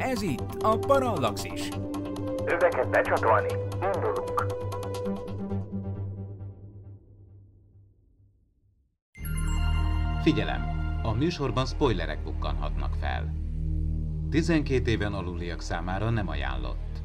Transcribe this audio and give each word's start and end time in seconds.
Ez 0.00 0.22
itt 0.22 0.62
a 0.62 0.78
Parallaxis. 0.78 1.68
Öveket 2.44 2.90
becsatolni, 2.90 3.52
indulunk. 3.94 4.46
Figyelem! 10.22 10.62
A 11.02 11.12
műsorban 11.12 11.66
spoilerek 11.66 12.22
bukkanhatnak 12.22 12.94
fel. 13.00 13.34
12 14.30 14.90
éven 14.90 15.12
aluliak 15.12 15.60
számára 15.60 16.10
nem 16.10 16.28
ajánlott. 16.28 17.02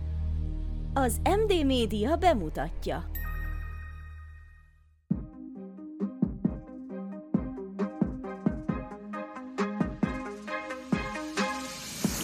Az 0.93 1.21
MD 1.23 1.65
Média 1.65 2.15
bemutatja. 2.15 3.03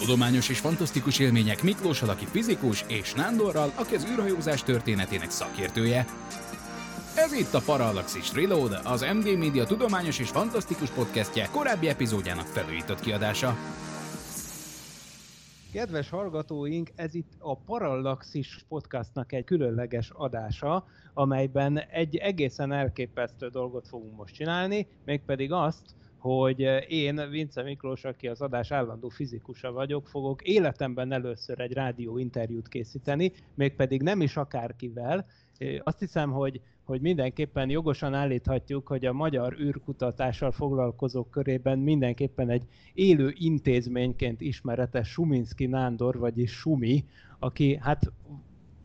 Tudományos 0.02 0.48
és 0.48 0.58
fantasztikus 0.58 1.18
élmények 1.18 1.62
Miklóssal, 1.62 2.08
aki 2.08 2.24
fizikus, 2.24 2.84
és 2.88 3.14
Nándorral, 3.14 3.72
aki 3.74 3.94
az 3.94 4.06
űrhajózás 4.10 4.62
történetének 4.62 5.30
szakértője. 5.30 6.06
Ez 7.16 7.32
itt 7.32 7.54
a 7.54 7.60
Parallaxis 7.64 8.32
Reload, 8.32 8.80
az 8.84 9.00
MD 9.00 9.38
Media 9.38 9.64
tudományos 9.64 10.18
és 10.18 10.28
fantasztikus 10.28 10.90
podcastje 10.90 11.48
korábbi 11.52 11.88
epizódjának 11.88 12.46
felújított 12.46 13.00
kiadása. 13.00 13.56
Kedves 15.72 16.10
hallgatóink, 16.10 16.90
ez 16.94 17.14
itt 17.14 17.32
a 17.38 17.56
Parallaxis 17.56 18.64
podcastnak 18.68 19.32
egy 19.32 19.44
különleges 19.44 20.10
adása, 20.14 20.84
amelyben 21.14 21.78
egy 21.78 22.16
egészen 22.16 22.72
elképesztő 22.72 23.48
dolgot 23.48 23.88
fogunk 23.88 24.16
most 24.16 24.34
csinálni, 24.34 24.86
mégpedig 25.04 25.52
azt, 25.52 25.94
hogy 26.22 26.60
én, 26.88 27.30
Vince 27.30 27.62
Miklós, 27.62 28.04
aki 28.04 28.28
az 28.28 28.40
adás 28.40 28.70
állandó 28.70 29.08
fizikusa 29.08 29.72
vagyok, 29.72 30.06
fogok 30.06 30.42
életemben 30.42 31.12
először 31.12 31.60
egy 31.60 31.72
rádió 31.72 32.18
interjút 32.18 32.68
készíteni, 32.68 33.32
mégpedig 33.54 34.02
nem 34.02 34.20
is 34.20 34.36
akárkivel. 34.36 35.26
Azt 35.78 35.98
hiszem, 35.98 36.30
hogy, 36.30 36.60
hogy 36.84 37.00
mindenképpen 37.00 37.70
jogosan 37.70 38.14
állíthatjuk, 38.14 38.88
hogy 38.88 39.06
a 39.06 39.12
magyar 39.12 39.56
űrkutatással 39.60 40.50
foglalkozók 40.50 41.30
körében 41.30 41.78
mindenképpen 41.78 42.50
egy 42.50 42.66
élő 42.94 43.32
intézményként 43.34 44.40
ismeretes 44.40 45.08
Suminski 45.08 45.66
Nándor, 45.66 46.18
vagyis 46.18 46.50
Sumi, 46.52 47.04
aki 47.38 47.78
hát 47.80 48.12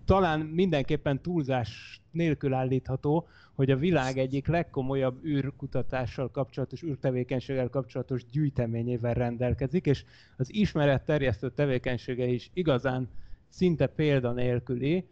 talán 0.08 0.40
mindenképpen 0.40 1.22
túlzás 1.22 2.02
nélkül 2.12 2.54
állítható, 2.54 3.28
hogy 3.56 3.72
a 3.72 3.78
világ 3.78 4.18
egyik 4.18 4.48
legkomolyabb 4.48 5.26
űrkutatással 5.26 6.32
kapcsolatos, 6.32 6.84
űrtevékenységgel 6.84 7.70
kapcsolatos 7.70 8.26
gyűjteményével 8.26 9.14
rendelkezik, 9.14 9.86
és 9.86 10.04
az 10.38 10.54
ismeret 10.54 11.06
terjesztő 11.06 11.50
tevékenysége 11.52 12.26
is 12.26 12.50
igazán 12.54 13.10
szinte 13.50 13.88
példanélküli, 13.88 15.08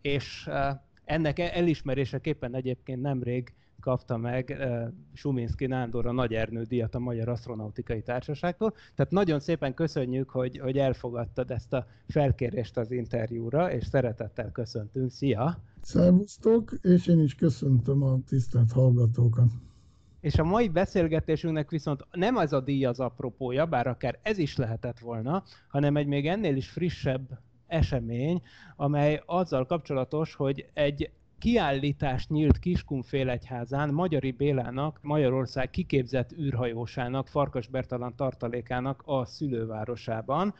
és 0.00 0.50
ennek 1.04 1.38
elismeréseképpen 1.38 2.54
egyébként 2.54 3.02
nemrég 3.02 3.52
kapta 3.86 4.16
meg 4.16 4.56
Suminski 5.12 5.66
Nándor 5.66 6.06
a 6.06 6.12
Nagy 6.12 6.34
Ernő 6.34 6.62
díjat 6.62 6.94
a 6.94 6.98
Magyar 6.98 7.28
Asztronautikai 7.28 8.02
Társaságtól. 8.02 8.74
Tehát 8.94 9.12
nagyon 9.12 9.40
szépen 9.40 9.74
köszönjük, 9.74 10.30
hogy, 10.30 10.58
hogy 10.58 10.78
elfogadtad 10.78 11.50
ezt 11.50 11.72
a 11.72 11.86
felkérést 12.08 12.76
az 12.76 12.90
interjúra, 12.90 13.72
és 13.72 13.86
szeretettel 13.86 14.52
köszöntünk. 14.52 15.10
Szia! 15.10 15.58
Szervusztok, 15.80 16.78
és 16.82 17.06
én 17.06 17.20
is 17.20 17.34
köszöntöm 17.34 18.02
a 18.02 18.18
tisztelt 18.28 18.72
hallgatókat. 18.72 19.52
És 20.20 20.38
a 20.38 20.44
mai 20.44 20.68
beszélgetésünknek 20.68 21.70
viszont 21.70 22.06
nem 22.12 22.36
az 22.36 22.52
a 22.52 22.60
díj 22.60 22.84
az 22.84 23.00
apropója, 23.00 23.66
bár 23.66 23.86
akár 23.86 24.18
ez 24.22 24.38
is 24.38 24.56
lehetett 24.56 24.98
volna, 24.98 25.42
hanem 25.68 25.96
egy 25.96 26.06
még 26.06 26.26
ennél 26.26 26.56
is 26.56 26.68
frissebb 26.68 27.38
esemény, 27.66 28.42
amely 28.76 29.22
azzal 29.26 29.66
kapcsolatos, 29.66 30.34
hogy 30.34 30.66
egy 30.74 31.10
kiállítás 31.38 32.26
nyílt 32.26 32.58
Kiskunfélegyházán 32.58 33.90
Magyari 33.94 34.30
Bélának, 34.30 34.98
Magyarország 35.02 35.70
kiképzett 35.70 36.32
űrhajósának, 36.38 37.28
Farkas 37.28 37.66
Bertalan 37.68 38.16
tartalékának 38.16 39.02
a 39.04 39.24
szülővárosában, 39.24 40.54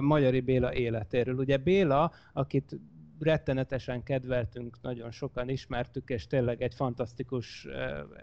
Magyari 0.00 0.40
Béla 0.40 0.74
életéről. 0.74 1.34
Ugye 1.34 1.56
Béla, 1.56 2.12
akit 2.32 2.76
rettenetesen 3.20 4.02
kedveltünk, 4.02 4.76
nagyon 4.82 5.10
sokan 5.10 5.48
ismertük, 5.48 6.08
és 6.08 6.26
tényleg 6.26 6.62
egy 6.62 6.74
fantasztikus 6.74 7.66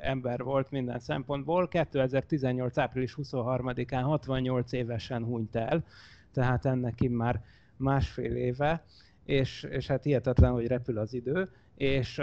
ember 0.01 0.43
volt 0.43 0.71
minden 0.71 0.99
szempontból. 0.99 1.67
2018. 1.67 2.77
április 2.77 3.15
23-án 3.21 4.01
68 4.03 4.71
évesen 4.71 5.23
hunyt 5.23 5.55
el, 5.55 5.83
tehát 6.31 6.65
ennek 6.65 7.09
már 7.09 7.41
másfél 7.77 8.35
éve, 8.35 8.83
és, 9.25 9.63
és 9.63 9.87
hát 9.87 10.03
hihetetlen, 10.03 10.51
hogy 10.51 10.67
repül 10.67 10.97
az 10.97 11.13
idő, 11.13 11.49
és 11.75 12.21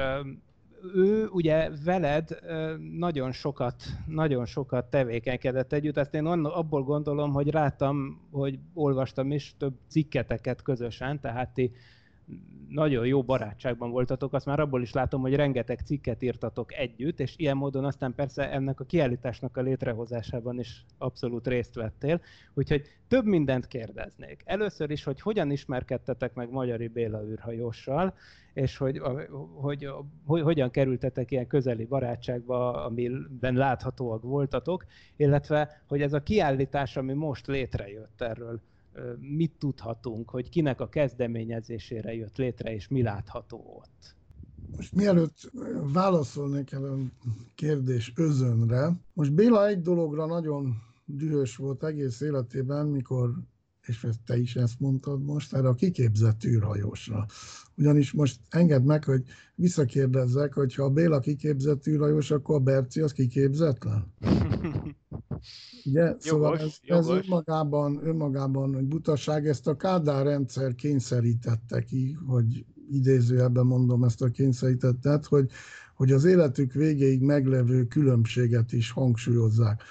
ő 0.95 1.27
ugye 1.27 1.71
veled 1.85 2.39
nagyon 2.99 3.33
sokat, 3.33 3.83
nagyon 4.07 4.47
sokat 4.47 4.91
tevékenykedett 4.91 5.73
együtt. 5.73 5.97
Ezt 5.97 6.15
én 6.15 6.27
abból 6.27 6.83
gondolom, 6.83 7.33
hogy 7.33 7.51
rátam, 7.51 8.21
hogy 8.31 8.59
olvastam 8.75 9.33
is 9.33 9.55
több 9.59 9.75
cikketeket 9.89 10.63
közösen, 10.63 11.21
tehát 11.21 11.55
ti 11.55 11.73
nagyon 12.73 13.07
jó 13.07 13.23
barátságban 13.23 13.91
voltatok, 13.91 14.33
azt 14.33 14.47
már 14.47 14.61
abból 14.61 14.83
is 14.83 14.93
látom, 14.93 15.21
hogy 15.21 15.35
rengeteg 15.35 15.81
cikket 15.81 16.23
írtatok 16.23 16.75
együtt, 16.75 17.21
és 17.21 17.35
ilyen 17.37 17.57
módon 17.57 17.85
aztán 17.85 18.15
persze 18.15 18.51
ennek 18.51 18.81
a 18.81 18.85
kiállításnak 18.85 19.57
a 19.57 19.61
létrehozásában 19.61 20.59
is 20.59 20.85
abszolút 20.99 21.47
részt 21.47 21.75
vettél. 21.75 22.21
Úgyhogy 22.55 22.87
több 23.09 23.25
mindent 23.25 23.67
kérdeznék. 23.67 24.43
Először 24.45 24.91
is, 24.91 25.05
hogy 25.05 25.21
hogyan 25.21 25.51
ismerkedtetek 25.51 26.35
meg 26.35 26.51
Magyari 26.51 26.89
Béla 26.89 27.25
űrhajóssal, 27.25 28.15
és 28.53 28.77
hogy, 28.77 29.01
hogy, 29.55 29.89
hogy 30.27 30.43
hogyan 30.43 30.71
kerültetek 30.71 31.31
ilyen 31.31 31.47
közeli 31.47 31.85
barátságba, 31.85 32.85
amiben 32.85 33.55
láthatóak 33.55 34.23
voltatok, 34.23 34.85
illetve 35.17 35.83
hogy 35.89 36.03
ez 36.03 36.13
a 36.13 36.23
kiállítás, 36.23 36.97
ami 36.97 37.13
most 37.13 37.47
létrejött 37.47 38.21
erről, 38.21 38.61
mit 39.19 39.53
tudhatunk, 39.59 40.31
hogy 40.31 40.49
kinek 40.49 40.81
a 40.81 40.89
kezdeményezésére 40.89 42.15
jött 42.15 42.37
létre, 42.37 42.75
és 42.75 42.89
mi 42.89 43.03
látható 43.03 43.77
ott? 43.83 44.17
Most 44.77 44.95
mielőtt 44.95 45.51
válaszolnék 45.93 46.73
el 46.73 46.85
a 46.85 46.97
kérdés 47.55 48.13
özönre, 48.17 48.93
most 49.13 49.35
Béla 49.35 49.67
egy 49.67 49.81
dologra 49.81 50.27
nagyon 50.27 50.75
dühös 51.05 51.57
volt 51.57 51.85
egész 51.85 52.21
életében, 52.21 52.87
mikor 52.87 53.31
és 53.87 54.07
te 54.27 54.39
is 54.39 54.57
ezt 54.57 54.81
mondtad 54.81 55.25
most, 55.25 55.55
erre 55.55 55.69
a 55.69 55.75
kiképzett 55.75 56.45
űrhajósra. 56.45 57.27
Ugyanis 57.77 58.13
most 58.13 58.41
engedd 58.49 58.83
meg, 58.83 59.05
hogy 59.05 59.23
visszakérdezzek, 59.55 60.53
hogy 60.53 60.75
ha 60.75 60.85
a 60.85 60.91
Béla 60.91 61.21
kiképzett 61.21 61.87
űrhajós, 61.87 62.31
akkor 62.31 62.55
a 62.55 62.61
Berci 62.61 63.01
az 63.01 63.13
kiképzetlen? 63.13 64.13
Ugye? 65.85 66.15
Szóval 66.19 66.59
ez, 66.59 66.79
ez 66.83 67.09
önmagában, 67.09 68.01
önmagában 68.07 68.77
egy 68.77 68.87
butaság, 68.87 69.49
ezt 69.49 69.67
a 69.67 69.77
Kádár 69.77 70.25
rendszer 70.25 70.75
kényszerítette 70.75 71.83
ki, 71.83 72.17
hogy 72.27 72.65
idézőjelben 72.91 73.67
mondom 73.67 74.05
ezt 74.05 74.23
a 74.23 74.29
kényszerítettet, 74.29 75.27
hogy, 75.27 75.51
hogy 75.95 76.13
az 76.13 76.25
életük 76.25 76.73
végéig 76.73 77.21
meglevő 77.21 77.87
különbséget 77.87 78.73
is 78.73 78.91
hangsúlyozzák 78.91 79.83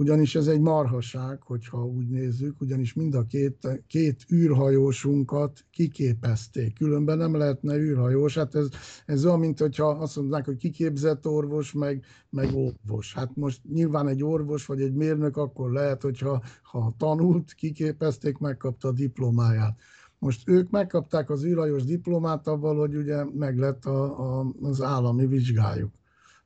ugyanis 0.00 0.34
ez 0.34 0.46
egy 0.46 0.60
marhaság, 0.60 1.42
hogyha 1.42 1.86
úgy 1.86 2.08
nézzük, 2.08 2.60
ugyanis 2.60 2.94
mind 2.94 3.14
a 3.14 3.24
két, 3.24 3.82
két 3.86 4.24
űrhajósunkat 4.32 5.64
kiképezték, 5.70 6.74
különben 6.74 7.18
nem 7.18 7.36
lehetne 7.36 7.76
űrhajós. 7.76 8.36
Hát 8.36 8.54
ez, 8.54 8.68
ez 9.06 9.24
olyan, 9.24 9.38
mint 9.38 9.58
hogyha 9.58 9.88
azt 9.88 10.16
mondják, 10.16 10.44
hogy 10.44 10.56
kiképzett 10.56 11.26
orvos, 11.26 11.72
meg, 11.72 12.04
meg 12.30 12.54
orvos. 12.54 13.14
Hát 13.14 13.36
most 13.36 13.60
nyilván 13.72 14.08
egy 14.08 14.24
orvos 14.24 14.66
vagy 14.66 14.80
egy 14.80 14.94
mérnök 14.94 15.36
akkor 15.36 15.72
lehet, 15.72 16.02
hogyha 16.02 16.42
ha 16.62 16.94
tanult, 16.98 17.52
kiképezték, 17.52 18.38
megkapta 18.38 18.88
a 18.88 18.92
diplomáját. 18.92 19.78
Most 20.18 20.48
ők 20.48 20.70
megkapták 20.70 21.30
az 21.30 21.44
űrhajós 21.44 21.84
diplomát 21.84 22.46
avval, 22.46 22.78
hogy 22.78 22.96
ugye 22.96 23.24
meg 23.24 23.58
lett 23.58 23.84
a, 23.84 24.38
a, 24.40 24.52
az 24.60 24.82
állami 24.82 25.26
vizsgájuk 25.26 25.99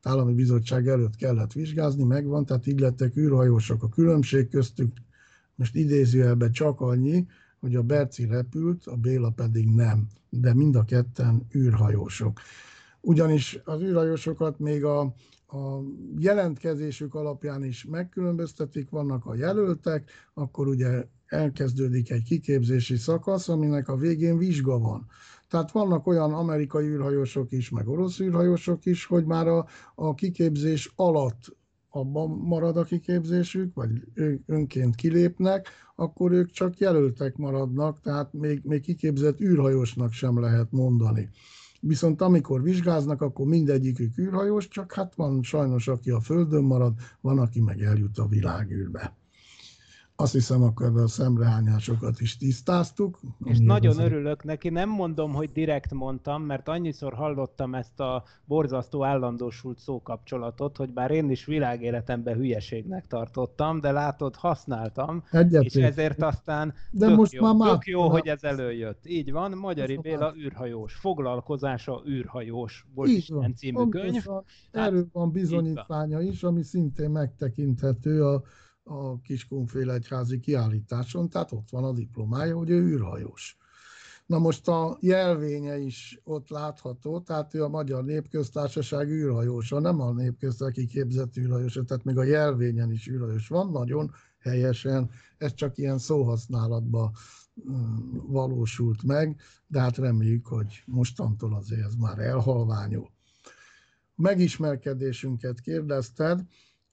állami 0.06 0.34
bizottság 0.34 0.88
előtt 0.88 1.16
kellett 1.16 1.52
vizsgázni, 1.52 2.04
megvan, 2.04 2.44
tehát 2.46 2.66
így 2.66 2.80
lettek 2.80 3.16
űrhajósok. 3.16 3.82
A 3.82 3.88
különbség 3.88 4.48
köztük 4.48 4.92
most 5.54 5.74
idézőjelben 5.74 6.52
csak 6.52 6.80
annyi, 6.80 7.26
hogy 7.60 7.76
a 7.76 7.82
Berci 7.82 8.26
repült, 8.26 8.86
a 8.86 8.96
Béla 8.96 9.30
pedig 9.30 9.68
nem, 9.68 10.06
de 10.30 10.54
mind 10.54 10.76
a 10.76 10.84
ketten 10.84 11.46
űrhajósok. 11.54 12.40
Ugyanis 13.00 13.58
az 13.64 13.82
űrhajósokat 13.82 14.58
még 14.58 14.84
a, 14.84 15.00
a 15.46 15.80
jelentkezésük 16.18 17.14
alapján 17.14 17.64
is 17.64 17.84
megkülönböztetik, 17.84 18.90
vannak 18.90 19.26
a 19.26 19.34
jelöltek, 19.34 20.10
akkor 20.34 20.68
ugye 20.68 21.04
elkezdődik 21.26 22.10
egy 22.10 22.22
kiképzési 22.22 22.96
szakasz, 22.96 23.48
aminek 23.48 23.88
a 23.88 23.96
végén 23.96 24.38
vizsga 24.38 24.78
van. 24.78 25.06
Tehát 25.54 25.72
vannak 25.72 26.06
olyan 26.06 26.32
amerikai 26.32 26.86
űrhajósok 26.86 27.52
is, 27.52 27.70
meg 27.70 27.88
orosz 27.88 28.20
űrhajósok 28.20 28.86
is, 28.86 29.06
hogy 29.06 29.24
már 29.24 29.46
a, 29.46 29.66
a 29.94 30.14
kiképzés 30.14 30.92
alatt 30.96 31.56
abban 31.88 32.30
marad 32.30 32.76
a 32.76 32.84
kiképzésük, 32.84 33.74
vagy 33.74 33.90
ők 34.14 34.42
önként 34.46 34.94
kilépnek, 34.94 35.68
akkor 35.96 36.32
ők 36.32 36.50
csak 36.50 36.78
jelöltek 36.78 37.36
maradnak, 37.36 38.00
tehát 38.00 38.32
még, 38.32 38.60
még 38.62 38.80
kiképzett 38.80 39.40
űrhajósnak 39.40 40.12
sem 40.12 40.40
lehet 40.40 40.72
mondani. 40.72 41.28
Viszont 41.80 42.20
amikor 42.20 42.62
vizsgáznak, 42.62 43.22
akkor 43.22 43.46
mindegyikük 43.46 44.18
űrhajós, 44.18 44.68
csak 44.68 44.92
hát 44.92 45.14
van 45.14 45.42
sajnos, 45.42 45.88
aki 45.88 46.10
a 46.10 46.20
Földön 46.20 46.64
marad, 46.64 46.94
van, 47.20 47.38
aki 47.38 47.60
meg 47.60 47.82
eljut 47.82 48.18
a 48.18 48.26
világűrbe. 48.26 49.16
Azt 50.16 50.32
hiszem, 50.32 50.62
akkor 50.62 50.98
a 50.98 51.06
szemrehányásokat 51.06 52.20
is 52.20 52.36
tisztáztuk. 52.36 53.20
És 53.44 53.58
nagyon 53.58 53.90
azért... 53.90 54.12
örülök 54.12 54.44
neki, 54.44 54.68
nem 54.68 54.88
mondom, 54.88 55.32
hogy 55.32 55.52
direkt 55.52 55.92
mondtam, 55.92 56.42
mert 56.42 56.68
annyiszor 56.68 57.14
hallottam 57.14 57.74
ezt 57.74 58.00
a 58.00 58.24
borzasztó 58.44 59.04
állandósult 59.04 59.78
szókapcsolatot, 59.78 60.76
hogy 60.76 60.92
bár 60.92 61.10
én 61.10 61.30
is 61.30 61.44
világéletemben 61.44 62.36
hülyeségnek 62.36 63.06
tartottam, 63.06 63.80
de 63.80 63.90
látod, 63.90 64.34
használtam, 64.36 65.24
Egyetlen. 65.30 65.62
és 65.62 65.74
ezért 65.74 66.22
aztán 66.22 66.74
de 66.90 67.06
tök 67.06 67.16
most 67.16 67.32
jó, 67.32 67.54
már 67.54 67.70
tök 67.70 67.86
jó, 67.86 68.08
hogy 68.08 68.26
ez 68.26 68.42
előjött. 68.42 69.06
Így 69.06 69.32
van, 69.32 69.52
Magyari 69.52 69.96
Béla 69.96 70.34
űrhajós, 70.36 70.94
foglalkozása 70.94 72.02
űrhajós, 72.08 72.86
volt 72.94 73.08
is 73.08 73.28
ilyen 73.28 73.54
című 73.54 73.88
könyv. 73.88 74.24
Erről 74.70 75.06
van 75.12 75.30
bizonyítványa 75.30 76.20
is, 76.20 76.42
ami 76.42 76.62
szintén 76.62 77.10
megtekinthető 77.10 78.24
a 78.24 78.42
a 78.84 79.20
Kiskunféle 79.20 79.94
egyházi 79.94 80.40
kiállításon, 80.40 81.28
tehát 81.28 81.52
ott 81.52 81.70
van 81.70 81.84
a 81.84 81.92
diplomája, 81.92 82.56
hogy 82.56 82.70
ő 82.70 82.86
űrhajós. 82.86 83.56
Na 84.26 84.38
most 84.38 84.68
a 84.68 84.96
jelvénye 85.00 85.78
is 85.78 86.20
ott 86.24 86.48
látható, 86.48 87.20
tehát 87.20 87.54
ő 87.54 87.64
a 87.64 87.68
Magyar 87.68 88.04
Népköztársaság 88.04 89.08
űrhajósa, 89.08 89.80
nem 89.80 90.00
a 90.00 90.12
népköztársaság 90.12 90.88
képzett 90.88 91.36
űrhajósa, 91.36 91.84
tehát 91.84 92.04
még 92.04 92.18
a 92.18 92.22
jelvényen 92.22 92.90
is 92.90 93.08
űrhajós 93.08 93.48
van, 93.48 93.70
nagyon 93.70 94.10
helyesen, 94.38 95.10
ez 95.38 95.54
csak 95.54 95.78
ilyen 95.78 95.98
szóhasználatban 95.98 97.12
mm, 97.70 98.16
valósult 98.26 99.02
meg, 99.02 99.40
de 99.66 99.80
hát 99.80 99.96
reméljük, 99.96 100.46
hogy 100.46 100.82
mostantól 100.86 101.54
azért 101.54 101.84
ez 101.84 101.94
már 101.94 102.18
elhalványul. 102.18 103.10
Megismerkedésünket 104.14 105.60
kérdezted, 105.60 106.40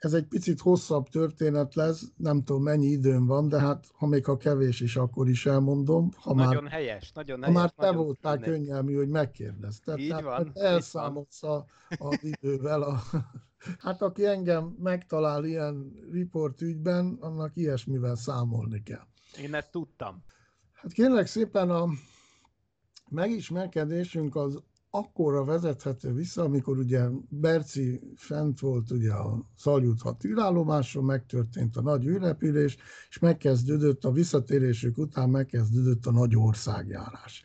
ez 0.04 0.14
egy 0.14 0.26
picit 0.26 0.60
hosszabb 0.60 1.10
történet 1.10 1.76
lesz, 1.76 2.12
nem 2.18 2.44
tudom 2.44 2.64
mennyi 2.64 2.86
időm 2.86 3.26
van, 3.26 3.48
de 3.48 3.60
hát 3.60 3.86
ha 3.94 4.08
még 4.08 4.28
a 4.28 4.38
kevés 4.38 4.80
is, 4.80 4.96
akkor 4.96 5.30
is 5.30 5.46
elmondom. 5.46 6.12
Ha 6.16 6.34
nagyon 6.34 6.64
már, 6.64 6.72
helyes, 6.72 7.12
nagyon 7.12 7.40
ha 7.40 7.46
helyes. 7.46 7.62
már 7.62 7.72
te 7.72 7.92
voltál 7.92 8.38
könnyelmű, 8.40 8.96
hogy 8.96 9.08
megkérdezted. 9.08 9.98
Így 10.00 10.08
Tehát 10.08 10.24
van. 10.24 10.52
Elszámolsz 10.54 11.44
a, 11.44 11.66
az 11.90 12.18
idővel. 12.22 12.82
A, 12.82 13.02
hát 13.86 14.02
aki 14.02 14.26
engem 14.26 14.76
megtalál 14.80 15.46
ilyen 15.46 15.94
riport 16.12 16.62
ügyben, 16.62 17.18
annak 17.20 17.52
ilyesmivel 17.54 18.16
számolni 18.16 18.84
kell. 18.84 19.08
Én 19.42 19.54
ezt 19.54 19.72
tudtam. 19.72 20.24
Hát 20.74 20.92
kérlek 20.92 21.28
szépen 21.28 21.70
a 21.70 21.88
megismerkedésünk 23.10 24.36
az 24.36 24.64
akkorra 24.92 25.44
vezethető 25.44 26.14
vissza, 26.14 26.44
amikor 26.44 26.78
ugye 26.78 27.08
Berci 27.30 28.00
fent 28.16 28.60
volt 28.60 28.92
ugye 28.92 29.12
a 29.14 29.46
Szaljut 29.58 30.02
6 30.02 30.26
űrállomáson, 30.26 31.04
megtörtént 31.04 31.76
a 31.78 31.82
nagy 31.82 32.06
űrrepülés, 32.06 32.78
és 33.10 33.20
megkezdődött 33.20 34.06
a 34.06 34.12
visszatérésük 34.12 34.98
után 34.98 35.30
megkezdődött 35.30 36.06
a 36.06 36.12
nagy 36.12 36.36
országjárás. 36.36 37.44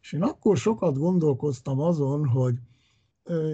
És 0.00 0.12
én 0.12 0.22
akkor 0.22 0.56
sokat 0.56 0.98
gondolkoztam 0.98 1.80
azon, 1.80 2.26
hogy 2.26 2.54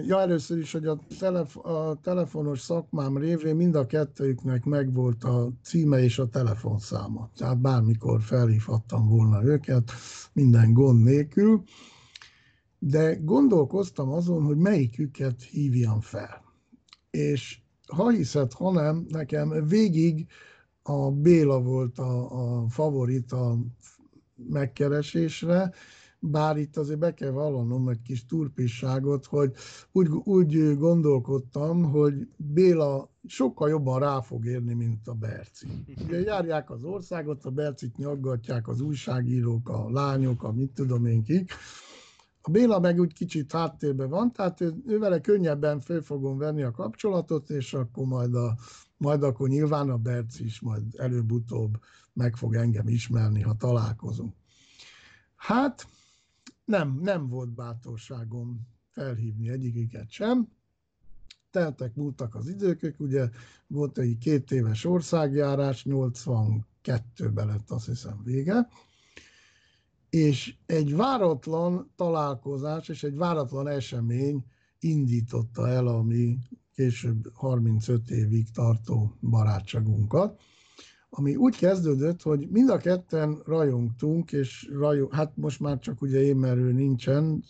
Ja, 0.07 0.19
először 0.19 0.57
is, 0.57 0.71
hogy 0.71 0.85
a, 0.85 0.99
telef- 1.19 1.65
a 1.65 1.99
telefonos 2.01 2.59
szakmám 2.59 3.17
révén 3.17 3.55
mind 3.55 3.75
a 3.75 3.85
kettőjüknek 3.85 4.63
megvolt 4.63 5.23
a 5.23 5.49
címe 5.63 6.03
és 6.03 6.19
a 6.19 6.29
telefonszáma. 6.29 7.29
Tehát 7.37 7.61
bármikor 7.61 8.21
felhívhattam 8.21 9.07
volna 9.07 9.43
őket, 9.43 9.91
minden 10.33 10.73
gond 10.73 11.03
nélkül 11.03 11.63
de 12.85 13.15
gondolkoztam 13.21 14.09
azon, 14.11 14.43
hogy 14.43 14.57
melyiküket 14.57 15.41
hívjam 15.41 16.01
fel. 16.01 16.43
És 17.11 17.59
ha 17.87 18.09
hiszed, 18.09 18.53
ha 18.53 18.71
nem, 18.71 19.05
nekem 19.09 19.67
végig 19.67 20.27
a 20.81 21.11
Béla 21.11 21.61
volt 21.61 21.97
a, 21.97 22.61
a 22.61 22.67
favorit 22.69 23.31
a 23.31 23.57
megkeresésre, 24.35 25.73
bár 26.19 26.57
itt 26.57 26.77
azért 26.77 26.99
be 26.99 27.13
kell 27.13 27.31
vallanom 27.31 27.89
egy 27.89 28.01
kis 28.01 28.25
turpisságot, 28.25 29.25
hogy 29.25 29.53
úgy, 29.91 30.07
úgy 30.23 30.77
gondolkodtam, 30.77 31.83
hogy 31.83 32.27
Béla 32.37 33.09
sokkal 33.27 33.69
jobban 33.69 33.99
rá 33.99 34.21
fog 34.21 34.45
érni, 34.45 34.73
mint 34.73 35.07
a 35.07 35.13
Berci. 35.13 35.67
Ugye 36.03 36.19
járják 36.19 36.69
az 36.69 36.83
országot, 36.83 37.45
a 37.45 37.51
Bercit 37.51 37.97
nyaggatják 37.97 38.67
az 38.67 38.81
újságírók, 38.81 39.69
a 39.69 39.89
lányok, 39.89 40.43
a 40.43 40.51
mit 40.51 40.71
tudom 40.71 41.05
én 41.05 41.23
kik, 41.23 41.51
a 42.45 42.51
Béla 42.51 42.79
meg 42.79 42.99
úgy 42.99 43.13
kicsit 43.13 43.51
háttérben 43.51 44.09
van, 44.09 44.31
tehát 44.31 44.61
ő, 44.61 44.73
ő 44.87 44.99
vele 44.99 45.21
könnyebben 45.21 45.79
föl 45.79 46.01
fogom 46.01 46.37
venni 46.37 46.63
a 46.63 46.71
kapcsolatot, 46.71 47.49
és 47.49 47.73
akkor 47.73 48.05
majd, 48.05 48.35
a, 48.35 48.57
majd 48.97 49.23
akkor 49.23 49.49
nyilván 49.49 49.89
a 49.89 49.97
Berc 49.97 50.39
is 50.39 50.59
majd 50.59 50.83
előbb-utóbb 50.97 51.79
meg 52.13 52.35
fog 52.35 52.55
engem 52.55 52.87
ismerni, 52.87 53.41
ha 53.41 53.55
találkozunk. 53.55 54.35
Hát 55.35 55.87
nem, 56.65 56.99
nem 57.01 57.27
volt 57.27 57.49
bátorságom 57.49 58.67
felhívni 58.91 59.49
egyiküket 59.49 60.09
sem. 60.09 60.47
Teltek, 61.51 61.95
múltak 61.95 62.35
az 62.35 62.47
időkök, 62.47 62.99
ugye 62.99 63.29
volt 63.67 63.97
egy 63.97 64.17
két 64.17 64.51
éves 64.51 64.85
országjárás, 64.85 65.85
82-ben 65.89 67.47
lett 67.47 67.69
azt 67.69 67.85
hiszem 67.85 68.21
vége, 68.23 68.67
és 70.13 70.55
egy 70.65 70.95
váratlan 70.95 71.91
találkozás 71.95 72.89
és 72.89 73.03
egy 73.03 73.15
váratlan 73.15 73.67
esemény 73.67 74.43
indította 74.79 75.67
el 75.67 75.87
a 75.87 76.01
mi 76.03 76.37
később 76.75 77.31
35 77.33 78.09
évig 78.09 78.51
tartó 78.51 79.13
barátságunkat, 79.21 80.41
ami 81.09 81.35
úgy 81.35 81.57
kezdődött, 81.57 82.21
hogy 82.21 82.47
mind 82.49 82.69
a 82.69 82.77
ketten 82.77 83.41
rajongtunk, 83.45 84.31
és 84.31 84.69
rajong, 84.73 85.13
hát 85.13 85.37
most 85.37 85.59
már 85.59 85.79
csak 85.79 86.01
ugye 86.01 86.21
én, 86.21 86.35
mert 86.35 86.57
ő 86.57 86.71
nincsen, 86.71 87.43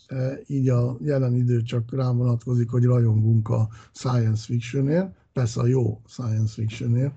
így 0.48 0.70
a 0.70 0.98
jelen 1.02 1.36
idő 1.36 1.62
csak 1.62 1.94
rám 1.96 2.18
vonatkozik, 2.18 2.70
hogy 2.70 2.84
rajongunk 2.84 3.50
a 3.50 3.70
science 3.94 4.44
fictionért, 4.46 5.16
persze 5.34 5.62
a 5.62 5.66
jó 5.68 6.02
science 6.08 6.54
fictionért, 6.54 7.14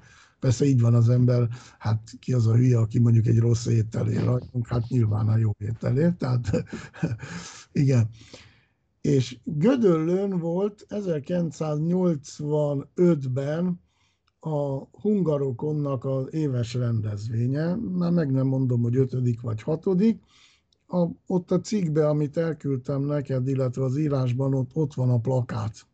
Persze 0.47 0.65
így 0.65 0.81
van 0.81 0.95
az 0.95 1.09
ember, 1.09 1.49
hát 1.79 2.11
ki 2.19 2.33
az 2.33 2.47
a 2.47 2.55
hülye, 2.55 2.79
aki 2.79 2.99
mondjuk 2.99 3.27
egy 3.27 3.39
rossz 3.39 3.67
ételért 3.67 4.25
rajtunk, 4.25 4.67
hát 4.67 4.89
nyilván 4.89 5.29
a 5.29 5.37
jó 5.37 5.51
ételért, 5.59 6.17
tehát 6.17 6.65
igen. 7.73 8.09
És 9.01 9.39
Gödöllőn 9.45 10.39
volt 10.39 10.87
1985-ben 10.89 13.81
a 14.41 14.87
Hungarokonnak 15.01 16.05
az 16.05 16.27
éves 16.31 16.75
rendezvénye, 16.75 17.75
már 17.75 18.11
meg 18.11 18.33
nem 18.33 18.47
mondom, 18.47 18.83
hogy 18.83 18.97
ötödik 18.97 19.41
vagy 19.41 19.63
hatodik, 19.63 20.21
a, 20.87 21.07
ott 21.27 21.51
a 21.51 21.61
cikkbe, 21.61 22.09
amit 22.09 22.37
elküldtem 22.37 23.03
neked, 23.03 23.49
illetve 23.49 23.85
az 23.85 23.97
írásban 23.97 24.55
ott, 24.55 24.71
ott 24.75 24.95
van 24.95 25.11
a 25.11 25.19
plakát. 25.19 25.87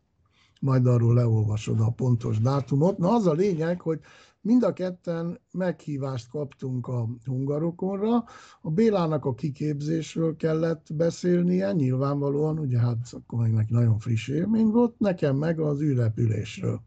Majd 0.61 0.87
arról 0.87 1.15
leolvasod 1.15 1.81
a 1.81 1.91
pontos 1.91 2.41
dátumot. 2.41 2.99
Na 2.99 3.15
az 3.15 3.27
a 3.27 3.33
lényeg, 3.33 3.81
hogy 3.81 4.01
Mind 4.45 4.63
a 4.63 4.73
ketten 4.73 5.41
meghívást 5.51 6.29
kaptunk 6.29 6.87
a 6.87 7.09
hungarokonra. 7.25 8.25
A 8.61 8.71
Bélának 8.71 9.25
a 9.25 9.35
kiképzésről 9.35 10.37
kellett 10.37 10.87
beszélnie, 10.95 11.73
nyilvánvalóan, 11.73 12.59
ugye 12.59 12.79
hát 12.79 13.09
akkor 13.11 13.39
meg 13.39 13.53
neki 13.53 13.73
nagyon 13.73 13.99
friss 13.99 14.29
élmény 14.29 14.67
volt, 14.67 14.99
nekem 14.99 15.37
meg 15.37 15.61
az 15.61 15.81
űrrepülésről. 15.81 16.81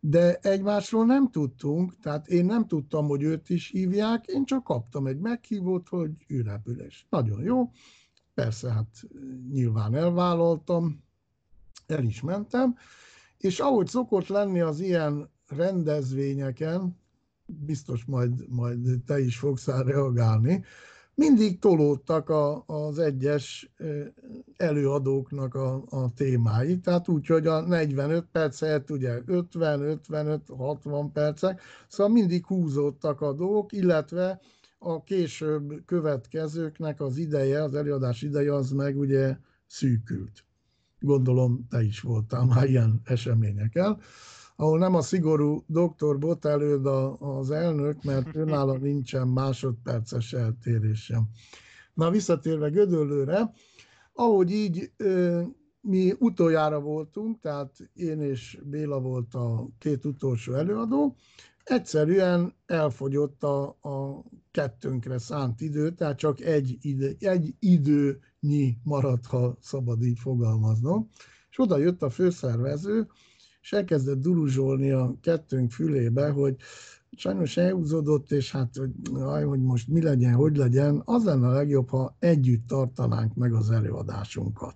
De 0.00 0.34
egymásról 0.34 1.04
nem 1.04 1.30
tudtunk, 1.30 1.98
tehát 1.98 2.28
én 2.28 2.44
nem 2.44 2.66
tudtam, 2.66 3.06
hogy 3.06 3.22
őt 3.22 3.50
is 3.50 3.70
hívják, 3.70 4.26
én 4.26 4.44
csak 4.44 4.64
kaptam 4.64 5.06
egy 5.06 5.18
meghívót, 5.18 5.88
hogy 5.88 6.10
űrrepülés. 6.32 7.06
Nagyon 7.10 7.42
jó, 7.42 7.70
persze, 8.34 8.72
hát 8.72 9.02
nyilván 9.50 9.94
elvállaltam, 9.94 11.04
el 11.86 12.04
is 12.04 12.20
mentem, 12.20 12.76
és 13.38 13.58
ahogy 13.58 13.86
szokott 13.86 14.26
lenni 14.26 14.60
az 14.60 14.80
ilyen 14.80 15.30
rendezvényeken, 15.56 16.96
biztos 17.46 18.04
majd, 18.04 18.48
majd 18.48 19.00
te 19.06 19.20
is 19.20 19.38
fogsz 19.38 19.66
rá 19.66 19.82
reagálni, 19.82 20.64
mindig 21.14 21.58
tolódtak 21.58 22.28
a, 22.28 22.64
az 22.66 22.98
egyes 22.98 23.72
előadóknak 24.56 25.54
a, 25.54 25.84
a 25.88 26.12
témái, 26.14 26.78
tehát 26.78 27.08
úgy, 27.08 27.26
hogy 27.26 27.46
a 27.46 27.60
45 27.60 28.26
perc 28.32 28.60
helyett 28.60 28.90
ugye 28.90 29.18
50, 29.26 29.80
55, 29.80 30.42
60 30.56 31.12
percek, 31.12 31.60
szóval 31.88 32.12
mindig 32.12 32.46
húzódtak 32.46 33.20
a 33.20 33.32
dolgok, 33.32 33.72
illetve 33.72 34.40
a 34.78 35.02
később 35.02 35.82
következőknek 35.86 37.00
az 37.00 37.16
ideje, 37.16 37.62
az 37.62 37.74
előadás 37.74 38.22
ideje 38.22 38.54
az 38.54 38.70
meg 38.70 38.98
ugye 38.98 39.36
szűkült. 39.66 40.44
Gondolom 41.00 41.66
te 41.68 41.82
is 41.82 42.00
voltál 42.00 42.44
már 42.44 42.68
ilyen 42.68 43.00
eseményeken 43.04 43.98
ahol 44.60 44.78
nem 44.78 44.94
a 44.94 45.02
szigorú 45.02 45.64
doktor 45.66 46.18
bot 46.18 46.44
előd 46.44 46.86
az 47.18 47.50
elnök, 47.50 48.02
mert 48.02 48.36
önálló 48.44 48.74
nincsen 48.74 49.28
másodperces 49.28 50.32
eltérés 50.32 51.04
sem. 51.04 51.28
Na 51.94 52.10
visszatérve 52.10 52.68
Gödöllőre, 52.68 53.52
ahogy 54.12 54.50
így 54.50 54.92
mi 55.80 56.14
utoljára 56.18 56.80
voltunk, 56.80 57.40
tehát 57.40 57.76
én 57.94 58.20
és 58.20 58.58
Béla 58.64 59.00
volt 59.00 59.34
a 59.34 59.68
két 59.78 60.04
utolsó 60.04 60.52
előadó, 60.52 61.16
egyszerűen 61.64 62.54
elfogyott 62.66 63.42
a, 63.42 63.68
a 63.68 64.24
kettőnkre 64.50 65.18
szánt 65.18 65.60
idő, 65.60 65.90
tehát 65.90 66.18
csak 66.18 66.40
egy, 66.40 66.78
ide, 66.80 67.12
egy 67.18 67.54
időnyi 67.58 68.76
maradt, 68.82 69.26
ha 69.26 69.56
szabad 69.60 70.02
így 70.02 70.18
fogalmaznom. 70.18 71.08
És 71.50 71.58
oda 71.58 71.76
jött 71.76 72.02
a 72.02 72.10
főszervező, 72.10 73.08
és 73.62 73.72
elkezdett 73.72 74.20
duruzsolni 74.20 74.90
a 74.90 75.14
kettőnk 75.20 75.70
fülébe, 75.70 76.28
hogy 76.30 76.56
sajnos 77.16 77.56
elhúzódott, 77.56 78.30
és 78.30 78.52
hát, 78.52 78.76
hogy, 78.76 78.90
aj, 79.14 79.44
hogy 79.44 79.60
most 79.60 79.88
mi 79.88 80.02
legyen, 80.02 80.34
hogy 80.34 80.56
legyen, 80.56 81.02
az 81.04 81.24
lenne 81.24 81.46
a 81.46 81.52
legjobb, 81.52 81.88
ha 81.88 82.16
együtt 82.18 82.66
tartanánk 82.66 83.34
meg 83.34 83.52
az 83.52 83.70
előadásunkat. 83.70 84.74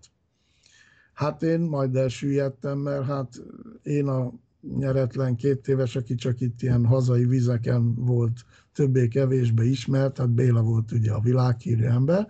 Hát 1.13 1.43
én 1.43 1.61
majd 1.61 1.97
elsüllyedtem, 1.97 2.79
mert 2.79 3.05
hát 3.05 3.43
én 3.83 4.07
a 4.07 4.33
nyeretlen 4.77 5.37
két 5.37 5.69
éves, 5.69 5.97
aki 5.97 6.15
csak 6.15 6.41
itt 6.41 6.63
ilyen 6.63 6.87
hazai 6.87 7.25
vizeken 7.25 7.95
volt 7.95 8.45
többé-kevésbé 8.73 9.69
ismert, 9.69 10.19
hát 10.19 10.31
Béla 10.31 10.63
volt 10.63 10.93
ugye 10.93 11.13
a 11.13 11.21
világhírű 11.21 11.85
ember, 11.85 12.29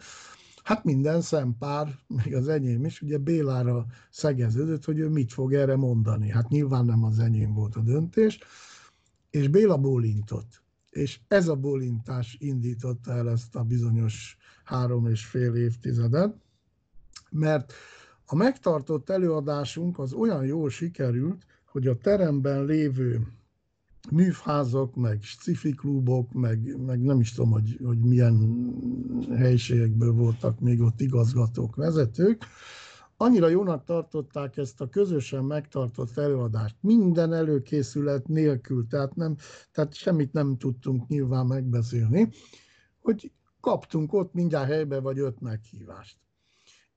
Hát 0.65 0.85
minden 0.85 1.21
szempár, 1.21 1.99
még 2.07 2.35
az 2.35 2.49
enyém 2.49 2.85
is, 2.85 3.03
ugye 3.03 3.19
Bélára 3.19 3.87
szegeződött, 4.11 4.85
hogy 4.85 4.99
ő 4.99 5.09
mit 5.09 5.33
fog 5.33 5.55
erre 5.55 5.77
mondani. 5.77 6.31
Hát 6.31 6.49
nyilván 6.49 6.85
nem 6.85 7.05
az 7.05 7.19
enyém 7.19 7.55
volt 7.55 7.77
a 7.77 7.81
döntés, 7.81 8.39
és 9.31 9.49
Béla 9.49 9.77
bólintott. 9.77 10.63
És 10.91 11.21
ez 11.29 11.49
a 11.49 11.57
bólintás 11.57 12.37
indította 12.41 13.13
el 13.13 13.31
ezt 13.31 13.57
a 13.57 13.63
bizonyos 13.63 14.37
három 14.65 15.07
és 15.07 15.25
fél 15.25 15.55
évtizedet, 15.55 16.37
mert 17.31 17.73
a 18.27 18.35
megtartott 18.35 19.11
előadásunk 19.11 19.99
az 19.99 20.13
olyan 20.13 20.45
jól 20.45 20.71
sikerült, 20.71 21.47
hogy 21.65 21.87
a 21.87 21.99
teremben 21.99 22.65
lévő 22.65 23.27
műfházak, 24.11 24.95
meg 24.95 25.23
sci 25.23 25.75
klubok, 25.75 26.33
meg, 26.33 26.85
meg 26.87 27.03
nem 27.03 27.21
is 27.21 27.33
tudom, 27.33 27.51
hogy, 27.51 27.79
hogy 27.85 27.99
milyen 27.99 28.67
helyiségekből 29.37 30.13
voltak 30.13 30.61
még 30.61 30.81
ott 30.81 31.01
igazgatók, 31.01 31.77
vezetők, 31.77 32.47
annyira 33.17 33.49
jónak 33.49 33.85
tartották 33.85 34.57
ezt 34.57 34.81
a 34.81 34.89
közösen 34.89 35.45
megtartott 35.45 36.17
előadást, 36.17 36.77
minden 36.81 37.33
előkészület 37.33 38.29
nélkül, 38.29 38.87
tehát, 38.87 39.15
nem, 39.15 39.37
tehát 39.73 39.95
semmit 39.95 40.33
nem 40.33 40.57
tudtunk 40.57 41.09
nyilván 41.09 41.47
megbeszélni, 41.47 42.29
hogy 43.01 43.33
kaptunk 43.61 44.13
ott 44.13 44.33
mindjárt 44.33 44.69
helybe 44.69 45.01
vagy 45.01 45.19
öt 45.19 45.41
meghívást 45.41 46.17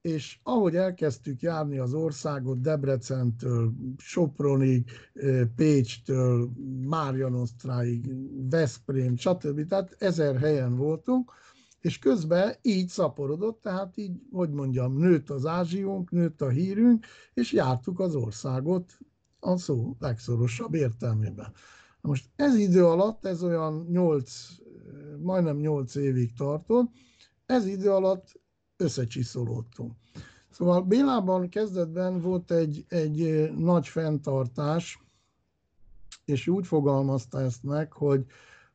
és 0.00 0.38
ahogy 0.42 0.76
elkezdtük 0.76 1.40
járni 1.40 1.78
az 1.78 1.94
országot 1.94 2.60
Debrecentől, 2.60 3.72
Sopronig, 3.96 4.90
Pécstől, 5.56 6.50
Márjanosztráig, 6.80 8.14
Veszprém, 8.50 9.16
stb. 9.16 9.66
Tehát 9.66 9.96
ezer 9.98 10.38
helyen 10.38 10.76
voltunk, 10.76 11.32
és 11.80 11.98
közben 11.98 12.54
így 12.62 12.88
szaporodott, 12.88 13.62
tehát 13.62 13.96
így, 13.96 14.20
hogy 14.30 14.50
mondjam, 14.50 14.96
nőtt 14.96 15.30
az 15.30 15.46
ázsiunk, 15.46 16.10
nőtt 16.10 16.42
a 16.42 16.48
hírünk, 16.48 17.06
és 17.34 17.52
jártuk 17.52 18.00
az 18.00 18.14
országot 18.14 18.98
a 19.40 19.56
szó 19.56 19.96
legszorosabb 19.98 20.74
értelmében. 20.74 21.52
Most 22.00 22.30
ez 22.36 22.56
idő 22.56 22.86
alatt, 22.86 23.26
ez 23.26 23.42
olyan 23.42 23.86
8, 23.90 24.46
majdnem 25.22 25.56
8 25.56 25.94
évig 25.94 26.32
tartott, 26.34 26.90
ez 27.46 27.66
idő 27.66 27.90
alatt 27.90 28.40
összecsiszolódtunk. 28.78 29.92
Szóval 30.50 30.82
Bélában 30.82 31.48
kezdetben 31.48 32.20
volt 32.20 32.50
egy, 32.50 32.84
egy 32.88 33.50
nagy 33.56 33.88
fenntartás, 33.88 35.02
és 36.24 36.48
úgy 36.48 36.66
fogalmazta 36.66 37.40
ezt 37.40 37.62
meg, 37.62 37.92
hogy 37.92 38.24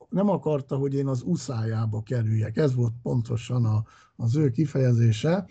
nem 0.10 0.30
akarta, 0.30 0.76
hogy 0.76 0.94
én 0.94 1.08
az 1.08 1.22
uszájába 1.22 2.04
kerüljek. 2.04 2.58
Ez 2.58 2.76
volt 2.76 2.94
pontosan 3.02 3.66
a, 3.66 3.84
az 4.16 4.36
ő 4.36 4.50
kifejezése. 4.50 5.48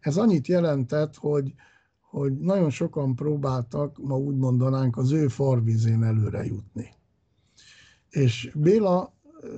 Ez 0.00 0.16
annyit 0.16 0.46
jelentett, 0.46 1.16
hogy, 1.16 1.54
hogy 2.00 2.38
nagyon 2.38 2.70
sokan 2.70 3.14
próbáltak, 3.14 3.98
ma 3.98 4.18
úgy 4.18 4.36
mondanánk, 4.36 4.96
az 4.96 5.12
ő 5.12 5.28
farvizén 5.28 6.02
előre 6.02 6.44
jutni. 6.44 6.94
És 8.08 8.52
Béla 8.54 9.11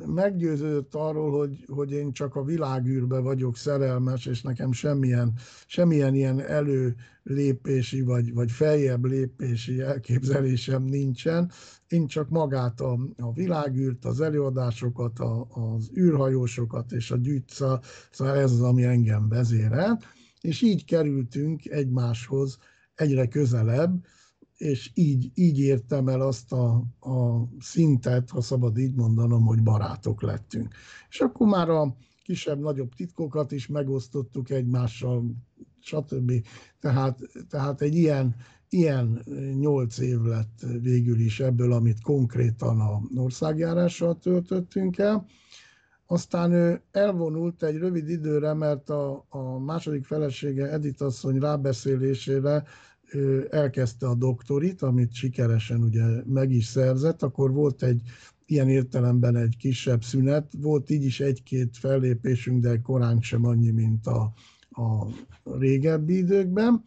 meggyőződött 0.07 0.95
arról, 0.95 1.38
hogy, 1.38 1.64
hogy 1.67 1.93
én 1.93 2.12
csak 2.12 2.35
a 2.37 2.45
világűrbe 2.45 3.19
vagyok 3.19 3.57
szerelmes, 3.57 4.26
és 4.26 4.43
nekem 4.43 4.73
semmilyen, 4.73 5.33
semmilyen 5.67 6.14
ilyen 6.14 6.41
előlépési 6.41 8.03
vagy, 8.03 8.35
vagy 8.35 8.50
feljebb 8.50 9.05
lépési 9.05 9.81
elképzelésem 9.81 10.83
nincsen. 10.83 11.50
Én 11.88 12.07
csak 12.07 12.29
magát 12.29 12.81
a, 12.81 12.99
a 13.17 13.33
világűrt, 13.33 14.05
az 14.05 14.21
előadásokat, 14.21 15.19
a, 15.19 15.47
az 15.50 15.91
űrhajósokat 15.97 16.93
és 16.93 17.11
a 17.11 17.17
gyűjtsa, 17.17 17.81
szóval 18.11 18.37
ez 18.37 18.53
az, 18.53 18.61
ami 18.61 18.83
engem 18.85 19.29
vezérel. 19.29 20.00
És 20.41 20.62
így 20.62 20.85
kerültünk 20.85 21.67
egymáshoz 21.67 22.59
egyre 22.95 23.29
közelebb, 23.29 24.05
és 24.57 24.91
így, 24.95 25.31
így 25.35 25.59
értem 25.59 26.09
el 26.09 26.21
azt 26.21 26.53
a, 26.53 26.75
a 27.01 27.49
szintet, 27.61 28.31
ha 28.31 28.41
szabad 28.41 28.79
így 28.79 28.95
mondanom, 28.95 29.45
hogy 29.45 29.63
barátok 29.63 30.23
lettünk. 30.23 30.75
És 31.09 31.21
akkor 31.21 31.47
már 31.47 31.69
a 31.69 31.97
kisebb-nagyobb 32.23 32.95
titkokat 32.95 33.53
is 33.53 33.67
megosztottuk 33.67 34.51
egymással, 34.51 35.25
stb. 35.81 36.33
Tehát, 36.81 37.19
tehát 37.49 37.81
egy 37.81 37.95
ilyen, 37.95 38.35
ilyen 38.69 39.23
nyolc 39.59 39.99
év 39.99 40.21
lett 40.21 40.67
végül 40.81 41.21
is 41.21 41.41
ebből, 41.41 41.73
amit 41.73 42.01
konkrétan 42.01 42.81
a 42.81 43.01
országjárással 43.15 44.19
töltöttünk 44.19 44.99
el. 44.99 45.27
Aztán 46.07 46.53
ő 46.53 46.83
elvonult 46.91 47.63
egy 47.63 47.77
rövid 47.77 48.09
időre, 48.09 48.53
mert 48.53 48.91
a, 48.91 49.27
a 49.29 49.59
második 49.59 50.05
felesége 50.05 50.71
Edith 50.73 51.03
asszony 51.03 51.39
rábeszélésére 51.39 52.65
elkezdte 53.50 54.06
a 54.06 54.14
doktorit, 54.14 54.83
amit 54.83 55.14
sikeresen 55.14 55.83
ugye 55.83 56.04
meg 56.26 56.50
is 56.50 56.64
szerzett, 56.64 57.23
akkor 57.23 57.52
volt 57.52 57.83
egy 57.83 58.02
ilyen 58.47 58.68
értelemben 58.68 59.37
egy 59.37 59.56
kisebb 59.56 60.02
szünet, 60.02 60.52
volt 60.61 60.90
így 60.90 61.04
is 61.04 61.21
egy-két 61.21 61.76
fellépésünk, 61.76 62.62
de 62.62 62.80
korán 62.80 63.21
sem 63.21 63.44
annyi, 63.44 63.71
mint 63.71 64.06
a, 64.06 64.33
a 64.71 65.06
régebbi 65.59 66.16
időkben. 66.16 66.85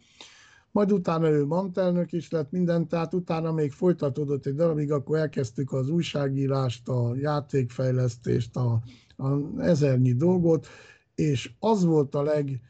Majd 0.70 0.92
utána 0.92 1.28
ő 1.28 1.46
mantelnök 1.46 2.12
is 2.12 2.30
lett 2.30 2.50
minden, 2.50 2.88
tehát 2.88 3.14
utána 3.14 3.52
még 3.52 3.72
folytatódott 3.72 4.46
egy 4.46 4.54
darabig, 4.54 4.92
akkor 4.92 5.18
elkezdtük 5.18 5.72
az 5.72 5.88
újságírást, 5.88 6.88
a 6.88 7.14
játékfejlesztést, 7.16 8.56
a, 8.56 8.82
a 9.16 9.60
ezernyi 9.60 10.12
dolgot, 10.12 10.66
és 11.14 11.50
az 11.58 11.84
volt 11.84 12.14
a 12.14 12.22
leg, 12.22 12.60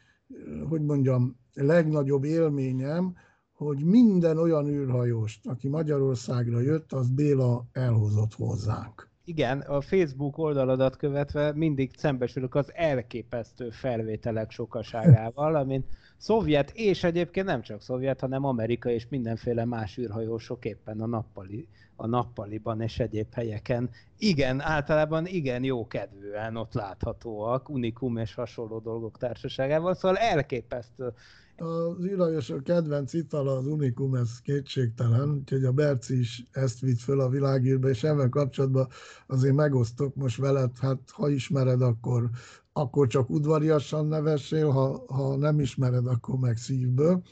hogy 0.68 0.82
mondjam, 0.82 1.36
legnagyobb 1.54 2.24
élményem, 2.24 3.14
hogy 3.58 3.84
minden 3.84 4.38
olyan 4.38 4.68
űrhajóst, 4.68 5.46
aki 5.46 5.68
Magyarországra 5.68 6.60
jött, 6.60 6.92
az 6.92 7.10
Béla 7.10 7.64
elhozott 7.72 8.34
hozzánk. 8.34 9.08
Igen, 9.24 9.60
a 9.60 9.80
Facebook 9.80 10.38
oldaladat 10.38 10.96
követve 10.96 11.52
mindig 11.52 11.90
szembesülök 11.96 12.54
az 12.54 12.72
elképesztő 12.74 13.70
felvételek 13.70 14.50
sokaságával, 14.50 15.54
amin 15.54 15.84
szovjet, 16.16 16.70
és 16.74 17.04
egyébként 17.04 17.46
nem 17.46 17.62
csak 17.62 17.82
szovjet, 17.82 18.20
hanem 18.20 18.44
Amerika 18.44 18.90
és 18.90 19.06
mindenféle 19.08 19.64
más 19.64 19.98
űrhajósok 19.98 20.64
éppen 20.64 21.00
a 21.00 21.06
nappali, 21.06 21.68
a 21.96 22.06
nappaliban 22.06 22.80
és 22.80 22.98
egyéb 22.98 23.34
helyeken. 23.34 23.90
Igen, 24.18 24.60
általában 24.60 25.26
igen 25.26 25.64
jó 25.64 25.86
kedvűen 25.86 26.56
ott 26.56 26.72
láthatóak, 26.72 27.68
Unikum 27.68 28.16
és 28.16 28.34
hasonló 28.34 28.78
dolgok 28.78 29.18
társaságával, 29.18 29.94
szóval 29.94 30.16
elképesztő 30.16 31.12
az 31.60 32.04
űrhajósok 32.04 32.64
kedvenc 32.64 33.12
itala 33.12 33.56
az 33.56 33.66
Unikum, 33.66 34.14
ez 34.14 34.40
kétségtelen, 34.42 35.30
úgyhogy 35.30 35.64
a 35.64 35.72
Berci 35.72 36.18
is 36.18 36.44
ezt 36.50 36.80
vitt 36.80 37.00
föl 37.00 37.20
a 37.20 37.28
világírbe, 37.28 37.88
és 37.88 38.04
ebben 38.04 38.30
kapcsolatban 38.30 38.88
azért 39.26 39.54
megosztok 39.54 40.14
most 40.14 40.36
veled, 40.36 40.78
hát 40.78 40.98
ha 41.12 41.28
ismered, 41.28 41.82
akkor, 41.82 42.30
akkor 42.72 43.06
csak 43.06 43.30
udvariasan 43.30 44.06
nevessél, 44.06 44.68
ha, 44.68 45.04
ha 45.06 45.36
nem 45.36 45.60
ismered, 45.60 46.06
akkor 46.06 46.38
meg 46.38 46.56
szívből. 46.56 47.22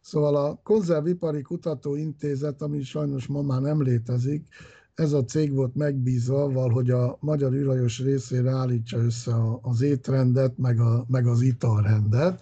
Szóval 0.00 0.36
a 0.36 0.60
Konzervipari 0.62 1.42
Kutatóintézet, 1.42 2.62
ami 2.62 2.82
sajnos 2.82 3.26
ma 3.26 3.42
már 3.42 3.60
nem 3.60 3.82
létezik, 3.82 4.48
ez 4.94 5.12
a 5.12 5.24
cég 5.24 5.54
volt 5.54 5.74
megbízva 5.74 6.42
avval, 6.42 6.70
hogy 6.70 6.90
a 6.90 7.16
magyar 7.20 7.52
űrhajós 7.52 8.00
részére 8.00 8.50
állítsa 8.50 8.98
össze 8.98 9.34
az 9.60 9.80
étrendet, 9.80 10.58
meg, 10.58 10.80
a, 10.80 11.04
meg 11.08 11.26
az 11.26 11.40
italrendet 11.40 12.40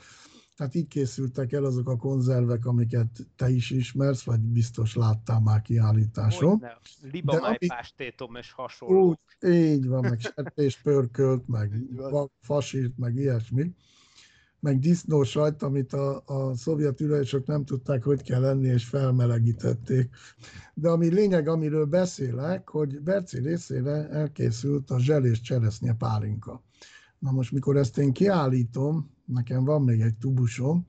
Tehát 0.61 0.75
így 0.75 0.88
készültek 0.88 1.52
el 1.52 1.64
azok 1.64 1.88
a 1.88 1.97
konzervek, 1.97 2.67
amiket 2.67 3.26
te 3.37 3.49
is 3.49 3.71
ismersz, 3.71 4.23
vagy 4.23 4.40
biztos 4.40 4.95
láttál 4.95 5.40
már 5.40 5.62
kiállításon. 5.62 6.62
Libamájpástétom 7.02 8.35
és 8.35 8.52
hasonló. 8.52 9.09
Úgy, 9.09 9.50
így 9.50 9.87
van, 9.87 10.00
meg 10.00 10.21
sertés 10.21 10.81
pörkölt, 10.81 11.49
meg 11.49 11.73
fasírt, 12.40 12.99
meg 12.99 13.14
ilyesmi 13.14 13.75
meg 14.62 14.79
disznó 14.79 15.23
sajt, 15.23 15.62
amit 15.62 15.93
a, 15.93 16.23
a 16.26 16.55
szovjet 16.55 17.00
ürejsök 17.00 17.47
nem 17.47 17.64
tudták, 17.64 18.02
hogy 18.02 18.23
kell 18.23 18.40
lenni, 18.40 18.69
és 18.69 18.85
felmelegítették. 18.85 20.14
De 20.75 20.88
ami 20.88 21.09
lényeg, 21.09 21.49
amiről 21.49 21.85
beszélek, 21.85 22.69
hogy 22.69 23.00
Berci 23.00 23.38
részére 23.38 24.09
elkészült 24.09 24.90
a 24.90 24.99
zselés 24.99 25.40
cseresznye 25.40 25.95
pálinka. 25.95 26.62
Na 27.20 27.30
most, 27.30 27.52
mikor 27.52 27.76
ezt 27.76 27.98
én 27.98 28.12
kiállítom, 28.12 29.10
nekem 29.24 29.64
van 29.64 29.82
még 29.82 30.00
egy 30.00 30.16
tubusom, 30.16 30.86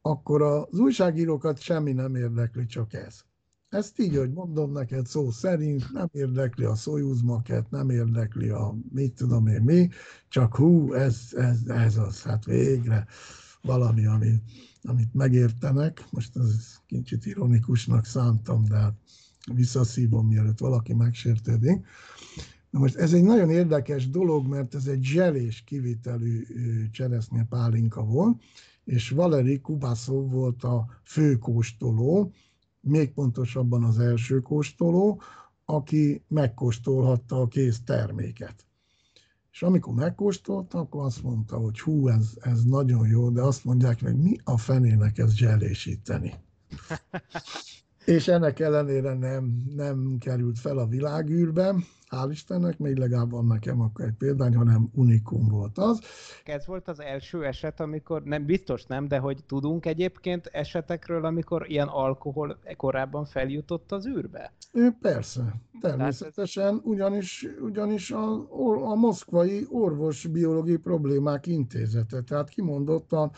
akkor 0.00 0.42
az 0.42 0.78
újságírókat 0.78 1.60
semmi 1.60 1.92
nem 1.92 2.14
érdekli, 2.14 2.66
csak 2.66 2.92
ez. 2.92 3.20
Ezt 3.68 3.98
így, 4.00 4.16
hogy 4.16 4.32
mondom 4.32 4.72
neked 4.72 5.06
szó 5.06 5.30
szerint, 5.30 5.92
nem 5.92 6.08
érdekli 6.12 6.64
a 6.64 6.74
Soyuz 6.74 7.20
maket, 7.20 7.70
nem 7.70 7.90
érdekli 7.90 8.48
a 8.48 8.74
mit 8.92 9.14
tudom 9.14 9.46
én 9.46 9.62
mi, 9.62 9.88
csak 10.28 10.56
hú, 10.56 10.92
ez, 10.92 11.28
ez, 11.32 11.66
ez 11.66 11.96
az, 11.96 12.22
hát 12.22 12.44
végre 12.44 13.06
valami, 13.62 14.06
ami, 14.06 14.42
amit 14.82 15.14
megértenek. 15.14 16.04
Most 16.10 16.36
ez 16.36 16.76
kicsit 16.86 17.26
ironikusnak 17.26 18.04
szántam, 18.04 18.64
de 18.64 18.76
hát 18.76 18.94
visszaszívom, 19.52 20.26
mielőtt 20.26 20.58
valaki 20.58 20.94
megsértődik. 20.94 21.86
Na 22.74 22.80
most 22.80 22.96
ez 22.96 23.12
egy 23.12 23.22
nagyon 23.22 23.50
érdekes 23.50 24.10
dolog, 24.10 24.46
mert 24.46 24.74
ez 24.74 24.86
egy 24.86 25.02
zselés 25.02 25.64
kivitelű 25.64 26.46
cseresznye 26.90 27.44
pálinka 27.44 28.04
volt, 28.04 28.42
és 28.84 29.10
Valeri 29.10 29.60
Kubaszov 29.60 30.30
volt 30.30 30.64
a 30.64 30.86
főkóstoló, 31.02 32.32
még 32.80 33.12
pontosabban 33.12 33.84
az 33.84 33.98
első 33.98 34.40
kóstoló, 34.40 35.20
aki 35.64 36.24
megkóstolhatta 36.28 37.40
a 37.40 37.46
kész 37.46 37.80
terméket. 37.84 38.66
És 39.52 39.62
amikor 39.62 39.94
megkóstolta, 39.94 40.78
akkor 40.78 41.04
azt 41.04 41.22
mondta, 41.22 41.56
hogy 41.56 41.80
hú, 41.80 42.08
ez, 42.08 42.32
ez 42.40 42.64
nagyon 42.64 43.08
jó, 43.08 43.30
de 43.30 43.42
azt 43.42 43.64
mondják 43.64 44.02
meg, 44.02 44.16
mi 44.16 44.36
a 44.44 44.58
fenének 44.58 45.18
ez 45.18 45.34
zselésíteni. 45.34 46.34
és 48.04 48.28
ennek 48.28 48.60
ellenére 48.60 49.14
nem, 49.14 49.62
nem 49.76 50.16
került 50.20 50.58
fel 50.58 50.78
a 50.78 50.86
világűrbe, 50.86 51.74
hál' 52.14 52.30
Istennek, 52.30 52.78
még 52.78 52.96
legalább 52.96 53.30
van 53.30 53.46
nekem 53.46 53.80
akkor 53.80 54.04
egy 54.04 54.14
példány, 54.18 54.54
hanem 54.54 54.90
unikum 54.94 55.48
volt 55.48 55.78
az. 55.78 56.00
Ez 56.44 56.66
volt 56.66 56.88
az 56.88 57.00
első 57.00 57.44
eset, 57.44 57.80
amikor, 57.80 58.22
nem 58.22 58.44
biztos 58.44 58.84
nem, 58.84 59.08
de 59.08 59.18
hogy 59.18 59.44
tudunk 59.46 59.86
egyébként 59.86 60.46
esetekről, 60.46 61.24
amikor 61.24 61.70
ilyen 61.70 61.88
alkohol 61.88 62.58
korábban 62.76 63.24
feljutott 63.24 63.92
az 63.92 64.06
űrbe? 64.06 64.52
Persze, 65.00 65.54
természetesen, 65.80 66.80
ugyanis, 66.84 67.46
ugyanis 67.60 68.10
a, 68.10 68.32
a 68.90 68.94
moszkvai 68.94 69.66
orvos-biológiai 69.70 70.76
problémák 70.76 71.46
intézete, 71.46 72.20
tehát 72.22 72.48
kimondottan 72.48 73.30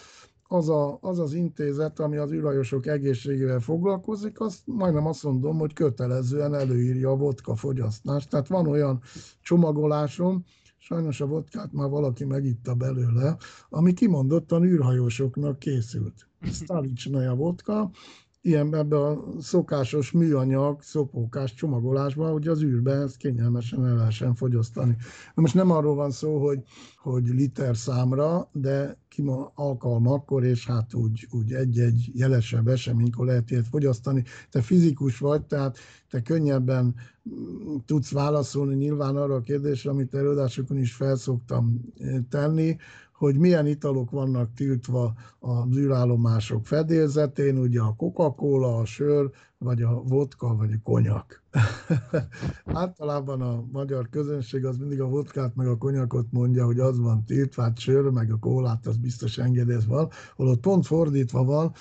az, 0.49 0.69
a, 0.69 0.99
az 1.01 1.19
az 1.19 1.33
intézet, 1.33 2.01
ami 2.01 2.17
az 2.17 2.33
űrhajósok 2.33 2.87
egészségével 2.87 3.61
foglalkozik, 3.61 4.41
azt 4.41 4.61
majdnem 4.65 5.07
azt 5.07 5.23
mondom, 5.23 5.59
hogy 5.59 5.73
kötelezően 5.73 6.55
előírja 6.55 7.11
a 7.11 7.17
vodka 7.17 7.57
fogyasztást. 7.57 8.31
Tehát 8.31 8.49
van 8.49 8.67
olyan 8.67 9.01
csomagolásom, 9.43 10.45
sajnos 10.79 11.21
a 11.21 11.27
vodkát 11.27 11.73
már 11.73 11.89
valaki 11.89 12.25
megitta 12.25 12.75
belőle, 12.75 13.37
ami 13.69 13.93
kimondottan 13.93 14.65
űrhajósoknak 14.65 15.59
készült. 15.59 16.29
Stalicsnaja 16.43 17.35
vodka, 17.35 17.91
ilyen 18.47 18.75
ebbe 18.75 18.99
a 18.99 19.25
szokásos 19.41 20.11
műanyag, 20.11 20.83
szopókás 20.83 21.55
csomagolásban, 21.55 22.33
hogy 22.33 22.49
az 22.49 22.63
űrbe 22.63 22.93
ezt 22.93 23.17
kényelmesen 23.17 23.87
el 23.87 23.97
lehessen 23.97 24.35
fogyasztani. 24.35 24.97
Most 25.35 25.55
nem 25.55 25.71
arról 25.71 25.95
van 25.95 26.11
szó, 26.11 26.45
hogy, 26.45 26.63
hogy 26.97 27.27
liter 27.29 27.77
számra, 27.77 28.49
de 28.53 28.99
kima 29.09 29.53
alkalmakkor, 29.55 30.45
és 30.45 30.67
hát 30.67 30.95
úgy, 30.95 31.27
úgy 31.31 31.53
egy-egy 31.53 32.11
jelesebb 32.15 32.69
eseménykor 32.69 33.27
lehet 33.27 33.51
ilyet 33.51 33.67
fogyasztani. 33.67 34.25
Te 34.51 34.61
fizikus 34.63 35.19
vagy, 35.19 35.43
tehát 35.45 35.79
te 36.11 36.23
könnyebben 36.23 36.95
mm, 37.29 37.77
tudsz 37.87 38.11
válaszolni 38.11 38.75
nyilván 38.75 39.17
arra 39.17 39.35
a 39.35 39.41
kérdésre, 39.41 39.91
amit 39.91 40.15
előadásokon 40.15 40.79
is 40.79 40.93
felszoktam 40.93 41.81
eh, 41.99 42.17
tenni, 42.31 42.77
hogy 43.19 43.37
milyen 43.37 43.67
italok 43.67 44.11
vannak 44.11 44.55
tiltva 44.55 45.15
az 45.39 45.77
űrállomások 45.77 46.67
fedélzetén, 46.67 47.59
ugye 47.59 47.81
a 47.81 47.95
Coca-Cola, 47.97 48.77
a 48.77 48.85
sör, 48.85 49.31
vagy 49.59 49.83
a 49.83 50.03
vodka, 50.03 50.57
vagy 50.57 50.73
a 50.73 50.81
konyak. 50.83 51.43
Általában 52.65 53.41
a 53.41 53.65
magyar 53.73 54.09
közönség 54.09 54.65
az 54.65 54.77
mindig 54.77 55.01
a 55.01 55.09
vodkát 55.09 55.55
meg 55.55 55.67
a 55.67 55.77
konyakot 55.77 56.27
mondja, 56.31 56.65
hogy 56.65 56.79
az 56.79 56.99
van 56.99 57.25
tiltva, 57.25 57.63
hát 57.63 57.79
sör, 57.79 58.11
meg 58.11 58.33
a 58.33 58.39
kólát, 58.39 58.87
az 58.87 58.97
biztos 58.97 59.39
engedélyez 59.39 59.87
van, 59.87 60.09
holott 60.37 60.61
pont 60.61 60.87
fordítva 60.87 61.45
van, 61.45 61.73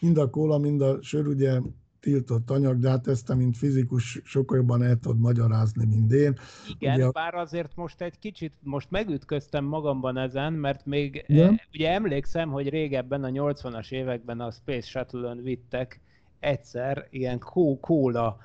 mind 0.00 0.18
a 0.18 0.30
kóla, 0.30 0.58
mind 0.58 0.80
a 0.80 0.98
sör 1.02 1.26
ugye 1.26 1.60
tiltott 2.04 2.50
anyag, 2.50 2.78
de 2.78 2.88
hát 2.88 3.06
ezt 3.06 3.34
mint 3.34 3.56
fizikus, 3.56 4.20
sokkal 4.24 4.56
jobban 4.56 4.82
el 4.82 4.96
tudod 4.96 5.20
magyarázni, 5.20 5.84
mint 5.84 6.12
én. 6.12 6.38
Igen, 6.78 6.94
ugye, 6.94 7.10
bár 7.10 7.34
azért 7.34 7.76
most 7.76 8.00
egy 8.00 8.18
kicsit, 8.18 8.52
most 8.62 8.90
megütköztem 8.90 9.64
magamban 9.64 10.16
ezen, 10.16 10.52
mert 10.52 10.86
még 10.86 11.24
ja. 11.26 11.44
e, 11.44 11.66
ugye 11.72 11.90
emlékszem, 11.90 12.50
hogy 12.50 12.68
régebben 12.68 13.24
a 13.24 13.28
80-as 13.28 13.92
években 13.92 14.40
a 14.40 14.50
Space 14.50 14.88
Shuttle-ön 14.88 15.42
vittek 15.42 16.00
egyszer 16.40 17.06
ilyen 17.10 17.38
kóla 17.80 18.38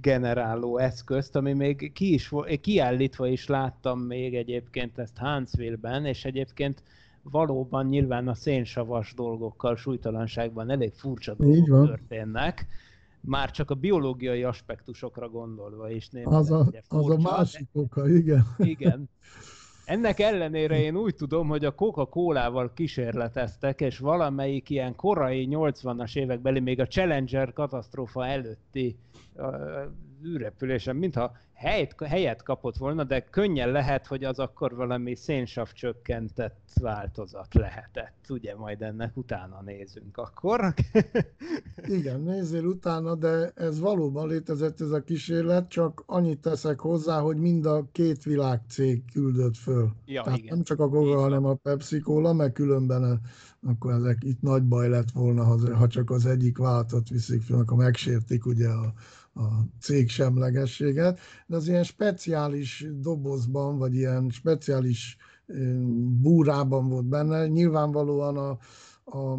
generáló 0.00 0.78
eszközt, 0.78 1.36
ami 1.36 1.52
még 1.52 1.92
ki 1.92 2.12
is, 2.12 2.32
kiállítva 2.60 3.26
is 3.26 3.46
láttam 3.46 4.00
még 4.00 4.34
egyébként 4.34 4.98
ezt 4.98 5.18
Huntsville-ben, 5.18 6.04
és 6.04 6.24
egyébként 6.24 6.82
valóban 7.22 7.86
nyilván 7.86 8.28
a 8.28 8.34
szénsavas 8.34 9.14
dolgokkal, 9.14 9.76
súlytalanságban 9.76 10.70
elég 10.70 10.92
furcsa 10.94 11.34
dolgok 11.34 11.86
történnek 11.86 12.66
már 13.26 13.50
csak 13.50 13.70
a 13.70 13.74
biológiai 13.74 14.42
aspektusokra 14.42 15.28
gondolva 15.28 15.90
is 15.90 16.08
nézve. 16.08 16.36
Az 16.36 16.50
a, 16.50 16.66
az 16.88 17.10
a 17.10 17.16
másik 17.16 17.68
oka, 17.72 18.08
igen. 18.08 18.46
Igen. 18.58 19.08
Ennek 19.84 20.20
ellenére 20.20 20.80
én 20.80 20.96
úgy 20.96 21.14
tudom, 21.14 21.48
hogy 21.48 21.64
a 21.64 21.74
Coca-Colával 21.74 22.72
kísérleteztek, 22.74 23.80
és 23.80 23.98
valamelyik 23.98 24.70
ilyen 24.70 24.94
korai 24.94 25.48
80-as 25.50 26.16
évekbeli, 26.16 26.60
még 26.60 26.80
a 26.80 26.86
Challenger 26.86 27.52
katasztrófa 27.52 28.26
előtti 28.26 28.96
uh, 29.34 29.46
űrrepülésen, 30.24 30.96
mintha 30.96 31.32
helyet, 31.52 32.02
helyet 32.02 32.42
kapott 32.42 32.76
volna, 32.76 33.04
de 33.04 33.24
könnyen 33.24 33.70
lehet, 33.70 34.06
hogy 34.06 34.24
az 34.24 34.38
akkor 34.38 34.74
valami 34.74 35.14
szénsav 35.14 35.72
csökkentett 35.72 36.70
változat 36.80 37.54
lehetett. 37.54 38.15
Ugye 38.30 38.56
majd 38.56 38.82
ennek 38.82 39.16
utána 39.16 39.62
nézünk 39.62 40.16
akkor. 40.16 40.74
Igen, 41.98 42.20
nézzél 42.20 42.64
utána, 42.64 43.14
de 43.14 43.52
ez 43.54 43.80
valóban 43.80 44.28
létezett 44.28 44.80
ez 44.80 44.90
a 44.90 45.02
kísérlet, 45.02 45.68
csak 45.68 46.02
annyit 46.06 46.40
teszek 46.40 46.80
hozzá, 46.80 47.20
hogy 47.20 47.36
mind 47.36 47.66
a 47.66 47.88
két 47.92 48.22
világcég 48.22 49.02
küldött 49.12 49.56
föl. 49.56 49.90
Ja, 50.04 50.22
Tehát 50.22 50.38
igen. 50.38 50.54
nem 50.54 50.64
csak 50.64 50.80
a 50.80 50.88
Coca, 50.88 51.20
hanem 51.20 51.44
a 51.44 51.54
Pepsi 51.54 52.00
Cola, 52.00 52.32
mert 52.32 52.52
különben 52.52 53.02
a, 53.02 53.18
akkor 53.68 53.92
ezek 53.92 54.18
itt 54.24 54.40
nagy 54.40 54.62
baj 54.62 54.88
lett 54.88 55.10
volna, 55.10 55.44
ha 55.74 55.88
csak 55.88 56.10
az 56.10 56.26
egyik 56.26 56.58
váltot 56.58 57.08
viszik 57.08 57.42
föl, 57.42 57.58
akkor 57.58 57.76
megsértik 57.76 58.46
ugye 58.46 58.68
a, 58.68 58.92
a 59.40 59.66
cég 59.80 60.08
semlegességet, 60.08 61.20
de 61.46 61.56
az 61.56 61.68
ilyen 61.68 61.82
speciális 61.82 62.86
dobozban, 63.00 63.78
vagy 63.78 63.94
ilyen 63.94 64.30
speciális 64.30 65.16
búrában 66.20 66.88
volt 66.88 67.04
benne. 67.04 67.46
Nyilvánvalóan 67.46 68.36
a, 68.36 68.58
a, 69.04 69.32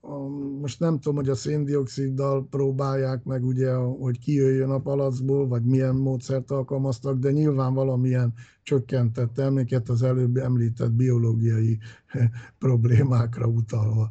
a, 0.00 0.28
most 0.60 0.80
nem 0.80 0.98
tudom, 0.98 1.16
hogy 1.16 1.28
a 1.28 1.34
széndioksziddal 1.34 2.46
próbálják 2.50 3.24
meg, 3.24 3.44
ugye, 3.44 3.74
hogy 3.74 4.18
kijöjjön 4.18 4.70
a 4.70 4.80
palacból, 4.80 5.48
vagy 5.48 5.64
milyen 5.64 5.94
módszert 5.94 6.50
alkalmaztak, 6.50 7.18
de 7.18 7.30
nyilván 7.30 7.74
valamilyen 7.74 8.34
csökkentett 8.62 9.32
terméket 9.32 9.88
az 9.88 10.02
előbb 10.02 10.36
említett 10.36 10.92
biológiai 10.92 11.78
problémákra 12.58 13.46
utalva. 13.46 14.10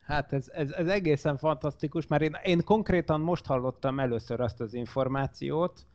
Hát 0.00 0.32
ez, 0.32 0.48
ez, 0.52 0.70
ez 0.70 0.86
egészen 0.86 1.36
fantasztikus, 1.36 2.06
mert 2.06 2.22
én, 2.22 2.36
én 2.44 2.64
konkrétan 2.64 3.20
most 3.20 3.46
hallottam 3.46 4.00
először 4.00 4.40
azt 4.40 4.60
az 4.60 4.74
információt 4.74 5.86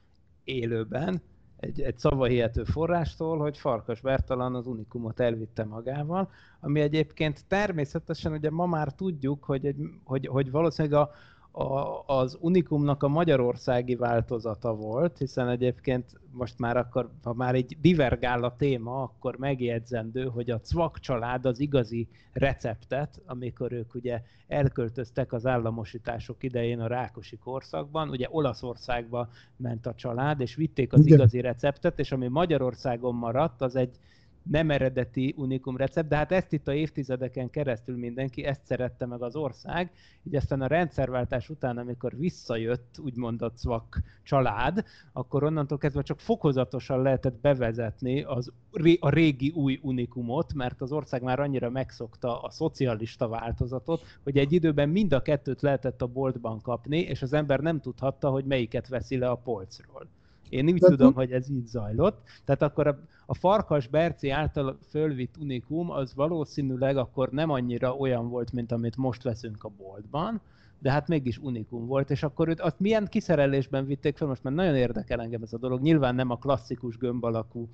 élőben, 0.43 1.21
egy, 1.61 1.81
egy 1.81 1.97
szavahihető 1.97 2.63
forrástól, 2.63 3.37
hogy 3.37 3.57
Farkas 3.57 4.01
Bertalan 4.01 4.55
az 4.55 4.67
Unikumot 4.67 5.19
elvitte 5.19 5.63
magával, 5.63 6.29
ami 6.59 6.79
egyébként 6.79 7.45
természetesen 7.47 8.31
ugye 8.31 8.49
ma 8.49 8.65
már 8.65 8.93
tudjuk, 8.93 9.43
hogy, 9.43 9.65
egy, 9.65 9.77
hogy, 10.03 10.27
hogy 10.27 10.51
valószínűleg 10.51 10.99
a, 11.01 11.11
a, 11.51 12.03
az 12.05 12.37
Unikumnak 12.39 13.03
a 13.03 13.07
magyarországi 13.07 13.95
változata 13.95 14.75
volt, 14.75 15.17
hiszen 15.17 15.49
egyébként 15.49 16.19
most 16.31 16.59
már 16.59 16.77
akkor, 16.77 17.09
ha 17.23 17.33
már 17.33 17.55
egy 17.55 17.77
divergál 17.81 18.43
a 18.43 18.55
téma, 18.55 19.01
akkor 19.01 19.37
megjegyzendő, 19.37 20.25
hogy 20.25 20.49
a 20.49 20.59
Cvak 20.59 20.99
család 20.99 21.45
az 21.45 21.59
igazi 21.59 22.07
receptet, 22.33 23.21
amikor 23.25 23.71
ők 23.71 23.93
ugye 23.93 24.21
elköltöztek 24.47 25.33
az 25.33 25.45
államosítások 25.45 26.43
idején 26.43 26.79
a 26.79 26.87
Rákosi 26.87 27.37
korszakban, 27.37 28.09
ugye 28.09 28.27
Olaszországba 28.29 29.29
ment 29.55 29.85
a 29.85 29.95
család, 29.95 30.39
és 30.39 30.55
vitték 30.55 30.93
az 30.93 31.05
Igen. 31.05 31.17
igazi 31.17 31.41
receptet, 31.41 31.99
és 31.99 32.11
ami 32.11 32.27
Magyarországon 32.27 33.15
maradt, 33.15 33.61
az 33.61 33.75
egy 33.75 33.99
nem 34.43 34.71
eredeti 34.71 35.33
unikum 35.37 35.77
recept, 35.77 36.07
de 36.07 36.15
hát 36.15 36.31
ezt 36.31 36.53
itt 36.53 36.67
a 36.67 36.73
évtizedeken 36.73 37.49
keresztül 37.49 37.97
mindenki, 37.97 38.43
ezt 38.43 38.65
szerette 38.65 39.05
meg 39.05 39.21
az 39.21 39.35
ország, 39.35 39.91
így 40.23 40.35
aztán 40.35 40.61
a 40.61 40.67
rendszerváltás 40.67 41.49
után, 41.49 41.77
amikor 41.77 42.17
visszajött 42.17 42.99
úgymond 42.99 43.41
a 43.41 43.51
CVAK 43.51 44.01
család, 44.23 44.83
akkor 45.13 45.43
onnantól 45.43 45.77
kezdve 45.77 46.01
csak 46.01 46.19
fokozatosan 46.19 47.01
lehetett 47.01 47.41
bevezetni 47.41 48.23
az, 48.23 48.51
a 48.99 49.09
régi 49.09 49.49
új 49.55 49.79
unikumot, 49.81 50.53
mert 50.53 50.81
az 50.81 50.91
ország 50.91 51.21
már 51.21 51.39
annyira 51.39 51.69
megszokta 51.69 52.41
a 52.41 52.49
szocialista 52.49 53.27
változatot, 53.27 54.03
hogy 54.23 54.37
egy 54.37 54.51
időben 54.51 54.89
mind 54.89 55.13
a 55.13 55.21
kettőt 55.21 55.61
lehetett 55.61 56.01
a 56.01 56.07
boltban 56.07 56.61
kapni, 56.61 56.99
és 56.99 57.21
az 57.21 57.33
ember 57.33 57.59
nem 57.59 57.79
tudhatta, 57.79 58.29
hogy 58.29 58.45
melyiket 58.45 58.87
veszi 58.87 59.17
le 59.17 59.29
a 59.29 59.35
polcról. 59.35 60.07
Én 60.51 60.65
úgy 60.67 60.79
tudom, 60.79 61.13
hogy 61.13 61.31
ez 61.31 61.49
így 61.49 61.65
zajlott. 61.65 62.21
Tehát 62.45 62.61
akkor 62.61 62.87
a, 62.87 62.99
a 63.25 63.33
Farkas 63.33 63.87
Berci 63.87 64.29
által 64.29 64.77
fölvitt 64.89 65.37
unikum 65.37 65.89
az 65.91 66.13
valószínűleg 66.15 66.97
akkor 66.97 67.29
nem 67.29 67.49
annyira 67.49 67.95
olyan 67.95 68.29
volt, 68.29 68.51
mint 68.51 68.71
amit 68.71 68.97
most 68.97 69.23
veszünk 69.23 69.63
a 69.63 69.69
boltban, 69.69 70.41
de 70.79 70.91
hát 70.91 71.07
mégis 71.07 71.37
unikum 71.37 71.85
volt, 71.85 72.09
és 72.09 72.23
akkor 72.23 72.47
őt 72.47 72.59
azt 72.61 72.79
milyen 72.79 73.07
kiszerelésben 73.07 73.85
vitték 73.85 74.17
fel, 74.17 74.27
most 74.27 74.43
már 74.43 74.53
nagyon 74.53 74.75
érdekel 74.75 75.21
engem 75.21 75.41
ez 75.43 75.53
a 75.53 75.57
dolog, 75.57 75.81
nyilván 75.81 76.15
nem 76.15 76.29
a 76.29 76.37
klasszikus 76.37 76.97
gömb 76.97 77.23
alakú 77.23 77.69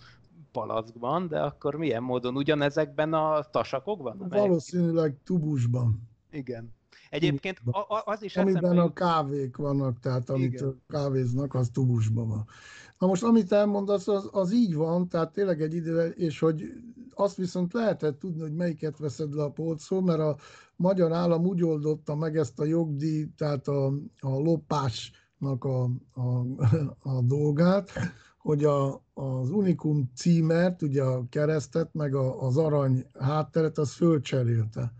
palackban, 0.51 1.27
de 1.27 1.41
akkor 1.41 1.75
milyen 1.75 2.03
módon 2.03 2.35
ugyanezekben 2.35 3.13
a 3.13 3.43
tasakokban? 3.51 4.25
Valószínűleg 4.29 5.17
tubusban. 5.23 6.09
Igen. 6.31 6.75
Egyébként 7.09 7.61
az 8.05 8.23
is 8.23 8.37
Amiben 8.37 8.63
eszembe... 8.63 8.81
a 8.81 8.93
kávék 8.93 9.57
vannak, 9.57 9.99
tehát 9.99 10.29
amit 10.29 10.53
Igen. 10.53 10.81
kávéznak, 10.87 11.53
az 11.53 11.69
tubusban 11.73 12.27
van. 12.27 12.47
Na 12.99 13.07
most, 13.07 13.23
amit 13.23 13.51
elmondasz, 13.51 14.07
az, 14.07 14.29
az 14.31 14.53
így 14.53 14.75
van, 14.75 15.07
tehát 15.07 15.33
tényleg 15.33 15.61
egy 15.61 15.73
idő, 15.73 16.07
és 16.09 16.39
hogy 16.39 16.63
azt 17.13 17.35
viszont 17.35 17.73
lehetett 17.73 18.19
tudni, 18.19 18.41
hogy 18.41 18.53
melyiket 18.53 18.97
veszed 18.97 19.33
le 19.33 19.43
a 19.43 19.51
polcról, 19.51 20.01
mert 20.01 20.19
a 20.19 20.37
magyar 20.75 21.11
állam 21.11 21.45
úgy 21.45 21.63
oldotta 21.63 22.15
meg 22.15 22.37
ezt 22.37 22.59
a 22.59 22.65
jogdíj, 22.65 23.27
tehát 23.37 23.67
a, 23.67 23.85
a 24.19 24.29
lopásnak 24.29 25.63
a, 25.63 25.83
a, 26.13 26.43
a 26.99 27.21
dolgát, 27.21 27.91
hogy 28.37 28.63
a, 28.63 29.01
az 29.13 29.49
Unikum 29.49 30.11
címert, 30.15 30.81
ugye 30.81 31.03
a 31.03 31.25
keresztet, 31.29 31.93
meg 31.93 32.15
a, 32.15 32.41
az 32.41 32.57
arany 32.57 33.05
hátteret, 33.19 33.77
az 33.77 33.91
fölcserélte. 33.91 34.93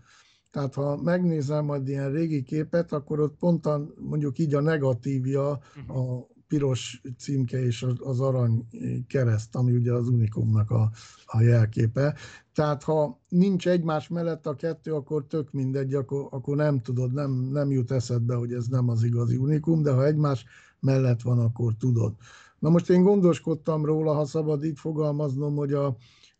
Tehát 0.58 0.74
ha 0.74 0.96
megnézem 1.02 1.64
majd 1.64 1.88
ilyen 1.88 2.12
régi 2.12 2.42
képet, 2.42 2.92
akkor 2.92 3.20
ott 3.20 3.36
pontan 3.36 3.94
mondjuk 3.98 4.38
így 4.38 4.54
a 4.54 4.60
negatívja 4.60 5.58
mhm. 5.86 5.98
a 5.98 6.26
piros 6.48 7.02
címke 7.18 7.64
és 7.64 7.86
az 7.98 8.20
arany 8.20 8.66
kereszt, 9.08 9.56
ami 9.56 9.72
ugye 9.72 9.92
az 9.92 10.08
Unikumnak 10.08 10.70
a, 10.70 10.90
a 11.26 11.40
jelképe. 11.40 12.14
Tehát 12.54 12.82
ha 12.82 13.20
nincs 13.28 13.68
egymás 13.68 14.08
mellett 14.08 14.46
a 14.46 14.54
kettő, 14.54 14.94
akkor 14.94 15.26
tök 15.26 15.52
mindegy, 15.52 15.94
akkor, 15.94 16.26
akkor 16.30 16.56
nem 16.56 16.80
tudod, 16.80 17.12
nem, 17.12 17.30
nem 17.32 17.70
jut 17.70 17.90
eszedbe, 17.90 18.34
hogy 18.34 18.52
ez 18.52 18.66
nem 18.66 18.88
az 18.88 19.02
igazi 19.02 19.36
Unikum, 19.36 19.82
de 19.82 19.92
ha 19.92 20.06
egymás 20.06 20.44
mellett 20.80 21.22
van, 21.22 21.38
akkor 21.38 21.72
tudod. 21.78 22.14
Na 22.58 22.68
most 22.68 22.90
én 22.90 23.02
gondoskodtam 23.02 23.84
róla, 23.84 24.12
ha 24.12 24.24
szabad 24.24 24.64
így 24.64 24.78
fogalmaznom, 24.78 25.56
hogy 25.56 25.72
a, 25.72 25.86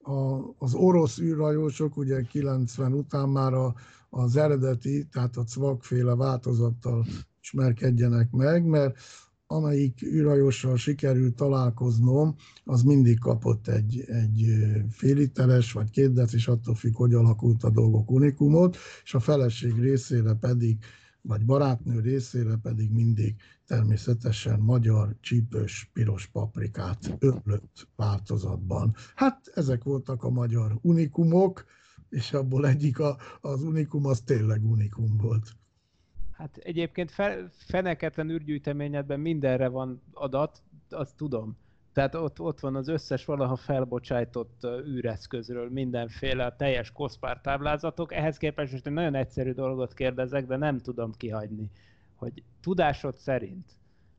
a, 0.03 0.39
az 0.59 0.75
orosz 0.75 1.19
űrhajósok 1.19 1.97
ugye 1.97 2.23
90 2.23 2.93
után 2.93 3.29
már 3.29 3.53
a, 3.53 3.75
az 4.11 4.37
eredeti, 4.37 5.07
tehát 5.07 5.37
a 5.37 5.45
cvakféle 5.45 6.15
változattal 6.15 7.07
ismerkedjenek 7.41 8.31
meg, 8.31 8.65
mert 8.65 8.99
amelyik 9.51 10.03
űrhajóssal 10.03 10.77
sikerült 10.77 11.35
találkoznom, 11.35 12.35
az 12.65 12.83
mindig 12.83 13.19
kapott 13.19 13.69
egy, 13.69 14.05
egy 14.07 14.47
fél 14.91 15.15
literes 15.15 15.73
vagy 15.73 15.91
két 15.91 16.13
decis, 16.13 16.49
attól 16.49 16.75
függ, 16.75 16.97
hogy 16.97 17.15
alakult 17.15 17.65
a 17.65 17.71
dolgok 17.71 18.11
unikumot, 18.11 18.77
és 19.05 19.15
a 19.15 19.21
feleség 19.21 19.81
részére 19.81 20.35
pedig, 20.35 20.79
vagy 21.23 21.45
barátnő 21.45 22.01
részére 22.01 22.57
pedig 22.63 22.93
mindig 22.93 23.35
természetesen 23.67 24.61
magyar 24.61 25.17
csípős 25.21 25.91
piros 25.93 26.27
paprikát 26.27 27.17
öblött 27.19 27.89
változatban. 27.97 28.95
Hát 29.15 29.51
ezek 29.55 29.83
voltak 29.85 30.23
a 30.23 30.31
magyar 30.31 30.79
unikumok, 30.83 31.65
és 32.11 32.33
abból 32.33 32.67
egyik 32.67 32.99
a, 32.99 33.17
az 33.41 33.63
unikum, 33.63 34.07
az 34.07 34.21
tényleg 34.21 34.65
unikum 34.65 35.17
volt. 35.17 35.57
Hát 36.33 36.57
egyébként 36.57 37.11
fe, 37.11 37.51
feneketlen 37.51 38.31
űrgyűjteményedben 38.31 39.21
mindenre 39.21 39.69
van 39.69 40.03
adat, 40.13 40.63
azt 40.91 41.17
tudom. 41.17 41.57
Tehát 41.93 42.15
ott, 42.15 42.41
ott 42.41 42.61
van 42.61 42.77
az 42.77 42.89
összes 42.89 43.25
valaha 43.25 43.57
felbocsájtott 43.57 44.67
űreszközről 44.87 45.71
mindenféle 45.71 46.45
a 46.45 46.57
teljes 46.57 46.93
koszpár 46.93 47.41
táblázatok. 47.41 48.13
Ehhez 48.13 48.37
képest 48.37 48.73
most 48.73 48.87
egy 48.87 48.93
nagyon 48.93 49.15
egyszerű 49.15 49.53
dolgot 49.53 49.95
kérdezek, 49.95 50.47
de 50.47 50.57
nem 50.57 50.79
tudom 50.79 51.13
kihagyni, 51.13 51.71
hogy 52.15 52.43
tudásod 52.61 53.17
szerint 53.17 53.73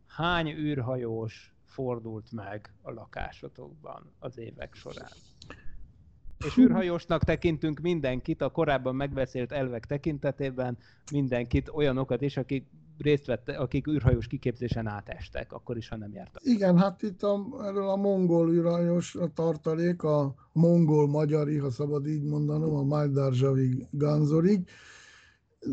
hány 0.05 0.47
űrhajós 0.47 1.53
fordult 1.65 2.31
meg 2.31 2.73
a 2.81 2.91
lakásotokban 2.91 4.11
az 4.19 4.37
évek 4.37 4.75
során? 4.75 5.11
És 6.45 6.57
űrhajósnak 6.57 7.23
tekintünk 7.23 7.79
mindenkit, 7.79 8.41
a 8.41 8.49
korábban 8.49 8.95
megbeszélt 8.95 9.51
elvek 9.51 9.85
tekintetében 9.85 10.77
mindenkit, 11.11 11.69
olyanokat 11.73 12.21
is, 12.21 12.37
akik 12.37 12.65
részt 12.97 13.25
vette, 13.25 13.57
akik 13.57 13.87
űrhajós 13.87 14.27
kiképzésen 14.27 14.87
átestek, 14.87 15.53
akkor 15.53 15.77
is, 15.77 15.89
ha 15.89 15.97
nem 15.97 16.13
jártak. 16.13 16.41
Igen, 16.45 16.77
hát 16.77 17.01
itt 17.01 17.23
a, 17.23 17.45
erről 17.63 17.89
a 17.89 17.95
mongol 17.95 18.53
űrhajós 18.53 19.17
tartalék, 19.33 20.03
a 20.03 20.35
mongol-magyari, 20.51 21.57
ha 21.57 21.69
szabad 21.69 22.07
így 22.07 22.23
mondanom, 22.23 22.75
a 22.75 22.83
Majdarzsavi 22.83 23.87
Ganzorig, 23.91 24.69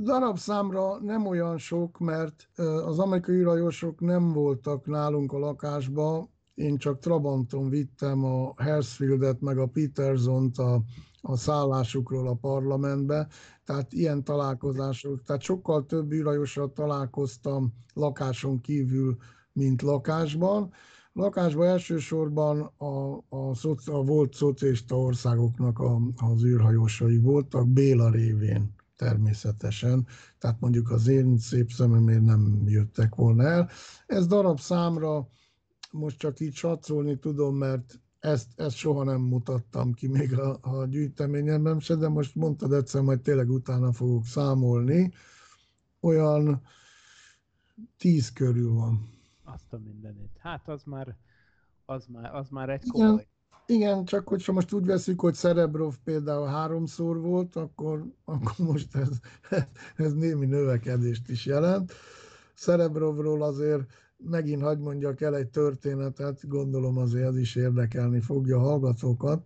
Darabszámra 0.02 0.98
nem 1.00 1.26
olyan 1.26 1.59
sok, 1.59 1.98
mert 1.98 2.48
az 2.87 2.98
amerikai 2.98 3.35
űrhajósok 3.35 4.00
nem 4.00 4.33
voltak 4.33 4.87
nálunk 4.87 5.33
a 5.33 5.38
lakásba, 5.38 6.29
én 6.57 6.77
csak 6.77 6.99
Trabanton 6.99 7.69
vittem 7.69 8.25
a 8.25 8.62
Hersfieldet 8.62 9.40
meg 9.40 9.59
a 9.59 9.66
Petersont 9.66 10.59
a, 10.59 10.83
a 11.21 11.37
szállásukról 11.37 12.29
a 12.29 12.35
parlamentbe, 12.35 13.29
tehát 13.64 13.92
ilyen 13.92 14.25
találkozások, 14.25 15.23
tehát 15.23 15.42
sokkal 15.42 15.87
több 15.87 16.12
űrhajósra 16.12 16.73
találkoztam 16.73 17.73
lakáson 17.95 18.61
kívül, 18.61 19.16
mint 19.53 19.83
lakásban. 19.83 20.73
Lakásban 21.12 21.66
elsősorban 21.66 22.61
a, 22.77 23.14
a, 23.29 23.55
a 23.85 24.05
volt 24.05 24.35
szocialista 24.35 24.99
országoknak 24.99 25.79
a, 25.79 26.01
az 26.16 26.45
űrhajósai 26.45 27.19
voltak, 27.19 27.69
Béla 27.69 28.11
révén 28.11 28.75
természetesen, 28.97 30.07
tehát 30.38 30.61
mondjuk 30.61 30.90
az 30.90 31.07
én 31.07 31.38
szép 31.38 31.71
szememért 31.71 32.23
nem 32.23 32.62
jöttek 32.66 33.14
volna 33.14 33.42
el. 33.42 33.69
Ez 34.07 34.27
darab 34.27 34.61
számra 34.61 35.29
most 35.92 36.18
csak 36.18 36.40
így 36.40 36.55
satszolni 36.55 37.18
tudom, 37.18 37.57
mert 37.57 38.01
ezt, 38.20 38.61
ezt 38.61 38.77
soha 38.77 39.05
nem 39.05 39.20
mutattam 39.20 39.92
ki 39.92 40.07
még 40.07 40.38
a, 40.38 40.59
a 40.61 40.87
gyűjteményemben 40.87 41.81
se, 41.81 41.94
de 41.94 42.09
most 42.09 42.35
mondtad 42.35 42.72
egyszer, 42.72 43.03
majd 43.03 43.20
tényleg 43.20 43.51
utána 43.51 43.92
fogok 43.92 44.25
számolni. 44.27 45.12
Olyan 46.01 46.62
tíz 47.96 48.33
körül 48.33 48.72
van. 48.72 49.09
Azt 49.44 49.72
a 49.72 49.79
mindenit. 49.79 50.31
Hát 50.38 50.68
az 50.68 50.83
már, 50.85 51.16
az 51.85 52.07
már, 52.07 52.35
az 52.35 52.49
már 52.49 52.68
egy 52.68 52.87
komoly. 52.88 53.12
Igen, 53.12 53.27
igen, 53.66 54.05
csak 54.05 54.29
hogyha 54.29 54.53
most 54.53 54.72
úgy 54.72 54.87
veszük, 54.87 55.20
hogy 55.20 55.35
Cerebrov 55.35 55.94
például 56.05 56.46
háromszor 56.46 57.20
volt, 57.20 57.57
akkor, 57.57 58.05
akkor 58.25 58.66
most 58.66 58.96
ez, 58.96 59.09
ez 59.96 60.12
némi 60.12 60.46
növekedést 60.46 61.29
is 61.29 61.46
jelent. 61.46 61.92
Cerebrovról 62.55 63.42
azért 63.42 63.83
megint 64.16 64.62
hagyd 64.62 64.81
mondjak 64.81 65.20
el 65.20 65.37
egy 65.37 65.48
történetet, 65.48 66.48
gondolom 66.48 66.98
azért 66.98 67.26
ez 67.26 67.38
is 67.38 67.55
érdekelni 67.55 68.20
fogja 68.20 68.57
a 68.57 68.61
hallgatókat, 68.61 69.44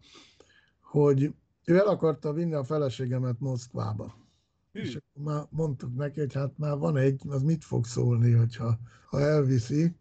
hogy 0.80 1.34
ő 1.64 1.78
el 1.78 1.86
akarta 1.86 2.32
vinni 2.32 2.54
a 2.54 2.64
feleségemet 2.64 3.40
Moszkvába. 3.40 4.14
Hű. 4.72 4.80
És 4.80 4.98
már 5.12 5.46
mondtuk 5.50 5.96
neki, 5.96 6.20
hogy 6.20 6.34
hát 6.34 6.58
már 6.58 6.78
van 6.78 6.96
egy, 6.96 7.20
az 7.28 7.42
mit 7.42 7.64
fog 7.64 7.84
szólni, 7.84 8.32
hogyha, 8.32 8.78
ha 9.06 9.20
elviszi. 9.20 9.94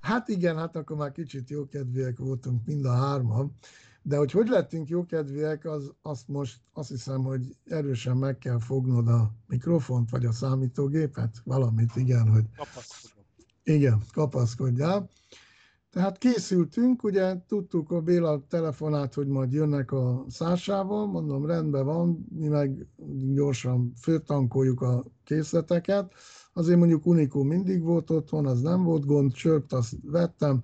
Hát 0.00 0.28
igen, 0.28 0.56
hát 0.56 0.76
akkor 0.76 0.96
már 0.96 1.12
kicsit 1.12 1.50
jókedvűek 1.50 2.18
voltunk 2.18 2.66
mind 2.66 2.84
a 2.84 2.92
hárman, 2.92 3.54
De 4.02 4.16
hogy 4.16 4.30
hogy 4.30 4.48
lettünk 4.48 4.88
jókedvűek, 4.88 5.64
az, 5.64 5.92
azt 6.02 6.28
most 6.28 6.60
azt 6.72 6.88
hiszem, 6.88 7.22
hogy 7.22 7.56
erősen 7.64 8.16
meg 8.16 8.38
kell 8.38 8.58
fognod 8.58 9.08
a 9.08 9.30
mikrofont, 9.46 10.10
vagy 10.10 10.24
a 10.24 10.32
számítógépet, 10.32 11.40
valamit, 11.44 11.96
igen, 11.96 12.28
hogy... 12.28 12.44
Igen, 13.64 14.02
kapaszkodjál. 14.12 15.08
Tehát 15.90 16.18
készültünk, 16.18 17.02
ugye 17.02 17.36
tudtuk 17.46 17.90
a 17.90 18.00
Béla 18.00 18.44
telefonát, 18.48 19.14
hogy 19.14 19.26
majd 19.26 19.52
jönnek 19.52 19.92
a 19.92 20.24
szásával, 20.28 21.06
mondom, 21.06 21.46
rendben 21.46 21.84
van, 21.84 22.26
mi 22.38 22.48
meg 22.48 22.86
gyorsan 23.34 23.92
főtankoljuk 24.00 24.80
a 24.80 25.04
készleteket. 25.24 26.12
Azért 26.52 26.78
mondjuk 26.78 27.06
Unikum 27.06 27.48
mindig 27.48 27.82
volt 27.82 28.10
otthon, 28.10 28.46
az 28.46 28.60
nem 28.60 28.82
volt 28.82 29.06
gond, 29.06 29.34
sört 29.34 29.72
azt 29.72 29.96
vettem, 30.02 30.62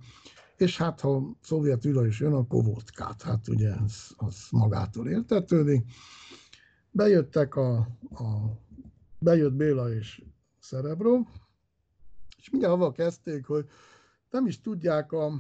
és 0.56 0.76
hát 0.76 1.00
ha 1.00 1.36
szovjet 1.42 1.84
űrra 1.84 2.06
is 2.06 2.20
jön, 2.20 2.32
akkor 2.32 2.64
vodkát, 2.64 3.22
hát 3.22 3.48
ugye 3.48 3.72
ez, 3.84 4.06
az 4.16 4.46
magától 4.50 5.08
értetődik. 5.08 5.84
Bejöttek 6.90 7.56
a, 7.56 7.76
a 8.10 8.58
bejött 9.18 9.54
Béla 9.54 9.94
és 9.94 10.22
Szerebro, 10.58 11.20
és 12.40 12.64
avval 12.64 12.92
kezdték, 12.92 13.46
hogy 13.46 13.68
nem 14.30 14.46
is 14.46 14.60
tudják 14.60 15.12
a 15.12 15.32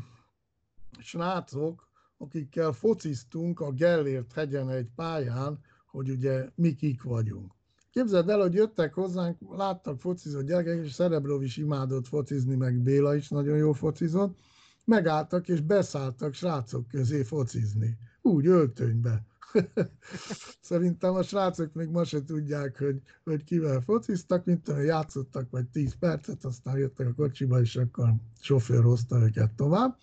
srácok, 0.98 1.88
akikkel 2.18 2.72
fociztunk 2.72 3.60
a 3.60 3.72
Gellért 3.72 4.32
hegyen 4.32 4.70
egy 4.70 4.88
pályán, 4.94 5.60
hogy 5.86 6.10
ugye 6.10 6.48
mi 6.54 6.74
kik 6.74 7.02
vagyunk. 7.02 7.52
Képzeld 7.90 8.28
el, 8.28 8.40
hogy 8.40 8.54
jöttek 8.54 8.94
hozzánk, 8.94 9.38
láttak 9.56 10.00
focizó 10.00 10.40
gyerekek, 10.40 10.84
és 10.84 10.92
Szerebrov 10.92 11.42
is 11.42 11.56
imádott 11.56 12.06
focizni, 12.06 12.54
meg 12.54 12.82
Béla 12.82 13.14
is 13.14 13.28
nagyon 13.28 13.56
jó 13.56 13.72
focizott, 13.72 14.38
megálltak 14.84 15.48
és 15.48 15.60
beszálltak 15.60 16.34
srácok 16.34 16.88
közé 16.88 17.22
focizni. 17.22 17.96
Úgy 18.22 18.46
öltönybe. 18.46 19.24
Szerintem 20.60 21.14
a 21.14 21.22
srácok 21.22 21.72
még 21.72 21.88
ma 21.88 22.04
se 22.04 22.24
tudják, 22.24 22.78
hogy, 22.78 23.02
hogy 23.24 23.44
kivel 23.44 23.80
fociztak, 23.80 24.44
mint 24.44 24.62
tudom, 24.62 24.84
játszottak 24.84 25.50
vagy 25.50 25.66
10 25.66 25.94
percet, 25.98 26.44
aztán 26.44 26.78
jöttek 26.78 27.06
a 27.06 27.14
kocsiba, 27.14 27.60
és 27.60 27.76
akkor 27.76 28.14
sofőr 28.40 28.82
hozta 28.82 29.22
őket 29.22 29.54
tovább. 29.54 29.96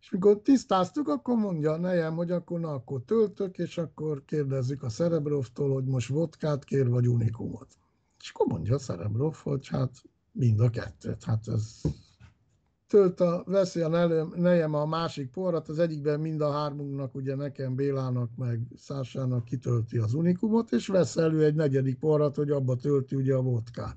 És 0.00 0.10
mikor 0.10 0.40
tisztáztuk, 0.42 1.08
akkor 1.08 1.36
mondja 1.36 1.72
a 1.72 1.78
nejem, 1.78 2.14
hogy 2.14 2.30
akkor 2.30 2.60
na, 2.60 2.72
akkor 2.72 3.02
töltök, 3.06 3.58
és 3.58 3.78
akkor 3.78 4.24
kérdezzük 4.24 4.82
a 4.82 4.88
Szerebrovtól, 4.88 5.72
hogy 5.72 5.84
most 5.84 6.08
vodkát 6.08 6.64
kér, 6.64 6.88
vagy 6.88 7.08
unikumot. 7.08 7.68
És 8.20 8.30
akkor 8.30 8.46
mondja 8.46 8.74
a 8.74 8.78
Szerebrov, 8.78 9.34
hogy 9.34 9.68
hát 9.68 10.02
mind 10.32 10.60
a 10.60 10.70
kettőt. 10.70 11.24
Hát 11.24 11.48
ez 11.48 11.80
tölt 12.86 13.20
a, 13.20 13.42
veszi 13.46 13.80
a 13.80 13.88
nejem 14.36 14.74
a 14.74 14.86
másik 14.86 15.30
porrat, 15.30 15.68
az 15.68 15.78
egyikben 15.78 16.20
mind 16.20 16.40
a 16.40 16.52
hármunknak, 16.52 17.14
ugye 17.14 17.34
nekem, 17.34 17.74
Bélának, 17.74 18.36
meg 18.36 18.60
Szásának 18.76 19.44
kitölti 19.44 19.98
az 19.98 20.14
unikumot, 20.14 20.72
és 20.72 20.86
vesz 20.86 21.16
elő 21.16 21.44
egy 21.44 21.54
negyedik 21.54 21.98
porrat, 21.98 22.36
hogy 22.36 22.50
abba 22.50 22.76
tölti 22.76 23.16
ugye 23.16 23.34
a 23.34 23.42
vodkát. 23.42 23.96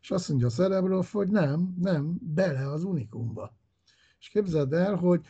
És 0.00 0.10
azt 0.10 0.28
mondja 0.28 0.46
a 0.46 0.50
Szerebrov, 0.50 1.06
hogy 1.12 1.28
nem, 1.28 1.74
nem, 1.80 2.18
bele 2.20 2.70
az 2.70 2.84
unikumba. 2.84 3.56
És 4.18 4.28
képzeld 4.28 4.72
el, 4.72 4.94
hogy 4.94 5.20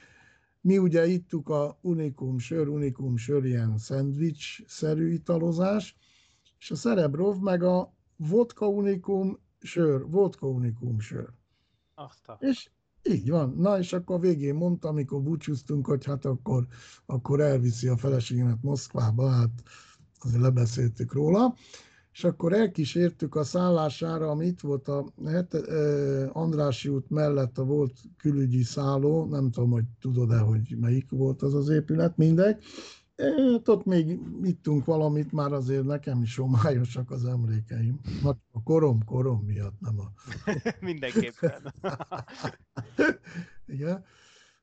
mi 0.61 0.79
ugye 0.79 1.07
ittuk 1.07 1.49
a 1.49 1.79
unikum 1.81 2.38
sör, 2.38 2.69
unikum 2.69 3.17
sör, 3.17 3.45
ilyen 3.45 3.79
szendvics-szerű 3.79 5.12
italozás, 5.12 5.97
és 6.59 6.71
a 6.71 6.75
Szerebrov 6.75 7.38
meg 7.41 7.62
a 7.62 7.95
vodka 8.17 8.69
unikum 8.69 9.38
sör, 9.61 10.11
vodka 10.11 10.49
unikum 10.49 11.01
sör. 11.01 11.33
Aztán. 11.95 12.37
És 12.41 12.71
így 13.09 13.31
van. 13.31 13.55
Na, 13.57 13.79
és 13.79 13.93
akkor 13.93 14.21
végén 14.21 14.55
mondta, 14.55 14.88
amikor 14.88 15.23
búcsúztunk, 15.23 15.87
hogy 15.87 16.05
hát 16.05 16.25
akkor, 16.25 16.67
akkor 17.07 17.41
elviszi 17.41 17.88
a 17.88 17.97
feleségemet 17.97 18.62
Moszkvába, 18.62 19.29
hát 19.29 19.62
azért 20.19 20.43
lebeszéltük 20.43 21.12
róla. 21.12 21.55
És 22.12 22.25
akkor 22.25 22.53
elkísértük 22.53 23.35
a 23.35 23.45
szállására, 23.45 24.31
ami 24.31 24.47
itt 24.47 24.61
volt 24.61 24.88
a 24.88 25.07
hát, 25.25 25.55
Andrási 26.33 26.88
út 26.88 27.11
mellett 27.11 27.59
a 27.59 27.65
volt 27.65 27.93
külügyi 28.17 28.62
szálló, 28.62 29.25
nem 29.25 29.51
tudom, 29.51 29.71
hogy 29.71 29.85
tudod-e, 30.01 30.38
hogy 30.38 30.77
melyik 30.81 31.11
volt 31.11 31.43
az 31.43 31.55
az 31.55 31.69
épület, 31.69 32.17
mindegy. 32.17 32.65
Hát 33.16 33.68
ott 33.68 33.85
még 33.85 34.18
ittunk 34.42 34.85
valamit, 34.85 35.33
már 35.33 35.53
azért 35.53 35.85
nekem 35.85 36.22
is 36.22 36.37
homályosak 36.37 37.11
az 37.11 37.25
emlékeim. 37.25 38.01
A 38.53 38.62
korom, 38.62 39.05
korom 39.05 39.44
miatt, 39.44 39.81
nem 39.81 40.01
a... 40.01 40.12
Mindenképpen. 40.81 41.75
Igen. 43.66 44.05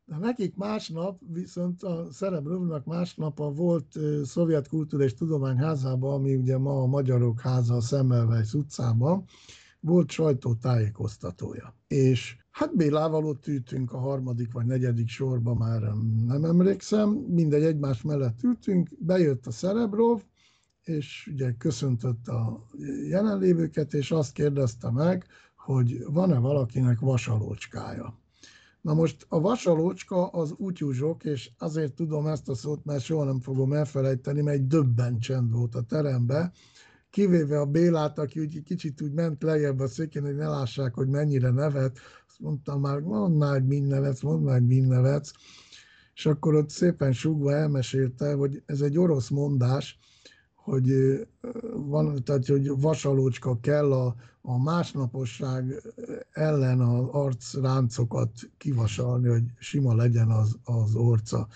De 0.05 0.17
nekik 0.17 0.55
másnap, 0.55 1.19
viszont 1.27 1.83
a 1.83 2.07
Szerebrovnak 2.11 2.85
másnap 2.85 3.39
a 3.39 3.51
volt 3.51 3.95
uh, 3.95 4.21
Szovjet 4.23 4.67
Kultúra 4.67 5.03
és 5.03 5.13
Tudományházában, 5.13 6.13
ami 6.13 6.35
ugye 6.35 6.57
ma 6.57 6.81
a 6.81 6.85
Magyarok 6.85 7.41
Háza 7.41 7.75
a 7.75 7.81
Szemmelweis 7.81 8.53
utcában, 8.53 9.25
volt 9.79 10.11
sajtótájékoztatója. 10.11 11.75
És 11.87 12.37
hát 12.51 12.75
Bélával 12.75 13.25
ott 13.25 13.47
ültünk 13.47 13.93
a 13.93 13.97
harmadik 13.97 14.53
vagy 14.53 14.65
negyedik 14.65 15.07
sorba, 15.07 15.53
már 15.53 15.81
nem 16.25 16.43
emlékszem, 16.43 17.09
mindegy 17.09 17.63
egymás 17.63 18.01
mellett 18.01 18.43
ültünk, 18.43 18.89
bejött 18.99 19.45
a 19.45 19.51
Szerebrov, 19.51 20.21
és 20.83 21.29
ugye 21.31 21.51
köszöntött 21.57 22.27
a 22.27 22.65
jelenlévőket, 23.09 23.93
és 23.93 24.11
azt 24.11 24.33
kérdezte 24.33 24.91
meg, 24.91 25.25
hogy 25.55 26.03
van-e 26.05 26.37
valakinek 26.37 26.99
vasalócskája. 26.99 28.19
Na 28.81 28.93
most 28.93 29.25
a 29.29 29.39
vasalócska 29.39 30.27
az 30.27 30.53
útyúzsok, 30.57 31.23
és 31.23 31.51
azért 31.57 31.93
tudom 31.93 32.27
ezt 32.27 32.49
a 32.49 32.55
szót, 32.55 32.85
mert 32.85 33.03
soha 33.03 33.23
nem 33.23 33.39
fogom 33.39 33.73
elfelejteni, 33.73 34.41
mert 34.41 34.57
egy 34.57 34.67
döbben 34.67 35.19
csend 35.19 35.51
volt 35.51 35.75
a 35.75 35.81
terembe, 35.81 36.51
kivéve 37.09 37.59
a 37.59 37.65
Bélát, 37.65 38.19
aki 38.19 38.39
úgy 38.39 38.63
kicsit 38.63 39.01
úgy 39.01 39.11
ment 39.11 39.43
lejjebb 39.43 39.79
a 39.79 39.87
székén, 39.87 40.21
hogy 40.21 40.35
ne 40.35 40.47
lássák, 40.47 40.93
hogy 40.93 41.07
mennyire 41.07 41.49
nevet, 41.49 41.99
mondtam 42.39 42.79
már, 42.79 42.99
mondd 42.99 43.33
már, 43.33 43.61
nevetsz, 43.61 44.21
mondd 44.21 44.43
már, 44.43 44.61
nevetsz, 44.61 45.31
és 46.13 46.25
akkor 46.25 46.55
ott 46.55 46.69
szépen 46.69 47.13
sugva 47.13 47.53
elmesélte, 47.53 48.33
hogy 48.33 48.63
ez 48.65 48.81
egy 48.81 48.97
orosz 48.97 49.29
mondás, 49.29 49.99
hogy 50.55 50.93
van, 51.73 52.23
tehát, 52.23 52.45
hogy 52.45 52.67
vasalócska 52.79 53.59
kell 53.59 53.93
a, 53.93 54.15
a 54.41 54.63
másnaposság 54.63 55.81
ellen 56.31 56.79
az 56.79 57.07
arcráncokat 57.11 58.31
kivasalni, 58.57 59.27
hogy 59.27 59.43
sima 59.57 59.95
legyen 59.95 60.29
az, 60.29 60.57
az 60.63 60.95
orca. 60.95 61.47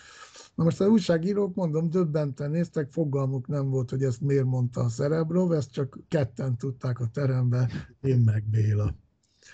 Na 0.56 0.64
most 0.64 0.82
az 0.82 0.88
újságírók, 0.88 1.56
mondom, 1.56 1.90
döbbenten 1.90 2.52
néztek, 2.52 2.92
fogalmuk 2.92 3.48
nem 3.48 3.70
volt, 3.70 3.90
hogy 3.90 4.04
ezt 4.04 4.22
miért 4.22 4.46
mondta 4.46 4.82
a 4.82 4.90
Szerebrov, 4.90 5.52
ezt 5.52 5.72
csak 5.72 6.00
ketten 6.08 6.58
tudták 6.58 7.00
a 7.00 7.08
terembe, 7.14 7.70
én 8.02 8.20
meg 8.20 8.44
Béla. 8.50 8.96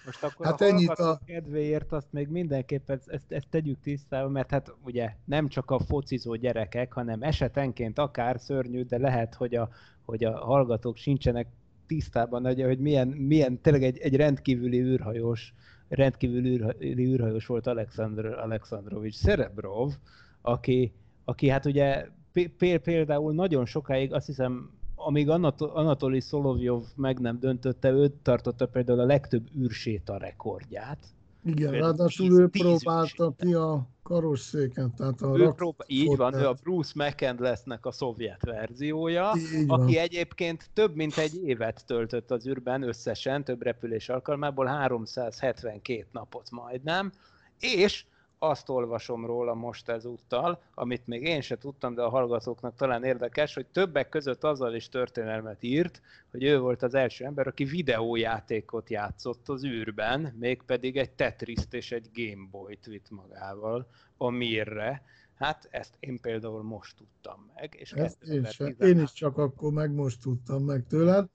Most 0.06 0.24
akkor 0.24 0.46
Hát 0.46 0.62
a 0.62 0.66
ennyit 0.66 0.90
a- 0.90 1.20
kedvéért 1.26 1.92
azt 1.92 2.08
még 2.12 2.28
mindenképp 2.28 2.90
ezt, 2.90 3.08
ezt, 3.10 3.32
ezt 3.32 3.48
tegyük 3.50 3.80
tisztába, 3.80 4.30
mert 4.30 4.50
hát 4.52 4.74
ugye 4.84 5.10
nem 5.26 5.48
csak 5.48 5.72
a 5.72 5.80
focizó 5.80 6.36
gyerekek, 6.36 6.94
hanem 6.94 7.22
esetenként 7.22 8.00
akár 8.00 8.40
szörnyű, 8.40 8.84
de 8.84 8.98
lehet, 8.98 9.36
hogy 9.36 9.56
a, 9.56 9.70
hogy 10.06 10.24
a 10.24 10.38
hallgatók 10.38 10.98
sincsenek 10.98 11.48
tisztában, 11.88 12.46
hogy, 12.46 12.62
hogy 12.62 12.80
milyen, 12.80 13.08
milyen 13.08 13.62
tényleg 13.62 13.84
egy, 13.84 13.98
egy 13.98 14.16
rendkívüli 14.16 14.80
űrhajós, 14.80 15.54
rendkívüli 15.88 16.50
űrha- 16.50 16.84
űrhajós 16.84 17.46
volt 17.46 17.68
Alexandr 17.68 18.26
Alexandrovics 18.26 19.16
Szerebrov, 19.16 19.94
aki, 20.42 20.94
aki 21.26 21.48
hát 21.50 21.66
ugye 21.66 22.06
pé- 22.32 22.52
pé- 22.58 22.82
például 22.82 23.34
nagyon 23.34 23.66
sokáig, 23.66 24.14
azt 24.14 24.26
hiszem, 24.26 24.72
amíg 25.06 25.30
Anato- 25.30 25.72
Anatoli 25.74 26.20
Szolovjov 26.20 26.84
meg 26.96 27.20
nem 27.20 27.40
döntötte, 27.40 27.90
őt 27.92 28.14
tartotta 28.14 28.68
például 28.68 29.00
a 29.00 29.06
legtöbb 29.06 29.48
űrséta 29.58 30.18
rekordját. 30.18 30.98
Igen, 31.44 31.70
Például 31.72 31.82
ráadásul 31.82 32.28
tíz- 32.28 32.40
ő 32.40 32.48
próbálta 32.48 33.34
ki 33.38 33.54
a 33.54 33.88
karosszéken, 34.04 34.94
tehát 34.98 35.22
a 35.22 35.38
Ő 35.38 35.44
rak- 35.44 35.56
próbál, 35.56 35.88
így 35.90 36.16
van, 36.18 36.34
ő 36.34 36.48
a. 36.48 36.54
Bruce 36.64 36.92
McCandlessnek 36.96 37.86
a 37.86 37.92
szovjet 37.92 38.46
verziója, 38.46 39.32
Így 39.60 39.68
van. 39.68 39.82
aki 39.82 39.98
egyébként 39.98 40.70
több 40.74 40.96
mint 40.96 41.18
egy 41.18 41.44
évet 41.44 41.84
töltött 41.86 42.32
az 42.32 42.48
űrben 42.48 42.84
összesen, 42.84 43.44
több 43.44 43.62
repülés 43.62 44.10
alkalmából, 44.10 44.66
372 44.66 46.06
napot 46.12 46.52
majdnem, 46.52 47.12
és 47.60 48.06
azt 48.40 48.70
olvasom 48.70 49.26
róla 49.26 49.54
most 49.54 49.90
ezúttal, 49.90 50.62
amit 50.74 51.08
még 51.08 51.24
én 51.24 51.42
se 51.42 51.58
tudtam, 51.58 51.94
de 51.94 52.02
a 52.02 52.10
hallgatóknak 52.10 52.76
talán 52.76 53.04
érdekes, 53.04 53.54
hogy 53.54 53.66
többek 53.66 54.10
között 54.10 54.44
azzal 54.44 54.76
is 54.76 54.90
történelmet 54.90 55.64
írt, 55.64 56.02
hogy 56.32 56.44
ő 56.44 56.60
volt 56.60 56.84
az 56.84 56.94
első 56.94 57.26
ember, 57.26 57.48
aki 57.48 57.64
videójátékot 57.64 58.90
játszott 58.90 59.50
az 59.50 59.66
űrben, 59.66 60.36
mégpedig 60.40 60.98
egy 60.98 61.12
Tetriszt 61.12 61.74
és 61.74 61.92
egy 61.92 62.10
Game 62.14 62.48
Boy-t 62.52 62.86
vitt 62.86 63.10
magával 63.10 63.88
a 64.18 64.30
Mirre. 64.30 65.04
Hát 65.36 65.68
ezt 65.72 65.96
én 66.00 66.20
például 66.20 66.64
most 66.64 66.96
tudtam 66.96 67.52
meg. 67.56 67.76
És 67.80 67.92
Ezt 67.92 68.24
én, 68.24 68.46
sem. 68.46 68.68
2013 68.68 68.98
én 68.98 69.04
is 69.04 69.14
csak 69.14 69.38
akkor 69.38 69.72
meg 69.72 69.92
most 69.92 70.22
tudtam 70.22 70.64
meg 70.64 70.86
tőled. 70.88 71.28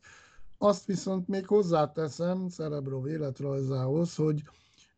Azt 0.58 0.86
viszont 0.86 1.28
még 1.28 1.46
hozzáteszem 1.46 2.48
Szerebrov 2.48 3.06
életrajzához, 3.06 4.14
hogy 4.14 4.42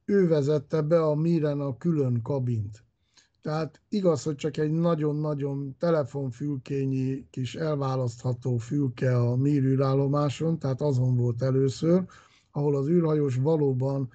ő 0.07 0.29
vezette 0.29 0.83
be 0.83 1.03
a 1.03 1.14
Miren 1.14 1.61
a 1.61 1.77
külön 1.77 2.23
kabint. 2.23 2.85
Tehát 3.42 3.81
igaz, 3.88 4.23
hogy 4.23 4.35
csak 4.35 4.57
egy 4.57 4.71
nagyon-nagyon 4.71 5.77
telefonfülkényi 5.79 7.27
kis 7.31 7.55
elválasztható 7.55 8.57
fülke 8.57 9.16
a 9.16 9.37
Mir 9.37 9.62
űrállomáson, 9.62 10.59
tehát 10.59 10.81
azon 10.81 11.16
volt 11.16 11.42
először, 11.42 12.05
ahol 12.51 12.77
az 12.77 12.88
űrhajós 12.88 13.37
valóban 13.37 14.11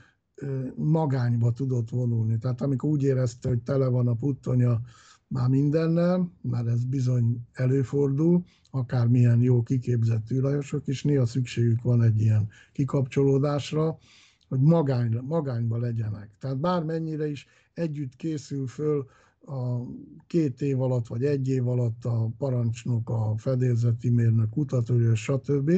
magányba 0.76 1.52
tudott 1.52 1.90
vonulni. 1.90 2.38
Tehát 2.38 2.62
amikor 2.62 2.90
úgy 2.90 3.04
érezte, 3.04 3.50
hogy 3.50 3.62
tele 3.62 3.88
van 3.88 4.08
a 4.08 4.14
puttonya 4.14 4.82
már 5.28 5.50
mindennel, 5.50 6.32
mert 6.42 6.68
ez 6.68 6.86
bizony 6.86 7.42
előfordul, 7.54 8.44
akármilyen 8.72 9.42
jó 9.42 9.64
kiképzett 9.64 10.32
űrhajósok 10.32 10.88
is, 10.88 11.04
néha 11.04 11.26
szükségük 11.26 11.82
van 11.82 12.02
egy 12.02 12.22
ilyen 12.22 12.50
kikapcsolódásra, 12.74 13.98
hogy 14.52 14.62
magány, 14.62 15.18
magányba 15.28 15.78
legyenek. 15.78 16.30
Tehát 16.40 16.60
bármennyire 16.60 17.30
is 17.30 17.48
együtt 17.74 18.16
készül 18.16 18.68
föl 18.68 19.06
a 19.46 19.82
két 20.28 20.62
év 20.62 20.82
alatt, 20.82 21.08
vagy 21.08 21.24
egy 21.24 21.50
év 21.50 21.68
alatt 21.68 22.06
a 22.06 22.30
parancsnok, 22.38 23.10
a 23.10 23.34
fedélzeti 23.38 24.10
mérnök, 24.10 24.50
kutatőrő, 24.50 25.14
stb. 25.14 25.72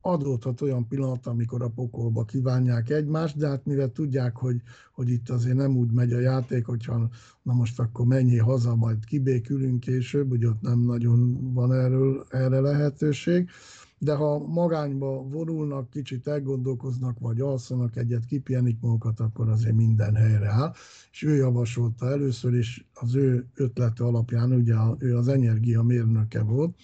Adódhat 0.00 0.60
olyan 0.60 0.88
pillanat, 0.88 1.26
amikor 1.26 1.62
a 1.62 1.68
pokolba 1.68 2.24
kívánják 2.24 2.90
egymást, 2.90 3.36
de 3.36 3.48
hát 3.48 3.64
mivel 3.66 3.92
tudják, 3.92 4.36
hogy, 4.36 4.62
hogy 4.92 5.10
itt 5.10 5.28
azért 5.28 5.56
nem 5.56 5.76
úgy 5.76 5.90
megy 5.90 6.12
a 6.12 6.20
játék, 6.20 6.66
hogyha 6.66 7.08
na 7.42 7.52
most 7.52 7.78
akkor 7.78 8.06
mennyi 8.06 8.38
haza, 8.38 8.76
majd 8.76 9.04
kibékülünk 9.04 9.80
később, 9.80 10.28
hogy 10.28 10.44
ott 10.44 10.60
nem 10.60 10.78
nagyon 10.78 11.52
van 11.52 11.72
erről, 11.72 12.26
erre 12.30 12.60
lehetőség, 12.60 13.50
de 13.98 14.14
ha 14.14 14.38
magányba 14.38 15.22
vonulnak, 15.22 15.90
kicsit 15.90 16.26
elgondolkoznak, 16.26 17.18
vagy 17.18 17.40
alszanak 17.40 17.96
egyet, 17.96 18.24
kipihenik 18.24 18.80
magukat, 18.80 19.20
akkor 19.20 19.48
azért 19.48 19.76
minden 19.76 20.14
helyre 20.14 20.48
áll. 20.48 20.74
És 21.10 21.22
ő 21.22 21.34
javasolta 21.34 22.10
először 22.10 22.54
is, 22.54 22.88
az 22.94 23.14
ő 23.14 23.46
ötlete 23.54 24.04
alapján, 24.04 24.52
ugye 24.52 24.74
ő 24.98 25.16
az 25.16 25.28
energia 25.28 25.82
mérnöke 25.82 26.42
volt, 26.42 26.76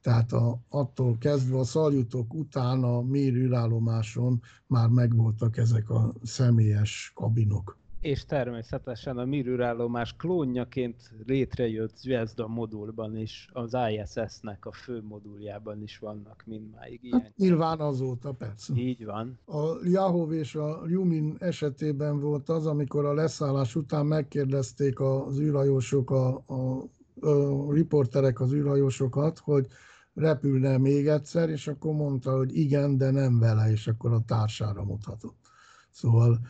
tehát 0.00 0.32
a, 0.32 0.60
attól 0.68 1.18
kezdve 1.18 1.58
a 1.58 1.64
szaljutok 1.64 2.34
után 2.34 2.82
a 2.82 3.02
mér 3.02 3.34
űrállomáson 3.34 4.42
már 4.66 4.88
megvoltak 4.88 5.56
ezek 5.56 5.90
a 5.90 6.12
személyes 6.22 7.12
kabinok 7.14 7.80
és 8.02 8.24
természetesen 8.24 9.18
a 9.18 9.24
Mir 9.24 9.46
űrállomás 9.46 10.16
klónjaként 10.16 11.12
létrejött 11.26 11.96
Zvezda 11.96 12.48
modulban 12.48 13.16
is, 13.16 13.48
az 13.52 13.76
ISS-nek 13.90 14.66
a 14.66 14.72
fő 14.72 15.02
moduljában 15.02 15.82
is 15.82 15.98
vannak 15.98 16.42
mindmáig 16.46 17.04
ilyen. 17.04 17.20
Hát, 17.20 17.36
nyilván 17.36 17.80
azóta, 17.80 18.32
persze. 18.32 18.74
Így 18.76 19.04
van. 19.04 19.38
A 19.44 19.84
Yahoo 19.84 20.32
és 20.32 20.54
a 20.54 20.80
Lumin 20.84 21.36
esetében 21.38 22.20
volt 22.20 22.48
az, 22.48 22.66
amikor 22.66 23.04
a 23.04 23.14
leszállás 23.14 23.74
után 23.74 24.06
megkérdezték 24.06 25.00
az 25.00 25.38
űrhajósok, 25.38 26.10
a, 26.10 26.44
a, 26.46 26.82
a 27.20 27.72
riporterek 27.72 28.40
az 28.40 28.52
űrhajósokat, 28.52 29.38
hogy 29.38 29.66
repülne 30.14 30.78
még 30.78 31.06
egyszer, 31.06 31.48
és 31.48 31.68
akkor 31.68 31.94
mondta, 31.94 32.36
hogy 32.36 32.56
igen, 32.56 32.96
de 32.96 33.10
nem 33.10 33.38
vele, 33.38 33.70
és 33.70 33.86
akkor 33.86 34.12
a 34.12 34.24
társára 34.26 34.84
mutatott. 34.84 35.50
Szóval 35.90 36.40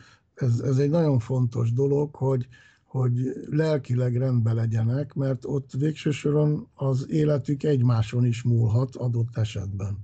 ez, 0.43 0.59
ez 0.59 0.77
egy 0.77 0.89
nagyon 0.89 1.19
fontos 1.19 1.73
dolog, 1.73 2.15
hogy, 2.15 2.47
hogy 2.83 3.13
lelkileg 3.49 4.17
rendben 4.17 4.55
legyenek, 4.55 5.13
mert 5.13 5.45
ott 5.45 5.71
végső 5.71 6.11
soron 6.11 6.67
az 6.75 7.05
életük 7.09 7.63
egymáson 7.63 8.25
is 8.25 8.43
múlhat 8.43 8.95
adott 8.95 9.37
esetben. 9.37 9.97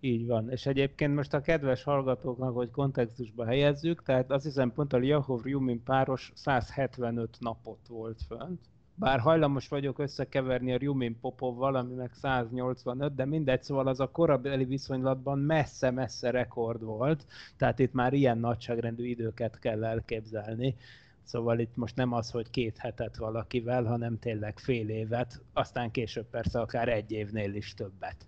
Így 0.00 0.26
van. 0.26 0.50
És 0.50 0.66
egyébként 0.66 1.14
most 1.14 1.34
a 1.34 1.40
kedves 1.40 1.82
hallgatóknak, 1.82 2.54
hogy 2.54 2.70
kontextusba 2.70 3.44
helyezzük, 3.44 4.02
tehát 4.02 4.30
azt 4.30 4.44
hiszem 4.44 4.72
pont 4.72 4.92
a 4.92 4.98
Lyahov 4.98 5.42
Rjumin 5.42 5.82
páros 5.82 6.32
175 6.34 7.36
napot 7.40 7.86
volt 7.88 8.22
fönt, 8.26 8.60
bár 8.98 9.20
hajlamos 9.20 9.68
vagyok 9.68 9.98
összekeverni 9.98 10.72
a 10.72 10.76
Rjumin 10.76 11.20
Popovval, 11.20 11.74
ami 11.74 11.94
meg 11.94 12.10
185, 12.12 13.14
de 13.14 13.24
mindegy, 13.24 13.62
szóval 13.62 13.86
az 13.86 14.00
a 14.00 14.10
korabeli 14.10 14.64
viszonylatban 14.64 15.38
messze-messze 15.38 16.30
rekord 16.30 16.82
volt, 16.82 17.26
tehát 17.56 17.78
itt 17.78 17.92
már 17.92 18.12
ilyen 18.12 18.38
nagyságrendű 18.38 19.04
időket 19.04 19.58
kell 19.58 19.84
elképzelni. 19.84 20.76
Szóval 21.22 21.58
itt 21.58 21.76
most 21.76 21.96
nem 21.96 22.12
az, 22.12 22.30
hogy 22.30 22.50
két 22.50 22.78
hetet 22.78 23.16
valakivel, 23.16 23.84
hanem 23.84 24.18
tényleg 24.18 24.58
fél 24.58 24.88
évet, 24.88 25.42
aztán 25.52 25.90
később 25.90 26.26
persze 26.30 26.60
akár 26.60 26.88
egy 26.88 27.12
évnél 27.12 27.54
is 27.54 27.74
többet 27.74 28.26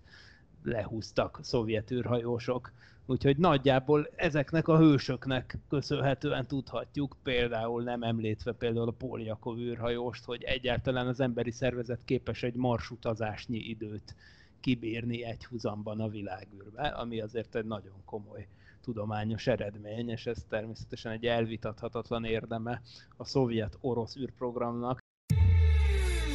lehúztak 0.63 1.39
szovjet 1.41 1.91
űrhajósok. 1.91 2.71
Úgyhogy 3.05 3.37
nagyjából 3.37 4.09
ezeknek 4.15 4.67
a 4.67 4.77
hősöknek 4.77 5.57
köszönhetően 5.69 6.47
tudhatjuk, 6.47 7.15
például 7.23 7.83
nem 7.83 8.03
említve 8.03 8.51
például 8.51 8.87
a 8.87 8.91
Poljakov 8.91 9.57
űrhajóst, 9.57 10.25
hogy 10.25 10.43
egyáltalán 10.43 11.07
az 11.07 11.19
emberi 11.19 11.51
szervezet 11.51 12.05
képes 12.05 12.43
egy 12.43 12.53
marsutazásnyi 12.53 13.57
időt 13.57 14.15
kibírni 14.59 15.23
egy 15.23 15.45
húzamban 15.45 15.99
a 15.99 16.07
világűrbe, 16.07 16.87
ami 16.87 17.21
azért 17.21 17.55
egy 17.55 17.65
nagyon 17.65 18.01
komoly 18.05 18.47
tudományos 18.81 19.47
eredmény, 19.47 20.09
és 20.09 20.25
ez 20.25 20.45
természetesen 20.49 21.11
egy 21.11 21.25
elvitathatatlan 21.25 22.23
érdeme 22.23 22.81
a 23.17 23.25
szovjet-orosz 23.25 24.15
űrprogramnak, 24.15 25.00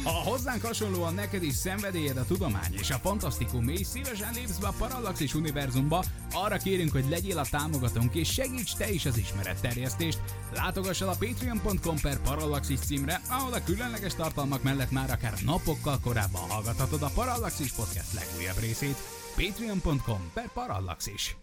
ha 0.07 0.29
hozzánk 0.29 0.61
hasonlóan 0.61 1.13
neked 1.13 1.43
is 1.43 1.53
szenvedélyed 1.53 2.17
a 2.17 2.25
tudomány 2.25 2.73
és 2.73 2.89
a 2.89 2.95
fantasztikum, 2.95 3.67
és 3.67 3.87
szívesen 3.87 4.33
lépsz 4.33 4.57
be 4.57 4.67
a 4.67 4.73
Parallaxis 4.77 5.33
univerzumba, 5.33 6.03
arra 6.33 6.57
kérünk, 6.57 6.91
hogy 6.91 7.05
legyél 7.09 7.37
a 7.37 7.45
támogatónk 7.51 8.15
és 8.15 8.33
segíts 8.33 8.75
te 8.75 8.89
is 8.89 9.05
az 9.05 9.17
ismeretterjesztést. 9.17 10.21
Látogass 10.53 11.01
el 11.01 11.09
a 11.09 11.15
patreon.com 11.19 11.95
per 12.01 12.21
Parallaxis 12.21 12.79
címre, 12.79 13.21
ahol 13.29 13.53
a 13.53 13.63
különleges 13.63 14.15
tartalmak 14.15 14.63
mellett 14.63 14.91
már 14.91 15.11
akár 15.11 15.33
napokkal 15.45 15.99
korábban 16.03 16.49
hallgathatod 16.49 17.01
a 17.01 17.11
Parallaxis 17.15 17.71
podcast 17.71 18.13
legújabb 18.13 18.59
részét. 18.59 18.97
patreon.com 19.35 20.31
per 20.33 20.49
Parallaxis 20.53 21.37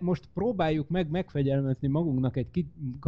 most 0.00 0.28
próbáljuk 0.34 0.88
meg 0.88 1.10
megfegyelmezni 1.10 1.88
magunknak 1.88 2.36
egy, 2.36 2.50
ki, 2.50 2.66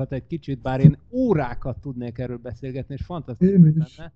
egy 0.09 0.27
kicsit, 0.27 0.61
bár 0.61 0.81
én 0.81 0.99
órákat 1.11 1.81
tudnék 1.81 2.19
erről 2.19 2.39
beszélgetni, 2.39 2.95
és 2.95 3.05
fantasztikus 3.05 3.75
lenne. 3.97 4.13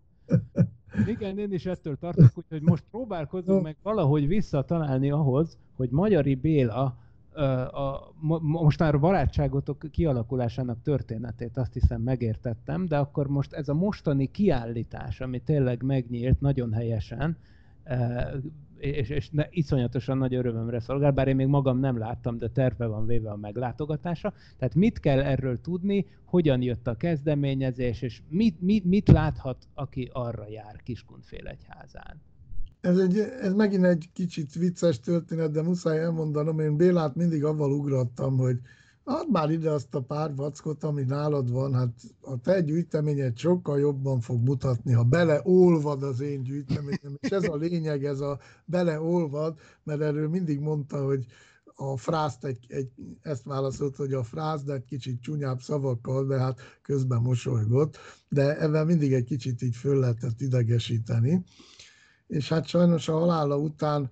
Igen, 1.07 1.39
én 1.39 1.53
is 1.53 1.67
ettől 1.67 1.97
tartok, 1.97 2.31
úgyhogy 2.35 2.63
most 2.63 2.85
próbálkozunk 2.91 3.63
meg 3.63 3.77
valahogy 3.83 4.27
visszatalálni 4.27 5.11
ahhoz, 5.11 5.59
hogy 5.77 5.91
Magyari 5.91 6.35
Béla 6.35 6.97
a, 7.35 7.43
a, 7.43 8.15
most 8.41 8.79
már 8.79 8.95
a 8.95 8.99
barátságotok 8.99 9.85
kialakulásának 9.91 10.83
történetét 10.83 11.57
azt 11.57 11.73
hiszem 11.73 12.01
megértettem, 12.01 12.87
de 12.87 12.99
akkor 12.99 13.29
most 13.29 13.53
ez 13.53 13.69
a 13.69 13.75
mostani 13.75 14.31
kiállítás, 14.31 15.21
ami 15.21 15.39
tényleg 15.39 15.83
megnyílt 15.83 16.41
nagyon 16.41 16.73
helyesen, 16.73 17.37
és, 18.85 19.09
és 19.09 19.31
ne, 19.31 19.47
iszonyatosan 19.51 20.19
nagy 20.19 20.35
örömömre 20.35 20.81
szolgál, 20.81 21.11
bár 21.11 21.29
én 21.29 21.37
még 21.37 21.47
magam 21.47 21.79
nem 21.79 21.99
láttam, 21.99 22.39
de 22.39 22.49
terve 22.49 22.87
van 22.87 23.07
véve 23.07 23.31
a 23.31 23.37
meglátogatása. 23.37 24.33
Tehát 24.59 24.75
mit 24.75 25.01
kell 25.01 25.21
erről 25.21 25.61
tudni, 25.61 26.07
hogyan 26.25 26.63
jött 26.63 26.87
a 26.87 26.97
kezdeményezés, 26.97 28.03
és 28.03 28.23
mit, 28.29 28.61
mit, 28.61 28.85
mit 28.85 29.09
láthat, 29.09 29.69
aki 29.75 30.11
arra 30.13 30.49
jár 30.49 30.83
egyházán? 31.27 32.21
Ez, 32.81 32.99
egy, 32.99 33.19
ez 33.41 33.55
megint 33.55 33.85
egy 33.85 34.09
kicsit 34.13 34.55
vicces 34.55 35.01
történet, 35.01 35.51
de 35.51 35.63
muszáj 35.63 35.99
elmondanom, 35.99 36.59
én 36.61 36.77
Bélát 36.77 37.15
mindig 37.15 37.45
avval 37.45 37.73
ugrattam, 37.73 38.37
hogy 38.37 38.59
Add 39.05 39.31
már 39.31 39.51
ide 39.51 39.71
azt 39.71 39.95
a 39.95 40.03
pár 40.03 40.35
vackot, 40.35 40.85
ami 40.85 41.03
nálad 41.03 41.51
van, 41.51 41.75
hát 41.75 41.95
a 42.21 42.41
te 42.41 42.61
gyűjteményed 42.61 43.39
sokkal 43.39 43.79
jobban 43.79 44.21
fog 44.21 44.43
mutatni, 44.43 44.93
ha 44.93 45.03
beleolvad 45.03 46.03
az 46.03 46.21
én 46.21 46.43
gyűjteményem, 46.43 47.17
és 47.21 47.29
ez 47.29 47.49
a 47.49 47.57
lényeg, 47.57 48.05
ez 48.05 48.21
a 48.21 48.39
beleolvad, 48.65 49.59
mert 49.83 50.01
erről 50.01 50.29
mindig 50.29 50.61
mondta, 50.61 51.05
hogy 51.05 51.27
a 51.75 51.97
frászt 51.97 52.45
egy, 52.45 52.65
egy, 52.69 52.91
ezt 53.23 53.45
válaszolt, 53.45 53.97
hogy 53.97 54.13
a 54.13 54.23
frász, 54.23 54.63
de 54.63 54.73
egy 54.73 54.85
kicsit 54.85 55.21
csúnyább 55.21 55.61
szavakkal, 55.61 56.27
de 56.27 56.39
hát 56.39 56.61
közben 56.83 57.21
mosolygott, 57.21 57.99
de 58.29 58.61
ebben 58.61 58.87
mindig 58.87 59.13
egy 59.13 59.25
kicsit 59.25 59.63
így 59.63 59.77
föl 59.77 59.99
lehetett 59.99 60.41
idegesíteni. 60.41 61.45
És 62.27 62.49
hát 62.49 62.67
sajnos 62.67 63.09
a 63.09 63.19
halála 63.19 63.57
után 63.57 64.11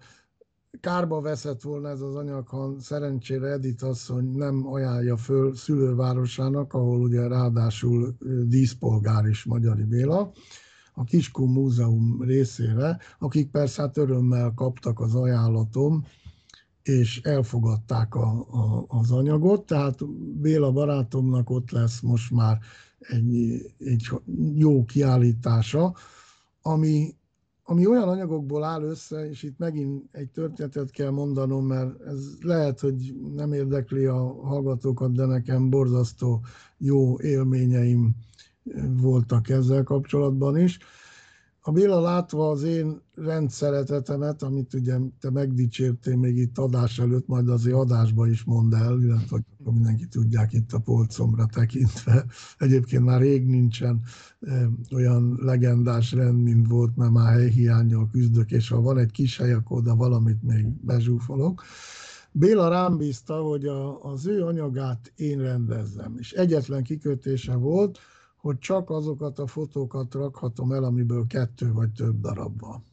kárba 0.81 1.21
veszett 1.21 1.63
volna 1.63 1.89
ez 1.89 2.01
az 2.01 2.15
anyag, 2.15 2.49
ha 2.49 2.75
szerencsére 2.81 3.49
Edith 3.49 3.85
asszony 3.85 4.25
nem 4.25 4.67
ajánlja 4.67 5.17
föl 5.17 5.55
szülővárosának, 5.55 6.75
ahol 6.75 7.01
ugye 7.01 7.29
ráadásul 7.29 8.17
díszpolgár 8.45 9.27
is 9.27 9.45
Magyari 9.45 9.85
Béla, 9.85 10.33
a 10.95 11.05
Kiskun 11.05 11.53
Múzeum 11.53 12.23
részére, 12.23 12.99
akik 13.19 13.51
persze 13.51 13.83
hát 13.83 13.97
örömmel 13.97 14.53
kaptak 14.55 15.01
az 15.01 15.15
ajánlatom, 15.15 16.05
és 16.83 17.21
elfogadták 17.21 18.15
a, 18.15 18.47
a, 18.51 18.85
az 18.89 19.11
anyagot, 19.11 19.66
tehát 19.66 20.07
Béla 20.41 20.73
barátomnak 20.73 21.51
ott 21.51 21.70
lesz 21.70 22.01
most 22.01 22.31
már 22.31 22.59
egy, 22.99 23.73
egy 23.79 24.11
jó 24.55 24.85
kiállítása, 24.85 25.95
ami 26.62 27.14
ami 27.65 27.87
olyan 27.87 28.09
anyagokból 28.09 28.65
áll 28.65 28.83
össze, 28.83 29.29
és 29.29 29.43
itt 29.43 29.59
megint 29.59 30.05
egy 30.13 30.31
történetet 30.31 30.91
kell 30.91 31.11
mondanom, 31.11 31.67
mert 31.67 32.01
ez 32.01 32.25
lehet, 32.41 32.81
hogy 32.81 33.15
nem 33.35 33.53
érdekli 33.53 34.05
a 34.05 34.35
hallgatókat, 34.43 35.13
de 35.13 35.25
nekem 35.25 35.71
borzasztó 35.71 36.41
jó 36.79 37.21
élményeim 37.21 38.15
voltak 39.01 39.49
ezzel 39.49 39.83
kapcsolatban 39.83 40.59
is. 40.59 40.79
A 41.65 41.71
Béla 41.71 42.01
látva 42.01 42.51
az 42.51 42.63
én 42.63 43.01
rendszeretetemet, 43.15 44.43
amit 44.43 44.75
ugye 44.75 44.99
te 45.21 45.31
megdicsértél 45.31 46.17
még 46.17 46.37
itt 46.37 46.59
adás 46.59 46.99
előtt, 46.99 47.27
majd 47.27 47.49
azért 47.49 47.77
adásba 47.77 48.29
is 48.29 48.45
mondd 48.45 48.75
el, 48.75 49.01
illetve 49.01 49.27
hogy 49.61 49.73
mindenki 49.73 50.07
tudják 50.07 50.53
itt 50.53 50.73
a 50.73 50.79
polcomra 50.79 51.47
tekintve. 51.47 52.25
Egyébként 52.59 53.05
már 53.05 53.21
rég 53.21 53.47
nincsen 53.47 54.03
olyan 54.95 55.39
legendás 55.43 56.13
rend, 56.13 56.43
mint 56.43 56.69
volt, 56.69 56.97
mert 56.97 57.13
már 57.13 57.33
helyhiányjal 57.33 58.09
küzdök, 58.13 58.51
és 58.51 58.69
ha 58.69 58.81
van 58.81 58.99
egy 58.99 59.11
kis 59.11 59.39
hely, 59.39 59.53
akkor 59.53 59.79
oda 59.79 59.97
valamit 59.97 60.43
még 60.43 60.67
bezsúfolok. 60.67 61.63
Béla 62.33 62.69
rám 62.69 62.97
bízta, 62.97 63.35
hogy 63.35 63.67
a, 63.67 64.05
az 64.05 64.27
ő 64.27 64.45
anyagát 64.45 65.13
én 65.17 65.39
rendezzem, 65.39 66.15
és 66.19 66.33
egyetlen 66.33 66.83
kikötése 66.83 67.55
volt, 67.55 67.99
hogy 68.43 68.59
csak 68.59 68.90
azokat 68.90 69.38
a 69.38 69.47
fotókat 69.47 70.14
rakhatom 70.14 70.72
el, 70.72 70.84
amiből 70.84 71.26
kettő 71.26 71.72
vagy 71.72 71.93
több 71.93 72.20
darab 72.20 72.61
van. 72.61 72.84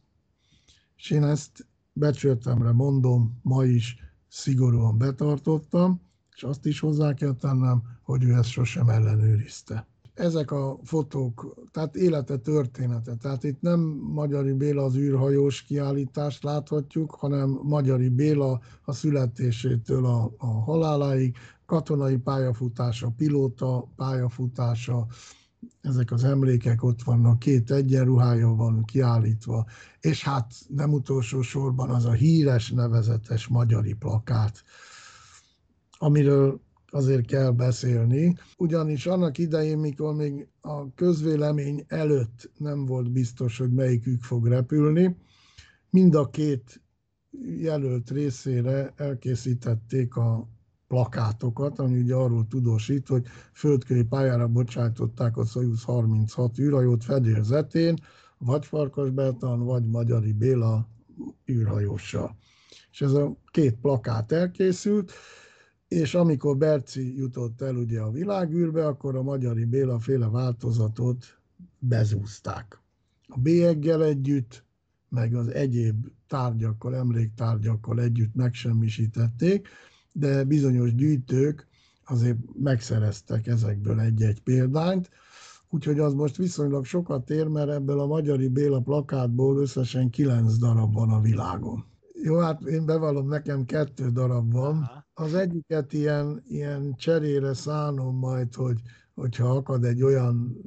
És 0.95 1.09
én 1.09 1.23
ezt 1.23 1.67
becsültemre 1.93 2.71
mondom, 2.71 3.39
ma 3.41 3.63
is 3.63 3.95
szigorúan 4.27 4.97
betartottam, 4.97 6.01
és 6.35 6.43
azt 6.43 6.65
is 6.65 6.79
hozzá 6.79 7.13
kell 7.13 7.35
tennem, 7.35 7.81
hogy 8.01 8.23
ő 8.23 8.33
ezt 8.33 8.49
sosem 8.49 8.89
ellenőrizte. 8.89 9.87
Ezek 10.13 10.51
a 10.51 10.79
fotók, 10.83 11.55
tehát 11.71 11.95
élete 11.95 12.37
története, 12.37 13.15
tehát 13.15 13.43
itt 13.43 13.61
nem 13.61 13.79
Magyari 14.13 14.53
Béla 14.53 14.83
az 14.83 14.95
űrhajós 14.95 15.61
kiállítást 15.61 16.43
láthatjuk, 16.43 17.11
hanem 17.11 17.59
Magyari 17.63 18.09
Béla 18.09 18.59
a 18.85 18.91
születésétől 18.91 20.05
a, 20.05 20.33
a 20.37 20.45
haláláig, 20.45 21.35
katonai 21.65 22.17
pályafutása, 22.17 23.13
pilóta 23.17 23.87
pályafutása, 23.95 25.07
ezek 25.81 26.11
az 26.11 26.23
emlékek 26.23 26.83
ott 26.83 27.01
vannak, 27.01 27.39
két 27.39 27.71
egyenruhája 27.71 28.47
van 28.47 28.85
kiállítva, 28.85 29.65
és 29.99 30.23
hát 30.23 30.53
nem 30.67 30.93
utolsó 30.93 31.41
sorban 31.41 31.89
az 31.89 32.05
a 32.05 32.11
híres, 32.11 32.71
nevezetes 32.71 33.47
magyari 33.47 33.93
plakát, 33.93 34.63
amiről 35.97 36.61
azért 36.91 37.25
kell 37.25 37.51
beszélni, 37.51 38.37
ugyanis 38.57 39.05
annak 39.05 39.37
idején, 39.37 39.77
mikor 39.77 40.15
még 40.15 40.47
a 40.61 40.93
közvélemény 40.93 41.83
előtt 41.87 42.51
nem 42.57 42.85
volt 42.85 43.11
biztos, 43.11 43.57
hogy 43.57 43.73
melyikük 43.73 44.23
fog 44.23 44.47
repülni, 44.47 45.17
mind 45.89 46.15
a 46.15 46.29
két 46.29 46.81
jelölt 47.57 48.09
részére 48.09 48.93
elkészítették 48.95 50.15
a 50.15 50.47
plakátokat, 50.89 51.79
ami 51.79 51.99
ugye 51.99 52.15
arról 52.15 52.47
tudósít, 52.47 53.07
hogy 53.07 53.25
földköri 53.53 54.03
pályára 54.03 54.47
bocsátották 54.47 55.37
a 55.37 55.45
Soyuz 55.45 55.83
36 55.83 56.59
űrhajót 56.59 57.03
fedélzetén, 57.03 57.95
vagy 58.37 58.65
Farkas 58.65 59.09
Bertan, 59.09 59.63
vagy 59.65 59.85
Magyari 59.85 60.33
Béla 60.33 60.87
űrhajóssal. 61.51 62.35
És 62.91 63.01
ez 63.01 63.11
a 63.11 63.35
két 63.51 63.75
plakát 63.75 64.31
elkészült, 64.31 65.11
és 65.87 66.15
amikor 66.15 66.57
Berci 66.57 67.17
jutott 67.17 67.61
el 67.61 67.75
ugye 67.75 68.01
a 68.01 68.11
világűrbe, 68.11 68.87
akkor 68.87 69.15
a 69.15 69.23
Magyari 69.23 69.65
Béla 69.65 69.99
féle 69.99 70.27
változatot 70.27 71.25
bezúzták. 71.79 72.81
A 73.27 73.39
bélyeggel 73.39 74.03
együtt, 74.03 74.63
meg 75.09 75.35
az 75.35 75.47
egyéb 75.47 76.07
tárgyakkal, 76.27 76.95
emléktárgyakkal 76.95 78.01
együtt 78.01 78.35
megsemmisítették, 78.35 79.67
de 80.19 80.43
bizonyos 80.43 80.95
gyűjtők 80.95 81.67
azért 82.05 82.37
megszereztek 82.63 83.47
ezekből 83.47 83.99
egy-egy 83.99 84.41
példányt, 84.41 85.09
úgyhogy 85.69 85.99
az 85.99 86.13
most 86.13 86.35
viszonylag 86.37 86.85
sokat 86.85 87.29
ér, 87.29 87.47
mert 87.47 87.69
ebből 87.69 87.99
a 87.99 88.05
Magyari 88.05 88.47
Béla 88.47 88.79
plakátból 88.79 89.57
összesen 89.57 90.09
kilenc 90.09 90.57
darab 90.57 90.93
van 90.93 91.09
a 91.09 91.21
világon. 91.21 91.85
Jó, 92.23 92.37
hát 92.37 92.61
én 92.61 92.85
bevallom, 92.85 93.27
nekem 93.27 93.65
kettő 93.65 94.09
darab 94.09 94.51
van. 94.51 94.89
Az 95.13 95.33
egyiket 95.33 95.93
ilyen, 95.93 96.43
ilyen 96.47 96.95
cserére 96.97 97.53
szánom 97.53 98.17
majd, 98.17 98.55
hogy 98.55 98.81
hogyha 99.13 99.49
akad 99.49 99.83
egy 99.83 100.03
olyan 100.03 100.57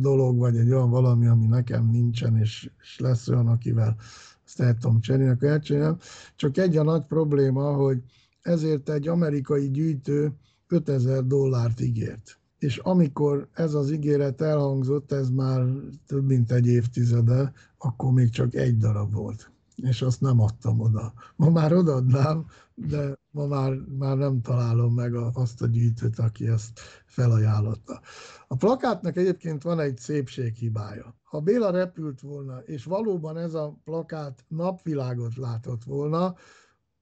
dolog, 0.00 0.38
vagy 0.38 0.56
egy 0.56 0.70
olyan 0.70 0.90
valami, 0.90 1.26
ami 1.26 1.46
nekem 1.46 1.90
nincsen, 1.90 2.36
és, 2.36 2.70
és 2.80 2.98
lesz 2.98 3.28
olyan, 3.28 3.46
akivel 3.46 3.96
ezt 4.44 4.60
el 4.60 4.76
tudom 4.76 5.00
cserélni, 5.00 5.32
akkor 5.32 5.48
elcserélem. 5.48 5.98
Csak 6.36 6.56
egy 6.56 6.76
a 6.76 6.82
nagy 6.82 7.02
probléma, 7.02 7.72
hogy 7.72 8.02
ezért 8.48 8.88
egy 8.88 9.08
amerikai 9.08 9.70
gyűjtő 9.70 10.32
5000 10.68 11.24
dollárt 11.24 11.80
ígért. 11.80 12.38
És 12.58 12.78
amikor 12.78 13.48
ez 13.52 13.74
az 13.74 13.90
ígéret 13.90 14.40
elhangzott, 14.40 15.12
ez 15.12 15.30
már 15.30 15.64
több 16.06 16.26
mint 16.26 16.52
egy 16.52 16.66
évtizede, 16.66 17.52
akkor 17.78 18.12
még 18.12 18.30
csak 18.30 18.54
egy 18.54 18.76
darab 18.76 19.14
volt. 19.14 19.50
És 19.76 20.02
azt 20.02 20.20
nem 20.20 20.40
adtam 20.40 20.80
oda. 20.80 21.12
Ma 21.36 21.50
már 21.50 21.72
odaadnám, 21.72 22.46
de 22.74 23.18
ma 23.30 23.46
már, 23.46 23.72
már 23.98 24.16
nem 24.16 24.40
találom 24.40 24.94
meg 24.94 25.14
a, 25.14 25.30
azt 25.34 25.62
a 25.62 25.66
gyűjtőt, 25.66 26.18
aki 26.18 26.48
ezt 26.48 26.80
felajánlotta. 27.06 28.00
A 28.48 28.56
plakátnak 28.56 29.16
egyébként 29.16 29.62
van 29.62 29.80
egy 29.80 29.98
szépséghibája. 29.98 31.14
Ha 31.22 31.40
Béla 31.40 31.70
repült 31.70 32.20
volna, 32.20 32.58
és 32.58 32.84
valóban 32.84 33.36
ez 33.36 33.54
a 33.54 33.76
plakát 33.84 34.44
napvilágot 34.48 35.36
látott 35.36 35.84
volna, 35.84 36.34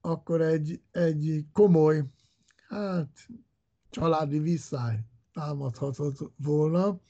akkor 0.07 0.41
egy, 0.41 0.81
egy 0.91 1.45
komoly, 1.53 2.05
hát 2.69 3.09
családi 3.91 4.39
visszáj 4.39 4.99
támadhatott 5.33 6.33
volna, 6.37 7.01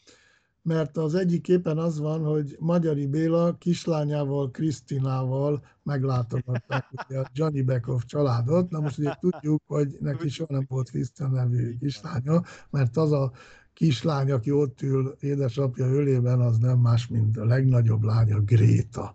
mert 0.63 0.97
az 0.97 1.15
egyik 1.15 1.43
képen 1.43 1.79
az 1.79 1.99
van, 1.99 2.25
hogy 2.25 2.57
Magyari 2.59 3.07
Béla 3.07 3.57
kislányával, 3.59 4.51
Krisztinával 4.51 5.65
meglátogatták 5.83 6.87
a 7.09 7.31
Johnny 7.33 7.63
Beckhoff 7.63 8.03
családot. 8.05 8.71
Na 8.71 8.81
most 8.81 8.99
ugye 8.99 9.15
tudjuk, 9.21 9.63
hogy 9.67 9.97
neki 10.01 10.29
soha 10.29 10.53
nem 10.53 10.65
volt 10.69 10.91
Krisztina 10.91 11.29
nevű 11.29 11.77
kislánya, 11.79 12.43
mert 12.71 12.97
az 12.97 13.13
a 13.13 13.33
kislány, 13.73 14.31
aki 14.31 14.51
ott 14.51 14.83
ül 14.83 15.17
édesapja 15.21 15.87
ölében, 15.87 16.41
az 16.41 16.59
nem 16.59 16.79
más, 16.79 17.07
mint 17.07 17.37
a 17.37 17.45
legnagyobb 17.45 18.03
lánya, 18.03 18.41
Gréta. 18.41 19.15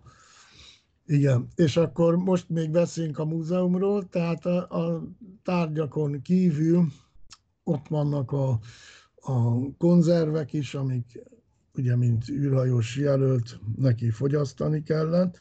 Igen, 1.12 1.48
és 1.54 1.76
akkor 1.76 2.16
most 2.16 2.48
még 2.48 2.70
beszélünk 2.70 3.18
a 3.18 3.24
múzeumról, 3.24 4.08
tehát 4.08 4.46
a, 4.46 4.86
a 4.86 5.02
tárgyakon 5.42 6.22
kívül 6.22 6.86
ott 7.64 7.88
vannak 7.88 8.32
a, 8.32 8.58
a 9.14 9.70
konzervek 9.78 10.52
is, 10.52 10.74
amik 10.74 11.22
ugye, 11.74 11.96
mint 11.96 12.28
űrhajós 12.28 12.96
jelölt, 12.96 13.58
neki 13.76 14.10
fogyasztani 14.10 14.82
kellett, 14.82 15.38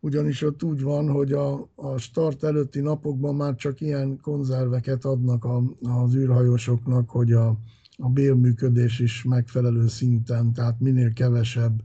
ugyanis 0.00 0.42
ott 0.42 0.62
úgy 0.62 0.82
van, 0.82 1.10
hogy 1.10 1.32
a, 1.32 1.68
a 1.74 1.98
start 1.98 2.44
előtti 2.44 2.80
napokban 2.80 3.34
már 3.34 3.54
csak 3.54 3.80
ilyen 3.80 4.20
konzerveket 4.20 5.04
adnak 5.04 5.44
a, 5.44 5.62
az 5.82 6.14
űrhajósoknak, 6.14 7.10
hogy 7.10 7.32
a, 7.32 7.48
a 7.96 8.08
bélműködés 8.08 8.98
is 8.98 9.24
megfelelő 9.24 9.86
szinten, 9.86 10.52
tehát 10.52 10.80
minél 10.80 11.12
kevesebb 11.12 11.82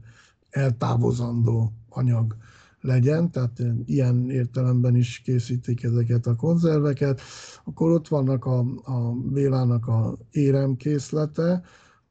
eltávozandó 0.50 1.72
anyag 1.88 2.36
legyen, 2.84 3.30
tehát 3.30 3.62
ilyen 3.84 4.30
értelemben 4.30 4.96
is 4.96 5.20
készítik 5.24 5.82
ezeket 5.82 6.26
a 6.26 6.36
konzerveket. 6.36 7.20
Akkor 7.64 7.90
ott 7.90 8.08
vannak 8.08 8.44
a, 8.44 8.58
a 8.84 9.12
Bélának 9.12 9.86
a 9.86 10.16
éremkészlete, 10.30 11.62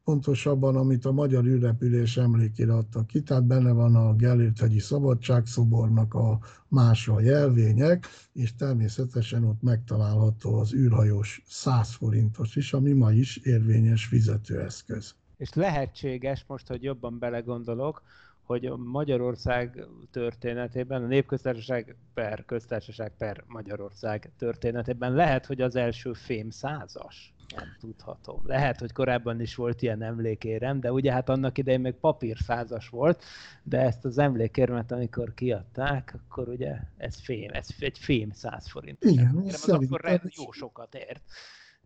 pontosabban, 0.03 0.76
amit 0.76 1.05
a 1.05 1.11
magyar 1.11 1.45
űrrepülés 1.45 2.17
emlékére 2.17 2.74
adtak 2.74 3.07
ki, 3.07 3.21
tehát 3.21 3.43
benne 3.45 3.71
van 3.71 3.95
a 3.95 4.15
Gellért-hegyi 4.15 4.80
Szabadságszobornak 4.80 6.13
a 6.13 6.39
mása 6.67 7.21
jelvények, 7.21 8.07
és 8.34 8.55
természetesen 8.55 9.43
ott 9.43 9.61
megtalálható 9.61 10.59
az 10.59 10.74
űrhajós 10.74 11.43
100 11.47 11.93
forintos 11.93 12.55
is, 12.55 12.74
ami 12.74 12.91
ma 12.91 13.11
is 13.11 13.38
érvényes 13.38 14.05
fizetőeszköz. 14.05 15.15
És 15.38 15.53
lehetséges, 15.53 16.43
most, 16.47 16.67
hogy 16.67 16.84
jobban 16.84 17.19
belegondolok, 17.19 18.01
hogy 18.43 18.71
Magyarország 18.77 19.85
történetében, 20.11 21.03
a 21.03 21.07
népköztársaság 21.07 21.95
per 22.13 22.45
köztársaság 22.45 23.11
per 23.17 23.43
Magyarország 23.47 24.31
történetében 24.37 25.13
lehet, 25.13 25.45
hogy 25.45 25.61
az 25.61 25.75
első 25.75 26.13
fém 26.13 26.49
százas. 26.49 27.33
Nem 27.55 27.75
tudhatom. 27.79 28.41
Lehet, 28.45 28.79
hogy 28.79 28.91
korábban 28.91 29.41
is 29.41 29.55
volt 29.55 29.81
ilyen 29.81 30.01
emlékérem, 30.01 30.79
de 30.79 30.91
ugye 30.91 31.11
hát 31.11 31.29
annak 31.29 31.57
idején 31.57 31.79
még 31.81 31.93
papír 31.93 32.37
százas 32.37 32.89
volt, 32.89 33.23
de 33.63 33.79
ezt 33.79 34.05
az 34.05 34.17
emlékérmet, 34.17 34.91
amikor 34.91 35.33
kiadták, 35.33 36.15
akkor 36.17 36.49
ugye 36.49 36.75
ez 36.97 37.19
fém, 37.19 37.49
ez 37.51 37.67
egy 37.79 37.97
fém 37.97 38.31
száz 38.31 38.69
forint. 38.69 39.03
Igen, 39.03 39.43
ez 39.47 39.69
akkor 39.69 40.21
jó 40.29 40.51
sokat 40.51 40.95
ért. 40.95 41.21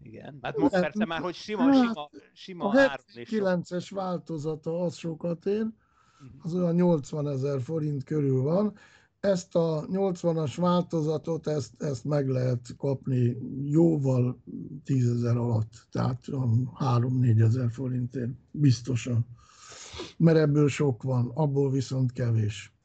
Igen, 0.01 0.39
hát 0.41 0.57
most 0.57 0.79
persze 0.79 1.05
már, 1.05 1.19
hogy 1.19 1.33
sima, 1.33 1.63
hát, 1.63 1.73
sima, 2.33 2.69
sima 3.13 3.49
a 3.49 3.55
9-es 3.59 3.87
változata 3.89 4.79
az 4.79 4.95
sokat 4.95 5.45
ér, 5.45 5.65
az 6.41 6.53
olyan 6.53 6.75
80 6.75 7.27
ezer 7.27 7.61
forint 7.61 8.03
körül 8.03 8.41
van, 8.41 8.73
ezt 9.19 9.55
a 9.55 9.85
80-as 9.91 10.53
változatot, 10.57 11.47
ezt, 11.47 11.81
ezt 11.83 12.03
meg 12.03 12.27
lehet 12.27 12.75
kapni 12.77 13.37
jóval 13.63 14.41
tízezer 14.83 15.37
alatt, 15.37 15.87
tehát 15.91 16.23
3-4 16.79 17.41
ezer 17.41 17.71
forintért 17.71 18.31
biztosan. 18.51 19.25
Mert 20.17 20.37
ebből 20.37 20.67
sok 20.67 21.03
van, 21.03 21.31
abból 21.33 21.71
viszont 21.71 22.11
kevés 22.11 22.76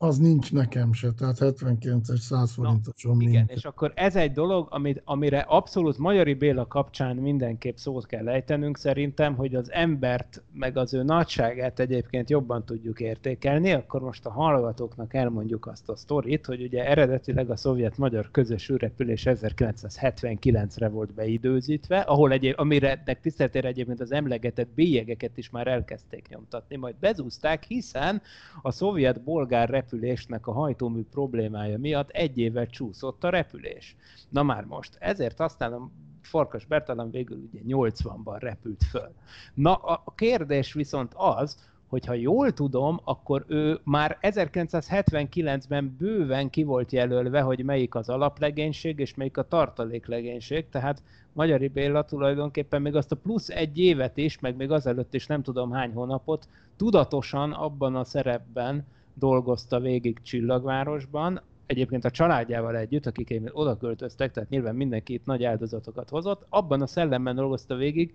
az 0.00 0.18
nincs 0.18 0.52
nekem 0.52 0.92
se, 0.92 1.12
tehát 1.12 1.36
79-es 1.40 2.18
100 2.18 2.52
forintoson 2.52 3.20
Igen, 3.20 3.32
nincs. 3.32 3.50
és 3.50 3.64
akkor 3.64 3.92
ez 3.94 4.16
egy 4.16 4.32
dolog, 4.32 4.66
amit, 4.70 5.02
amire 5.04 5.38
abszolút 5.38 5.98
Magyari 5.98 6.34
Béla 6.34 6.66
kapcsán 6.66 7.16
mindenképp 7.16 7.76
szót 7.76 8.06
kell 8.06 8.28
ejtenünk 8.28 8.78
szerintem, 8.78 9.34
hogy 9.34 9.54
az 9.54 9.72
embert, 9.72 10.42
meg 10.52 10.76
az 10.76 10.94
ő 10.94 11.02
nagyságát 11.02 11.78
egyébként 11.78 12.30
jobban 12.30 12.64
tudjuk 12.64 13.00
értékelni, 13.00 13.72
akkor 13.72 14.00
most 14.00 14.26
a 14.26 14.30
hallgatóknak 14.30 15.14
elmondjuk 15.14 15.66
azt 15.66 15.88
a 15.88 15.96
sztorit, 15.96 16.46
hogy 16.46 16.62
ugye 16.62 16.86
eredetileg 16.86 17.50
a 17.50 17.56
szovjet-magyar 17.56 18.30
közös 18.30 18.70
űrrepülés 18.70 19.22
1979-re 19.26 20.88
volt 20.88 21.14
beidőzítve, 21.14 21.98
ahol 21.98 22.32
egyéb, 22.32 22.54
amire 22.56 23.02
tiszteltére 23.22 23.68
egyébként 23.68 24.00
az 24.00 24.12
emlegetett 24.12 24.68
bélyegeket 24.74 25.38
is 25.38 25.50
már 25.50 25.66
elkezdték 25.66 26.28
nyomtatni, 26.28 26.76
majd 26.76 26.94
bezúzták, 27.00 27.64
hiszen 27.64 28.22
a 28.62 28.70
szovjet-bolgár 28.70 29.70
repülésnek 29.90 30.46
a 30.46 30.52
hajtómű 30.52 31.02
problémája 31.10 31.78
miatt 31.78 32.10
egy 32.10 32.38
évvel 32.38 32.66
csúszott 32.66 33.24
a 33.24 33.28
repülés. 33.28 33.96
Na 34.28 34.42
már 34.42 34.64
most. 34.64 34.96
Ezért 34.98 35.40
aztán 35.40 35.72
a 35.72 35.90
Farkas 36.22 36.64
Bertalan 36.64 37.10
végül 37.10 37.48
ugye 37.52 37.60
80-ban 37.76 38.36
repült 38.38 38.84
föl. 38.90 39.14
Na 39.54 39.74
a 39.74 40.12
kérdés 40.14 40.72
viszont 40.72 41.12
az, 41.16 41.66
hogyha 41.86 42.12
jól 42.12 42.52
tudom, 42.52 43.00
akkor 43.04 43.44
ő 43.46 43.80
már 43.84 44.18
1979-ben 44.20 45.96
bőven 45.98 46.50
ki 46.50 46.62
volt 46.62 46.92
jelölve, 46.92 47.40
hogy 47.40 47.64
melyik 47.64 47.94
az 47.94 48.08
alaplegénység 48.08 48.98
és 48.98 49.14
melyik 49.14 49.36
a 49.36 49.48
tartaléklegénység, 49.48 50.68
tehát 50.68 51.02
Magyari 51.32 51.68
Béla 51.68 52.04
tulajdonképpen 52.04 52.82
még 52.82 52.94
azt 52.94 53.12
a 53.12 53.16
plusz 53.16 53.48
egy 53.48 53.78
évet 53.78 54.16
is, 54.16 54.38
meg 54.38 54.56
még 54.56 54.70
azelőtt 54.70 55.14
is 55.14 55.26
nem 55.26 55.42
tudom 55.42 55.70
hány 55.70 55.92
hónapot 55.92 56.48
tudatosan 56.76 57.52
abban 57.52 57.96
a 57.96 58.04
szerepben 58.04 58.86
dolgozta 59.18 59.80
végig 59.80 60.22
Csillagvárosban, 60.22 61.40
egyébként 61.66 62.04
a 62.04 62.10
családjával 62.10 62.76
együtt, 62.76 63.06
akik 63.06 63.40
oda 63.52 63.76
költöztek, 63.76 64.32
tehát 64.32 64.48
nyilván 64.48 64.74
mindenki 64.74 65.12
itt 65.12 65.24
nagy 65.24 65.44
áldozatokat 65.44 66.08
hozott, 66.08 66.46
abban 66.48 66.82
a 66.82 66.86
szellemben 66.86 67.34
dolgozta 67.34 67.74
végig 67.74 68.14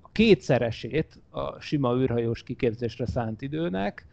a 0.00 0.08
kétszeresét 0.12 1.20
a 1.30 1.60
sima 1.60 1.96
űrhajós 1.96 2.42
kiképzésre 2.42 3.06
szánt 3.06 3.42
időnek, 3.42 4.06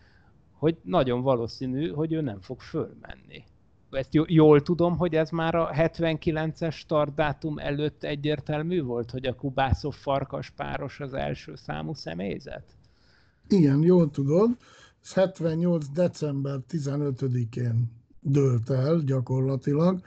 hogy 0.51 0.77
nagyon 0.83 1.21
valószínű, 1.21 1.89
hogy 1.89 2.13
ő 2.13 2.21
nem 2.21 2.39
fog 2.41 2.59
fölmenni. 2.59 3.43
Ezt 3.91 4.09
jól 4.11 4.61
tudom, 4.61 4.97
hogy 4.97 5.15
ez 5.15 5.29
már 5.29 5.55
a 5.55 5.69
79-es 5.73 6.73
startdátum 6.73 7.57
előtt 7.57 8.03
egyértelmű 8.03 8.81
volt, 8.83 9.11
hogy 9.11 9.25
a 9.25 9.35
Kubászov 9.35 9.93
farkas 9.93 10.49
páros 10.49 10.99
az 10.99 11.13
első 11.13 11.55
számú 11.55 11.93
személyzet? 11.93 12.63
Igen, 13.47 13.81
jól 13.81 14.09
tudod. 14.09 14.49
78. 15.03 15.87
december 15.93 16.59
15-én 16.69 17.91
dőlt 18.19 18.69
el 18.69 18.99
gyakorlatilag, 18.99 20.01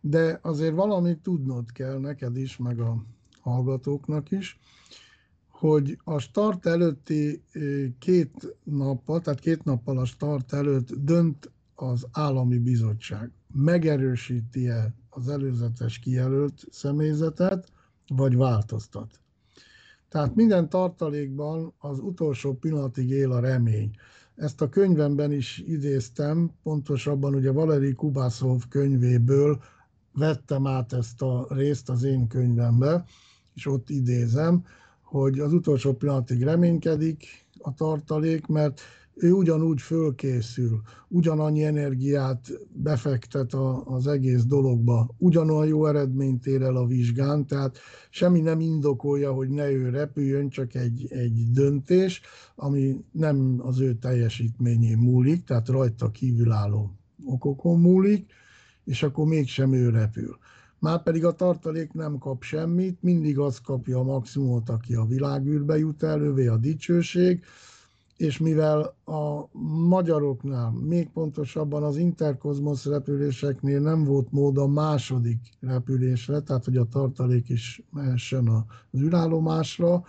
de 0.00 0.38
azért 0.42 0.74
valamit 0.74 1.18
tudnod 1.18 1.72
kell 1.72 1.98
neked 1.98 2.36
is, 2.36 2.56
meg 2.56 2.80
a 2.80 3.04
hallgatóknak 3.40 4.30
is, 4.30 4.58
hogy 5.48 5.98
a 6.04 6.18
start 6.18 6.66
előtti 6.66 7.42
két 7.98 8.56
nappal, 8.64 9.20
tehát 9.20 9.40
két 9.40 9.64
nappal 9.64 9.98
a 9.98 10.04
start 10.04 10.52
előtt 10.52 10.92
dönt 10.94 11.50
az 11.74 12.06
állami 12.12 12.58
bizottság. 12.58 13.30
Megerősíti-e 13.54 14.94
az 15.10 15.28
előzetes 15.28 15.98
kijelölt 15.98 16.66
személyzetet, 16.70 17.72
vagy 18.08 18.36
változtat. 18.36 19.20
Tehát 20.08 20.34
minden 20.34 20.68
tartalékban 20.68 21.72
az 21.78 21.98
utolsó 21.98 22.54
pillanatig 22.54 23.10
él 23.10 23.32
a 23.32 23.40
remény. 23.40 23.90
Ezt 24.40 24.60
a 24.60 24.68
könyvemben 24.68 25.32
is 25.32 25.62
idéztem, 25.66 26.50
pontosabban 26.62 27.34
ugye 27.34 27.50
Valeri 27.50 27.92
Kubászov 27.92 28.62
könyvéből 28.68 29.62
vettem 30.12 30.66
át 30.66 30.92
ezt 30.92 31.22
a 31.22 31.46
részt 31.50 31.88
az 31.88 32.02
én 32.02 32.26
könyvembe, 32.26 33.04
és 33.54 33.66
ott 33.66 33.90
idézem, 33.90 34.64
hogy 35.02 35.38
az 35.38 35.52
utolsó 35.52 35.92
pillanatig 35.92 36.42
reménykedik 36.42 37.46
a 37.58 37.74
tartalék, 37.74 38.46
mert 38.46 38.80
ő 39.14 39.32
ugyanúgy 39.32 39.80
fölkészül, 39.80 40.80
ugyanannyi 41.08 41.64
energiát 41.64 42.46
befektet 42.72 43.54
a, 43.54 43.84
az 43.86 44.06
egész 44.06 44.44
dologba, 44.44 45.14
ugyanolyan 45.18 45.66
jó 45.66 45.86
eredményt 45.86 46.46
ér 46.46 46.62
el 46.62 46.76
a 46.76 46.86
vizsgán, 46.86 47.46
tehát 47.46 47.78
semmi 48.10 48.40
nem 48.40 48.60
indokolja, 48.60 49.32
hogy 49.32 49.48
ne 49.48 49.70
ő 49.70 49.88
repüljön, 49.88 50.48
csak 50.48 50.74
egy, 50.74 51.06
egy 51.08 51.50
döntés, 51.50 52.20
ami 52.54 53.04
nem 53.12 53.60
az 53.62 53.80
ő 53.80 53.94
teljesítményén 53.94 54.98
múlik, 54.98 55.44
tehát 55.44 55.68
rajta 55.68 56.10
kívülálló 56.10 56.90
okokon 57.24 57.80
múlik, 57.80 58.32
és 58.84 59.02
akkor 59.02 59.26
mégsem 59.26 59.72
ő 59.72 59.88
repül. 59.88 60.38
Márpedig 60.78 61.24
a 61.24 61.34
tartalék 61.34 61.92
nem 61.92 62.18
kap 62.18 62.42
semmit, 62.42 63.02
mindig 63.02 63.38
az 63.38 63.60
kapja 63.60 63.98
a 63.98 64.02
maximumot, 64.02 64.68
aki 64.68 64.94
a 64.94 65.04
világűrbe 65.04 65.78
jut 65.78 66.02
elővé, 66.02 66.46
a 66.46 66.56
dicsőség, 66.56 67.44
és 68.20 68.38
mivel 68.38 68.96
a 69.04 69.58
magyaroknál, 69.88 70.70
még 70.70 71.08
pontosabban 71.08 71.82
az 71.82 71.96
interkozmosz 71.96 72.84
repüléseknél 72.84 73.80
nem 73.80 74.04
volt 74.04 74.32
mód 74.32 74.58
a 74.58 74.66
második 74.66 75.38
repülésre, 75.60 76.40
tehát 76.40 76.64
hogy 76.64 76.76
a 76.76 76.84
tartalék 76.84 77.48
is 77.48 77.82
mehessen 77.92 78.48
az 78.48 79.00
űrállomásra, 79.00 80.02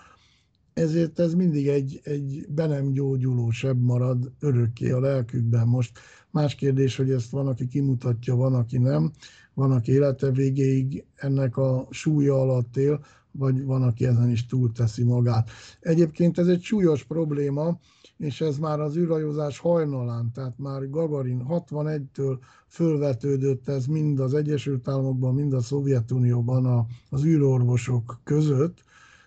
ezért 0.74 1.20
ez 1.20 1.34
mindig 1.34 1.68
egy, 1.68 2.00
egy 2.04 2.46
be 2.50 2.68
nem 2.68 2.92
gyógyuló 2.92 3.50
sebb 3.50 3.82
marad 3.82 4.32
örökké 4.40 4.92
a 4.92 5.00
lelkükben. 5.00 5.68
Most 5.68 6.00
más 6.30 6.56
kérdés, 6.56 6.96
hogy 6.96 7.12
ezt 7.12 7.32
van, 7.32 7.48
aki 7.48 7.68
kimutatja, 7.68 8.36
van, 8.36 8.54
aki 8.54 8.78
nem, 8.78 9.12
van, 9.54 9.72
aki 9.72 9.92
élete 9.92 10.32
végéig 10.32 11.06
ennek 11.16 11.58
a 11.58 11.88
súlya 11.90 12.42
alatt 12.42 12.78
él, 12.78 13.06
vagy 13.32 13.64
van, 13.64 13.84
aki 13.84 14.06
ezen 14.06 14.30
is 14.30 14.46
túlteszi 14.46 15.04
magát. 15.04 15.50
Egyébként 15.80 16.38
ez 16.38 16.48
egy 16.48 16.62
súlyos 16.62 17.04
probléma, 17.04 17.80
és 18.22 18.42
ez 18.42 18.58
már 18.58 18.80
az 18.80 18.98
űrhajózás 18.98 19.58
hajnalán, 19.58 20.32
tehát 20.32 20.58
már 20.58 20.90
Gagarin 20.90 21.46
61-től 21.50 22.38
fölvetődött 22.68 23.68
ez 23.68 23.86
mind 23.86 24.20
az 24.20 24.34
Egyesült 24.34 24.88
Államokban, 24.88 25.34
mind 25.34 25.54
a 25.54 25.62
Szovjetunióban 25.62 26.88
az 27.10 27.24
űrorvosok 27.26 28.20
között, 28.24 28.84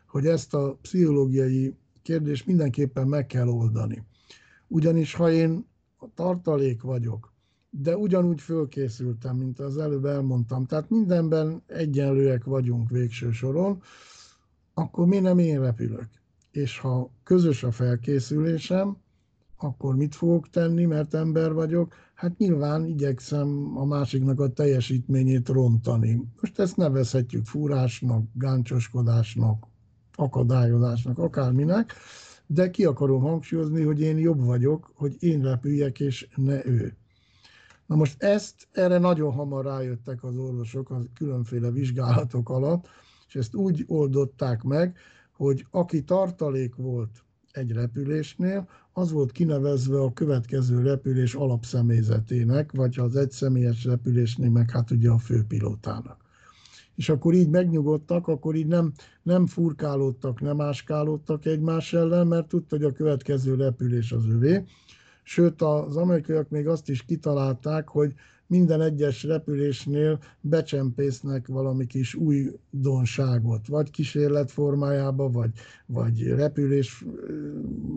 hogy 0.07 0.27
ezt 0.27 0.55
a 0.55 0.79
pszichológiai 0.83 1.77
kérdést 2.03 2.47
mindenképpen 2.47 3.09
meg 3.09 3.27
kell 3.27 3.49
oldani. 3.49 4.03
Ugyanis 4.69 5.15
ha 5.15 5.31
én 5.31 5.67
tartalék 6.15 6.83
vagyok, 6.83 7.33
de 7.71 7.97
ugyanúgy 7.97 8.41
fölkészültem, 8.41 9.37
mint 9.37 9.59
az 9.59 9.79
előbb 9.79 10.05
elmondtam, 10.05 10.67
tehát 10.67 10.91
mindenben 10.91 11.63
egyenlőek 11.67 12.45
vagyunk 12.45 12.91
végső 12.91 13.31
soron, 13.31 13.83
akkor 14.75 15.07
mi 15.07 15.19
nem 15.19 15.39
én 15.39 15.61
repülök? 15.61 16.09
És 16.57 16.79
ha 16.79 17.11
közös 17.23 17.63
a 17.63 17.71
felkészülésem, 17.71 18.97
akkor 19.57 19.97
mit 19.97 20.15
fogok 20.15 20.51
tenni, 20.51 20.85
mert 20.85 21.15
ember 21.15 21.53
vagyok? 21.53 21.95
Hát 22.15 22.39
nyilván 22.39 22.87
igyekszem 22.87 23.73
a 23.77 23.85
másiknak 23.85 24.41
a 24.41 24.53
teljesítményét 24.53 25.49
rontani. 25.49 26.25
Most 26.41 26.59
ezt 26.59 26.77
nevezhetjük 26.77 27.45
fúrásnak, 27.47 28.25
gáncsoskodásnak, 28.33 29.67
akadályozásnak, 30.15 31.19
akárminek, 31.19 31.93
de 32.47 32.71
ki 32.71 32.85
akarom 32.85 33.21
hangsúlyozni, 33.23 33.83
hogy 33.83 34.01
én 34.01 34.19
jobb 34.19 34.45
vagyok, 34.45 34.91
hogy 34.95 35.17
én 35.19 35.43
repüljek, 35.43 36.01
és 36.01 36.29
ne 36.35 36.67
ő. 36.67 36.97
Na 37.87 37.97
most 37.97 38.23
ezt, 38.23 38.69
erre 38.73 38.99
nagyon 38.99 39.33
hamar 39.33 39.65
rájöttek 39.65 40.25
az 40.25 40.37
orvosok 40.37 40.91
a 40.91 41.03
különféle 41.15 41.71
vizsgálatok 41.71 42.49
alatt, 42.49 42.89
és 43.29 43.35
ezt 43.35 43.55
úgy 43.55 43.85
oldották 43.89 44.63
meg, 44.63 44.97
hogy 45.37 45.67
aki 45.71 46.03
tartalék 46.03 46.75
volt 46.75 47.25
egy 47.53 47.73
repülésnél, 47.73 48.69
az 48.93 49.13
volt 49.13 49.33
kinevezve 49.33 50.01
a 50.01 50.13
következő 50.13 50.83
repülés 50.83 51.35
alapszemélyzetének, 51.35 52.73
vagy 52.73 52.99
az 52.99 53.17
egyszemélyes 53.17 53.85
repülésnél 53.85 54.51
meg 54.51 54.71
hát 54.71 54.91
ugye 54.91 55.11
a 55.11 55.19
főpilótának. 55.19 56.23
És 56.95 57.09
akkor 57.09 57.35
így 57.35 57.51
megnyugodtak, 57.51 58.29
akkor 58.29 58.55
így 58.55 58.67
nem, 58.67 58.93
nem 59.23 59.47
furkálódtak, 59.47 60.41
nem 60.41 60.61
áskálódtak 60.61 61.45
egymás 61.45 61.93
ellen, 61.93 62.27
mert 62.27 62.49
tudta, 62.49 62.77
hogy 62.77 62.85
a 62.85 62.93
következő 62.93 63.55
repülés 63.55 64.13
az 64.13 64.27
övé. 64.27 64.65
Sőt, 65.23 65.63
az 65.63 65.97
amerikaiak 65.97 66.49
még 66.49 66.69
azt 66.69 66.89
is 66.89 67.05
kitalálták, 67.05 67.89
hogy 67.89 68.15
minden 68.47 68.81
egyes 68.81 69.23
repülésnél 69.23 70.19
becsempésznek 70.41 71.47
valami 71.47 71.87
kis 71.87 72.15
újdonságot, 72.15 73.67
vagy 73.67 73.91
kísérlet 73.91 74.51
formájába, 74.51 75.31
vagy, 75.31 75.51
vagy 75.87 76.23
repülés 76.23 77.05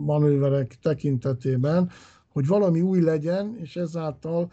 manőverek 0.04 0.78
tekintetében, 0.82 1.90
hogy 2.28 2.46
valami 2.46 2.80
új 2.80 3.00
legyen, 3.00 3.56
és 3.60 3.76
ezáltal 3.76 4.50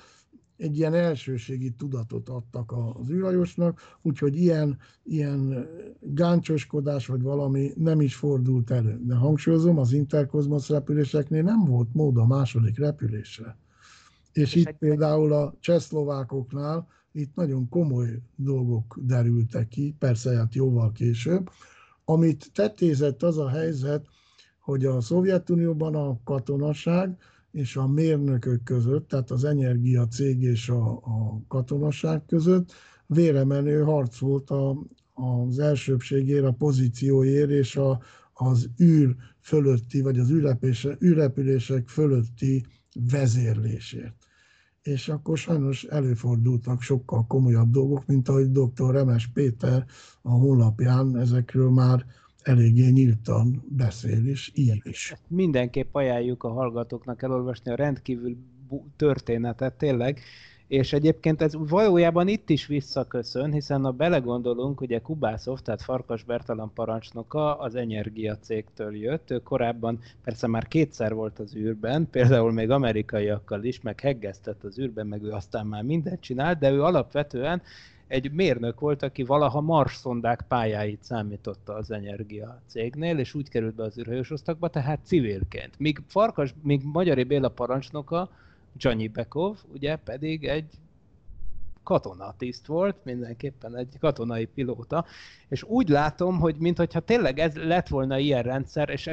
egy 0.58 0.78
ilyen 0.78 0.93
elsőségi 0.93 1.72
tudatot 1.72 2.30
adtak 2.30 2.72
az 2.72 3.10
űrhajósnak, 3.10 3.80
úgyhogy 4.02 4.36
ilyen, 4.36 4.78
ilyen 5.04 5.68
gáncsoskodás 6.00 7.08
vagy 7.08 7.22
valami 7.22 7.72
nem 7.76 8.02
is 8.02 8.16
fordult 8.16 8.72
elő. 8.72 9.00
De 9.04 9.16
hangsúlyozom, 9.16 9.78
az 9.78 9.93
interkozmosz 9.93 10.70
repüléseknél 10.70 11.43
nem 11.43 11.66
volt 11.66 11.93
mód 11.93 12.18
a 12.18 12.26
második 12.26 12.78
repülésre. 12.78 13.58
És, 14.38 14.56
itt 14.56 14.72
például 14.72 15.34
a 15.34 15.56
csehszlovákoknál 15.60 16.88
itt 17.12 17.36
nagyon 17.36 17.70
komoly 17.70 18.22
dolgok 18.36 19.00
derültek 19.02 19.68
ki, 19.68 19.96
persze 20.00 20.36
hát 20.36 20.56
jóval 20.56 20.92
később. 20.92 21.50
Amit 22.06 22.52
tetézett 22.54 23.24
az 23.24 23.38
a 23.38 23.50
helyzet, 23.50 24.08
hogy 24.60 24.86
a 24.86 25.02
Szovjetunióban 25.02 25.96
a 25.96 26.20
katonaság 26.24 27.18
és 27.52 27.76
a 27.76 27.88
mérnökök 27.88 28.64
között, 28.64 29.08
tehát 29.08 29.32
az 29.32 29.44
energia 29.44 30.08
cég 30.08 30.42
és 30.42 30.70
a, 30.70 30.92
a 30.92 31.42
katonaság 31.48 32.26
között 32.26 32.74
véremenő 33.06 33.82
harc 33.82 34.18
volt 34.18 34.50
a, 34.50 34.86
az 35.14 35.60
elsőbségért, 35.60 36.46
a 36.46 36.52
pozícióért 36.52 37.50
és 37.50 37.76
a, 37.76 38.02
az 38.34 38.70
űr 38.82 39.16
fölötti, 39.42 40.02
vagy 40.02 40.20
az 40.20 40.32
űrrepülések 41.02 41.88
fölötti 41.88 42.66
vezérlésért. 43.10 44.24
És 44.86 45.10
akkor 45.10 45.38
sajnos 45.38 45.84
előfordultak 45.84 46.82
sokkal 46.82 47.26
komolyabb 47.28 47.72
dolgok, 47.72 48.06
mint 48.06 48.30
ahogy 48.30 48.52
dr. 48.52 48.92
Remes 48.92 49.28
Péter 49.28 49.86
a 50.22 50.30
honlapján 50.30 51.18
ezekről 51.18 51.70
már 51.70 52.06
eléggé 52.42 52.90
nyíltan 52.90 53.64
beszél, 53.70 54.28
és 54.28 54.52
ilyen 54.54 54.82
is. 54.84 55.14
Mindenképp 55.28 55.96
ajánljuk 55.96 56.44
a 56.44 56.52
hallgatóknak 56.52 57.22
elolvasni 57.22 57.72
a 57.72 57.76
rendkívül 57.76 58.38
történetet, 58.96 59.78
tényleg, 59.78 60.20
és 60.68 60.93
egyébként 60.93 61.41
ez 61.41 61.55
valójában 61.57 62.28
itt 62.28 62.49
is 62.49 62.66
visszaköszön, 62.66 63.51
hiszen 63.51 63.84
ha 63.84 63.91
belegondolunk, 63.91 64.82
ugye 64.82 64.99
Kubászov, 64.99 65.59
tehát 65.59 65.82
Farkas 65.82 66.24
Bertalan 66.24 66.72
parancsnoka 66.74 67.59
az 67.59 67.76
Energia 67.76 68.38
cégtől 68.38 68.95
jött, 68.95 69.32
ő 69.32 69.39
korábban 69.39 69.99
persze 70.24 70.47
már 70.47 70.68
kétszer 70.68 71.13
volt 71.13 71.39
az 71.39 71.55
űrben, 71.55 72.09
például 72.09 72.51
még 72.51 72.70
amerikaiakkal 72.70 73.63
is, 73.63 73.82
meg 73.82 73.99
heggeztett 73.99 74.63
az 74.63 74.80
űrben, 74.80 75.07
meg 75.07 75.24
ő 75.24 75.32
aztán 75.32 75.66
már 75.66 75.84
mindent 75.84 76.22
csinált, 76.22 76.59
de 76.59 76.72
ő 76.72 76.84
alapvetően 76.84 77.61
egy 78.07 78.32
mérnök 78.32 78.80
volt, 78.80 79.03
aki 79.03 79.24
valaha 79.24 79.61
Mars 79.61 79.95
szondák 79.95 80.45
pályáit 80.47 81.03
számította 81.03 81.74
az 81.74 81.91
energia 81.91 82.61
cégnél, 82.68 83.18
és 83.18 83.34
úgy 83.34 83.49
került 83.49 83.76
be 83.76 83.84
az 83.84 83.97
űrhajósosztakba, 83.97 84.68
tehát 84.68 84.99
civilként. 85.03 85.80
Míg 85.80 86.01
Farkas, 86.07 86.53
míg 86.61 86.82
Magyari 86.84 87.24
Béla 87.24 87.49
parancsnoka, 87.49 88.30
Johnny 88.78 89.07
Bekov, 89.07 89.57
ugye 89.73 89.95
pedig 89.95 90.43
egy 90.43 90.69
katonatiszt 91.84 92.65
volt, 92.65 92.95
mindenképpen 93.03 93.76
egy 93.76 93.97
katonai 93.99 94.45
pilóta, 94.45 95.05
és 95.47 95.63
úgy 95.63 95.89
látom, 95.89 96.39
hogy 96.39 96.55
mintha 96.55 96.99
tényleg 96.99 97.39
ez 97.39 97.55
lett 97.55 97.88
volna 97.88 98.17
ilyen 98.17 98.43
rendszer, 98.43 98.89
és 98.89 99.09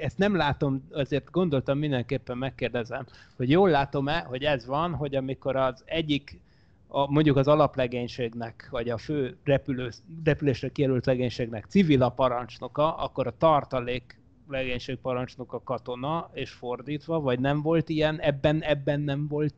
ezt 0.00 0.18
nem 0.18 0.36
látom, 0.36 0.88
azért 0.90 1.30
gondoltam 1.30 1.78
mindenképpen 1.78 2.38
megkérdezem, 2.38 3.06
hogy 3.36 3.50
jól 3.50 3.70
látom-e, 3.70 4.20
hogy 4.20 4.42
ez 4.42 4.66
van, 4.66 4.94
hogy 4.94 5.14
amikor 5.14 5.56
az 5.56 5.82
egyik 5.84 6.40
a, 6.88 7.10
mondjuk 7.10 7.36
az 7.36 7.48
alaplegénységnek, 7.48 8.68
vagy 8.70 8.88
a 8.88 8.98
fő 8.98 9.36
repülő, 9.44 9.90
repülésre 10.24 10.68
kijelölt 10.68 11.06
legénységnek 11.06 11.64
civil 11.68 12.02
a 12.02 12.08
parancsnoka, 12.08 12.96
akkor 12.96 13.26
a 13.26 13.36
tartalék 13.38 14.21
legénység 14.48 14.96
parancsnoka 14.96 15.62
katona, 15.62 16.30
és 16.32 16.50
fordítva, 16.50 17.20
vagy 17.20 17.40
nem 17.40 17.62
volt 17.62 17.88
ilyen, 17.88 18.20
ebben, 18.20 18.62
ebben 18.62 19.00
nem 19.00 19.26
volt 19.28 19.54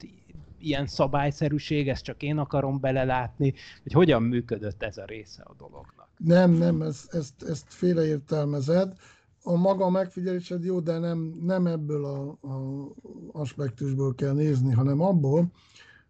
ilyen 0.59 0.87
szabályszerűség, 0.87 1.89
ezt 1.89 2.05
csak 2.05 2.23
én 2.23 2.39
akarom 2.39 2.81
belelátni, 2.81 3.55
hogy 3.83 3.93
hogyan 3.93 4.23
működött 4.23 4.83
ez 4.83 4.97
a 4.97 5.05
része 5.05 5.43
a 5.43 5.55
dolognak. 5.59 6.09
Nem, 6.17 6.51
nem, 6.51 6.83
ezt, 6.83 7.15
ezt, 7.15 7.43
ezt 7.43 7.65
félreértelmezed. 7.69 8.93
A 9.43 9.57
maga 9.57 9.91
megfigyelésed 9.91 10.65
jó, 10.65 10.81
de 10.81 10.99
nem, 10.99 11.39
nem 11.43 11.67
ebből 11.67 12.05
a, 12.05 12.29
a 12.49 12.89
aspektusból 13.33 14.15
kell 14.15 14.33
nézni, 14.33 14.73
hanem 14.73 15.01
abból, 15.01 15.47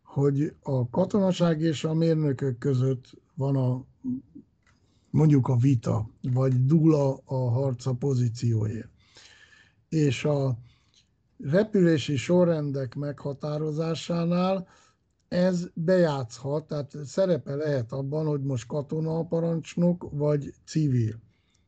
hogy 0.02 0.54
a 0.62 0.88
katonaság 0.88 1.60
és 1.60 1.84
a 1.84 1.94
mérnökök 1.94 2.58
között 2.58 3.10
van 3.34 3.56
a 3.56 3.84
mondjuk 5.14 5.48
a 5.48 5.56
vita, 5.56 6.08
vagy 6.32 6.64
dula 6.66 7.20
a 7.24 7.50
harca 7.50 7.92
pozícióért. 7.92 8.88
És 9.88 10.24
a 10.24 10.58
repülési 11.38 12.16
sorrendek 12.16 12.94
meghatározásánál 12.94 14.66
ez 15.28 15.68
bejátszhat, 15.74 16.66
tehát 16.66 16.96
szerepe 17.04 17.54
lehet 17.54 17.92
abban, 17.92 18.26
hogy 18.26 18.42
most 18.42 18.66
katona 18.66 19.18
a 19.18 19.24
parancsnok, 19.24 20.08
vagy 20.10 20.54
civil. 20.64 21.14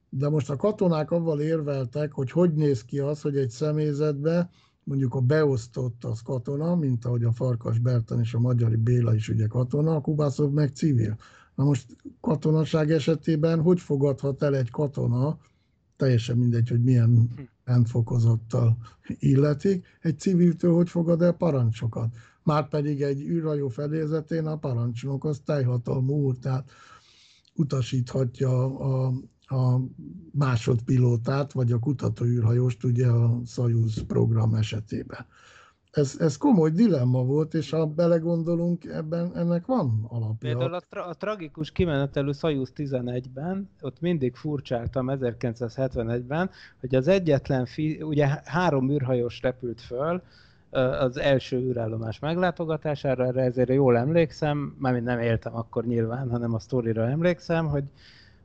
De 0.09 0.29
most 0.29 0.51
a 0.51 0.57
katonák 0.57 1.11
avval 1.11 1.41
érveltek, 1.41 2.13
hogy 2.13 2.31
hogy 2.31 2.55
néz 2.55 2.85
ki 2.85 2.99
az, 2.99 3.21
hogy 3.21 3.37
egy 3.37 3.51
személyzetbe 3.51 4.51
mondjuk 4.85 5.15
a 5.15 5.21
beosztott 5.21 6.05
az 6.05 6.23
katona, 6.23 6.75
mint 6.75 7.05
ahogy 7.05 7.25
a 7.25 7.33
Farkas 7.33 7.79
Bertan 7.79 8.21
és 8.21 8.35
a 8.35 8.39
Magyari 8.39 8.77
Béla 8.77 9.15
is 9.15 9.29
ugye 9.29 9.47
katona, 9.47 9.95
a 9.95 10.01
Kubászov 10.01 10.53
meg 10.53 10.69
civil. 10.75 11.17
Na 11.57 11.65
most 11.65 11.97
katonaság 12.21 12.91
esetében 12.91 13.61
hogy 13.61 13.81
fogadhat 13.81 14.43
el 14.43 14.57
egy 14.57 14.71
katona, 14.71 15.39
teljesen 15.97 16.37
mindegy, 16.37 16.69
hogy 16.69 16.83
milyen 16.83 17.31
rendfokozattal 17.65 18.77
illetik, 19.19 19.87
egy 20.01 20.19
civiltől 20.19 20.75
hogy 20.75 20.89
fogad 20.89 21.23
el 21.23 21.33
parancsokat. 21.33 22.15
Márpedig 22.43 23.03
egy 23.03 23.21
űrhajó 23.21 23.69
fedélzetén 23.69 24.47
a 24.47 24.57
parancsnok 24.57 25.25
az 25.25 25.41
teljhatalmú 25.45 26.15
úr, 26.15 26.37
tehát 26.39 26.71
utasíthatja 27.55 28.79
a, 28.79 29.13
a 29.47 29.81
másodpilótát, 30.33 31.53
vagy 31.53 31.73
a 31.73 31.79
kutatóűrhajóst 31.79 32.85
ugye 32.85 33.07
a 33.07 33.41
Soyuz 33.47 34.05
program 34.07 34.55
esetében. 34.55 35.27
Ez, 35.97 36.17
ez 36.19 36.37
komoly 36.37 36.71
dilemma 36.71 37.25
volt, 37.25 37.55
és 37.55 37.71
ha 37.71 37.87
belegondolunk, 37.87 38.85
ebben 38.85 39.37
ennek 39.37 39.67
van 39.67 40.07
alapja. 40.09 40.37
Például 40.39 40.75
a, 40.75 40.81
tra- 40.91 41.07
a 41.07 41.15
tragikus 41.15 41.71
kimenetelő 41.73 42.33
Soyuz 42.33 42.73
11-ben, 42.77 43.71
ott 43.81 44.01
mindig 44.01 44.35
furcsáltam 44.35 45.07
1971-ben, 45.11 46.51
hogy 46.81 46.95
az 46.95 47.09
egyetlen, 47.09 47.67
fi- 47.67 48.03
ugye 48.03 48.41
három 48.45 48.91
űrhajós 48.91 49.41
repült 49.43 49.81
föl, 49.81 50.23
az 51.01 51.17
első 51.17 51.59
űrállomás 51.59 52.19
meglátogatására, 52.19 53.27
erre 53.27 53.43
ezért 53.43 53.69
jól 53.69 53.97
emlékszem, 53.97 54.77
mármint 54.79 55.05
nem 55.05 55.21
éltem 55.21 55.57
akkor 55.57 55.85
nyilván, 55.87 56.31
hanem 56.31 56.55
a 56.55 56.59
sztorira 56.59 57.09
emlékszem, 57.09 57.69
hogy 57.69 57.85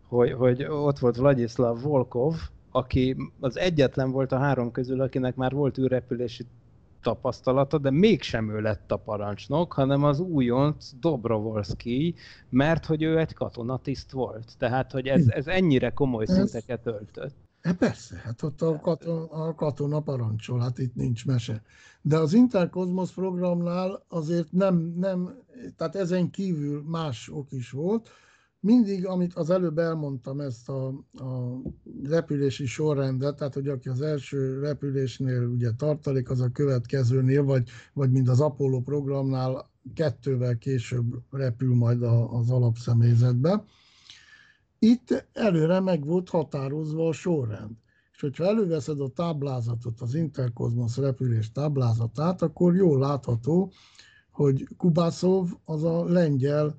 hogy, 0.08 0.32
hogy 0.32 0.64
ott 0.64 1.00
volt 1.00 1.16
Vladislav 1.16 1.82
Volkov, 1.82 2.36
aki 2.72 3.16
az 3.40 3.58
egyetlen 3.58 4.12
volt 4.12 4.32
a 4.32 4.38
három 4.38 4.72
közül, 4.72 5.02
akinek 5.02 5.36
már 5.36 5.52
volt 5.52 5.78
űrrepülési 5.78 6.46
tapasztalata, 7.02 7.78
de 7.78 7.92
mégsem 7.92 8.50
ő 8.50 8.62
lett 8.62 8.92
a 8.92 8.98
parancsnok, 8.98 9.74
hanem 9.74 10.04
az 10.04 10.20
újonc 10.20 10.92
Dobrovolski, 11.00 12.16
mert 12.50 12.86
hogy 12.86 13.04
ő 13.04 13.18
egy 13.18 13.34
katonatiszt 13.34 14.12
volt. 14.12 14.58
Tehát, 14.58 14.92
hogy 14.92 15.08
ez, 15.08 15.28
ez 15.28 15.48
ennyire 15.48 15.90
komoly 15.90 16.26
ez... 16.28 16.34
szinteket 16.34 16.86
öltött. 16.86 17.36
E 17.62 17.74
persze, 17.74 18.22
hát 18.24 18.42
ott 18.42 18.62
a 18.62 18.80
katona, 18.80 19.28
a 19.30 19.56
katona 19.56 20.00
parancsol, 20.00 20.60
hát 20.60 20.78
itt 20.78 20.96
nincs 20.96 21.26
mese. 21.26 21.62
De 22.02 22.18
az 22.18 22.34
Interkozmos 22.34 23.12
programnál 23.12 24.06
azért 24.08 24.52
nem, 24.52 24.94
nem, 24.98 25.38
tehát 25.78 25.96
ezen 25.96 26.30
kívül 26.30 26.84
más 26.88 27.30
ok 27.30 27.52
is 27.52 27.72
volt, 27.72 28.10
mindig, 28.62 29.06
amit 29.06 29.34
az 29.34 29.50
előbb 29.50 29.78
elmondtam, 29.78 30.40
ezt 30.40 30.70
a, 30.70 30.88
a 31.14 31.62
repülési 32.04 32.66
sorrendet, 32.66 33.36
tehát 33.36 33.54
hogy 33.54 33.68
aki 33.68 33.90
az 33.90 34.02
első 34.02 34.60
repülésnél 34.60 35.44
ugye 35.44 35.72
tartalék, 35.72 36.30
az 36.30 36.40
a 36.40 36.52
következőnél, 36.52 37.44
vagy, 37.44 37.70
vagy 37.94 38.12
mint 38.12 38.30
az 38.30 38.40
Apollo 38.40 38.82
programnál 38.82 39.70
kettővel 39.94 40.58
később 40.58 41.22
repül 41.32 41.76
majd 41.76 42.04
a, 42.04 42.38
az 42.38 42.50
alapszemélyzetbe. 42.50 43.64
Itt 44.80 45.28
előre 45.34 45.80
meg 45.80 46.06
volt 46.06 46.30
határozva 46.30 47.08
a 47.08 47.14
sorrend. 47.14 47.72
És 48.14 48.22
hogyha 48.22 48.46
előveszed 48.46 49.02
a 49.02 49.10
táblázatot, 49.10 50.02
az 50.02 50.16
Interkozmosz 50.16 50.98
repülés 50.98 51.52
táblázatát, 51.52 52.42
akkor 52.42 52.76
jól 52.76 53.00
látható, 53.00 53.72
hogy 54.32 54.68
Kubászov 54.78 55.50
az 55.66 55.84
a 55.84 56.04
lengyel 56.06 56.76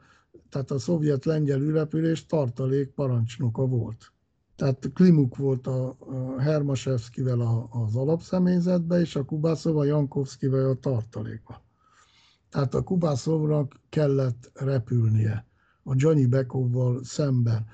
tehát 0.49 0.70
a 0.70 0.78
szovjet-lengyel 0.78 1.61
űrrepülés 1.61 2.26
tartalék 2.26 2.91
parancsnoka 2.91 3.66
volt. 3.66 4.12
Tehát 4.57 4.91
Klimuk 4.95 5.37
volt 5.37 5.66
a, 5.66 5.97
Hermasevszkivel 6.39 7.68
az 7.70 7.97
alapszemélyzetbe, 7.97 9.01
és 9.01 9.16
a 9.16 9.24
Kubászov 9.24 9.76
a 9.76 9.85
Jankovszkivel 9.85 10.68
a 10.70 10.74
tartalékba. 10.74 11.62
Tehát 12.51 12.74
a 12.74 12.83
Kubászovnak 12.83 13.80
kellett 13.89 14.51
repülnie 14.55 15.47
a 15.83 15.93
Johnny 15.97 16.26
Bekovval 16.26 17.05
szemben. 17.05 17.66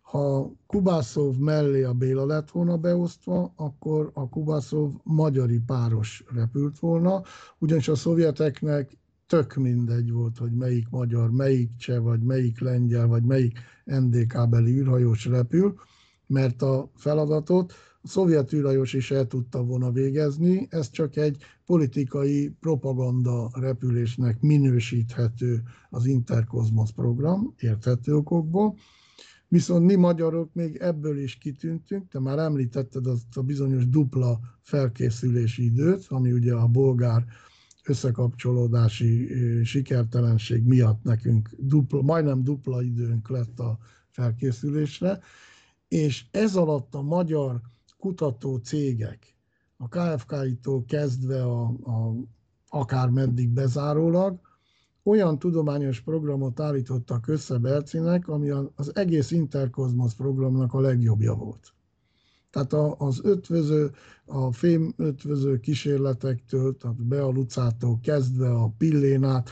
Ha 0.00 0.52
Kubászov 0.66 1.36
mellé 1.36 1.82
a 1.82 1.92
Béla 1.92 2.26
lett 2.26 2.50
volna 2.50 2.76
beosztva, 2.76 3.52
akkor 3.56 4.10
a 4.14 4.28
Kubászov 4.28 4.92
magyari 5.02 5.58
páros 5.58 6.24
repült 6.34 6.78
volna, 6.78 7.22
ugyanis 7.58 7.88
a 7.88 7.94
szovjeteknek 7.94 8.98
tök 9.30 9.54
mindegy 9.54 10.10
volt, 10.10 10.38
hogy 10.38 10.52
melyik 10.52 10.88
magyar, 10.88 11.30
melyik 11.30 11.76
cseh, 11.76 12.02
vagy 12.02 12.22
melyik 12.22 12.60
lengyel, 12.60 13.06
vagy 13.06 13.22
melyik 13.22 13.58
NDK-beli 13.84 14.78
űrhajós 14.78 15.24
repül, 15.24 15.74
mert 16.26 16.62
a 16.62 16.90
feladatot 16.96 17.72
a 18.02 18.08
szovjet 18.08 18.52
űrhajós 18.52 18.92
is 18.92 19.10
el 19.10 19.26
tudta 19.26 19.64
volna 19.64 19.90
végezni, 19.90 20.66
ez 20.70 20.90
csak 20.90 21.16
egy 21.16 21.36
politikai 21.66 22.56
propaganda 22.60 23.50
repülésnek 23.52 24.40
minősíthető 24.40 25.62
az 25.90 26.06
Interkozmosz 26.06 26.90
program, 26.90 27.54
érthető 27.58 28.16
okokból, 28.16 28.76
Viszont 29.48 29.86
mi 29.86 29.94
magyarok 29.94 30.54
még 30.54 30.76
ebből 30.76 31.18
is 31.18 31.38
kitűntünk, 31.38 32.08
te 32.08 32.20
már 32.20 32.38
említetted 32.38 33.06
azt 33.06 33.36
a 33.36 33.42
bizonyos 33.42 33.88
dupla 33.88 34.40
felkészülési 34.62 35.64
időt, 35.64 36.04
ami 36.08 36.32
ugye 36.32 36.54
a 36.54 36.66
bolgár 36.66 37.24
összekapcsolódási 37.90 39.28
sikertelenség 39.64 40.64
miatt 40.64 41.02
nekünk 41.02 41.50
dupla, 41.58 42.02
majdnem 42.02 42.42
dupla 42.44 42.82
időnk 42.82 43.28
lett 43.28 43.60
a 43.60 43.78
felkészülésre, 44.10 45.20
és 45.88 46.24
ez 46.30 46.56
alatt 46.56 46.94
a 46.94 47.02
magyar 47.02 47.60
kutató 47.98 48.56
cégek, 48.56 49.36
a 49.76 49.88
KFK-tól 49.88 50.84
kezdve 50.84 51.42
a, 51.42 51.62
a 51.68 52.14
akár 52.68 53.08
meddig 53.08 53.48
bezárólag, 53.48 54.40
olyan 55.02 55.38
tudományos 55.38 56.00
programot 56.00 56.60
állítottak 56.60 57.28
össze 57.28 57.58
Bercinek, 57.58 58.28
ami 58.28 58.50
az 58.74 58.96
egész 58.96 59.30
Interkozmosz 59.30 60.14
programnak 60.14 60.74
a 60.74 60.80
legjobbja 60.80 61.34
volt. 61.34 61.72
Tehát 62.50 62.72
az 62.98 63.20
ötvöző, 63.22 63.90
a 64.24 64.52
fém 64.52 64.92
ötvöző 64.96 65.60
kísérletektől, 65.60 66.76
tehát 66.76 67.06
Bealucától 67.06 67.98
kezdve 68.02 68.50
a 68.50 68.72
pillénát, 68.78 69.50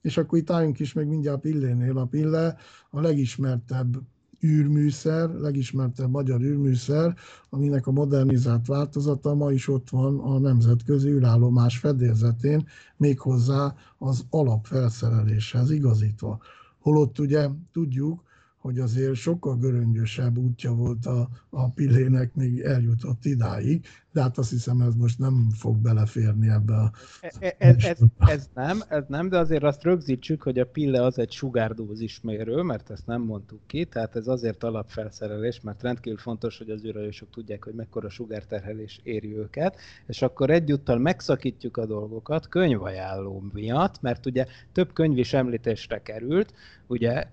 és 0.00 0.16
akkor 0.16 0.38
itt 0.38 0.50
álljunk 0.50 0.78
is 0.78 0.92
meg 0.92 1.08
mindjárt 1.08 1.40
pillénél. 1.40 1.98
A 1.98 2.04
pille 2.04 2.56
a 2.90 3.00
legismertebb 3.00 3.96
űrműszer, 4.44 5.30
legismertebb 5.30 6.10
magyar 6.10 6.40
űrműszer, 6.40 7.14
aminek 7.50 7.86
a 7.86 7.90
modernizált 7.90 8.66
változata 8.66 9.34
ma 9.34 9.52
is 9.52 9.68
ott 9.68 9.90
van 9.90 10.18
a 10.18 10.38
nemzetközi 10.38 11.08
űrállomás 11.08 11.78
fedélzetén, 11.78 12.66
méghozzá 12.96 13.74
az 13.98 14.24
alapfelszereléshez 14.30 15.70
igazítva. 15.70 16.38
Holott 16.78 17.18
ugye 17.18 17.48
tudjuk, 17.72 18.22
hogy 18.66 18.78
azért 18.78 19.14
sokkal 19.14 19.56
göröngyösebb 19.56 20.38
útja 20.38 20.72
volt 20.72 21.06
a, 21.06 21.28
a 21.50 21.70
pillének, 21.70 22.34
még 22.34 22.60
eljutott 22.60 23.24
idáig, 23.24 23.86
de 24.16 24.22
hát 24.22 24.38
azt 24.38 24.50
hiszem 24.50 24.80
ez 24.80 24.94
most 24.94 25.18
nem 25.18 25.48
fog 25.54 25.76
beleférni 25.76 26.48
ebbe 26.48 26.74
a... 26.74 26.90
Ez, 27.20 27.36
ez, 27.58 27.84
ez, 27.84 27.98
ez 28.18 28.48
nem, 28.54 28.82
ez 28.88 29.04
nem, 29.08 29.28
de 29.28 29.38
azért 29.38 29.62
azt 29.62 29.82
rögzítsük, 29.82 30.42
hogy 30.42 30.58
a 30.58 30.66
pille 30.66 31.02
az 31.02 31.18
egy 31.18 31.30
sugárdózis 31.30 32.20
mérő, 32.20 32.62
mert 32.62 32.90
ezt 32.90 33.06
nem 33.06 33.22
mondtuk 33.22 33.60
ki, 33.66 33.84
tehát 33.84 34.16
ez 34.16 34.26
azért 34.26 34.64
alapfelszerelés, 34.64 35.60
mert 35.60 35.82
rendkívül 35.82 36.18
fontos, 36.18 36.58
hogy 36.58 36.70
az 36.70 36.84
űrhajósok 36.84 37.30
tudják, 37.30 37.64
hogy 37.64 37.74
mekkora 37.74 38.08
sugárterhelés 38.08 39.00
éri 39.02 39.36
őket, 39.36 39.76
és 40.06 40.22
akkor 40.22 40.50
egyúttal 40.50 40.98
megszakítjuk 40.98 41.76
a 41.76 41.86
dolgokat 41.86 42.48
könyvajánló 42.48 43.44
miatt, 43.52 44.00
mert 44.00 44.26
ugye 44.26 44.46
több 44.72 44.92
könyv 44.92 45.18
is 45.18 45.32
említésre 45.32 46.02
került, 46.02 46.52
ugye 46.86 47.26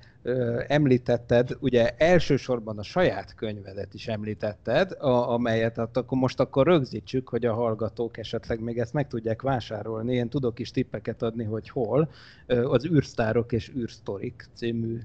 említetted, 0.67 1.57
ugye 1.59 1.89
elsősorban 1.97 2.77
a 2.77 2.83
saját 2.83 3.35
könyvedet 3.35 3.93
is 3.93 4.07
említetted, 4.07 4.91
a, 4.91 5.29
amelyet 5.29 5.75
hát 5.75 5.97
akkor 5.97 6.17
most 6.17 6.39
akkor 6.39 6.67
rögzítsük, 6.73 7.29
hogy 7.29 7.45
a 7.45 7.53
hallgatók 7.53 8.17
esetleg 8.17 8.59
még 8.59 8.79
ezt 8.79 8.93
meg 8.93 9.07
tudják 9.07 9.41
vásárolni. 9.41 10.15
Én 10.15 10.29
tudok 10.29 10.59
is 10.59 10.71
tippeket 10.71 11.21
adni, 11.21 11.43
hogy 11.43 11.69
hol. 11.69 12.09
Az 12.47 12.85
űrsztárok 12.85 13.51
és 13.51 13.71
űrsztorik 13.75 14.47
című 14.53 14.99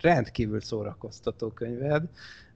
rendkívül 0.00 0.60
szórakoztató 0.60 1.48
könyved, 1.48 2.02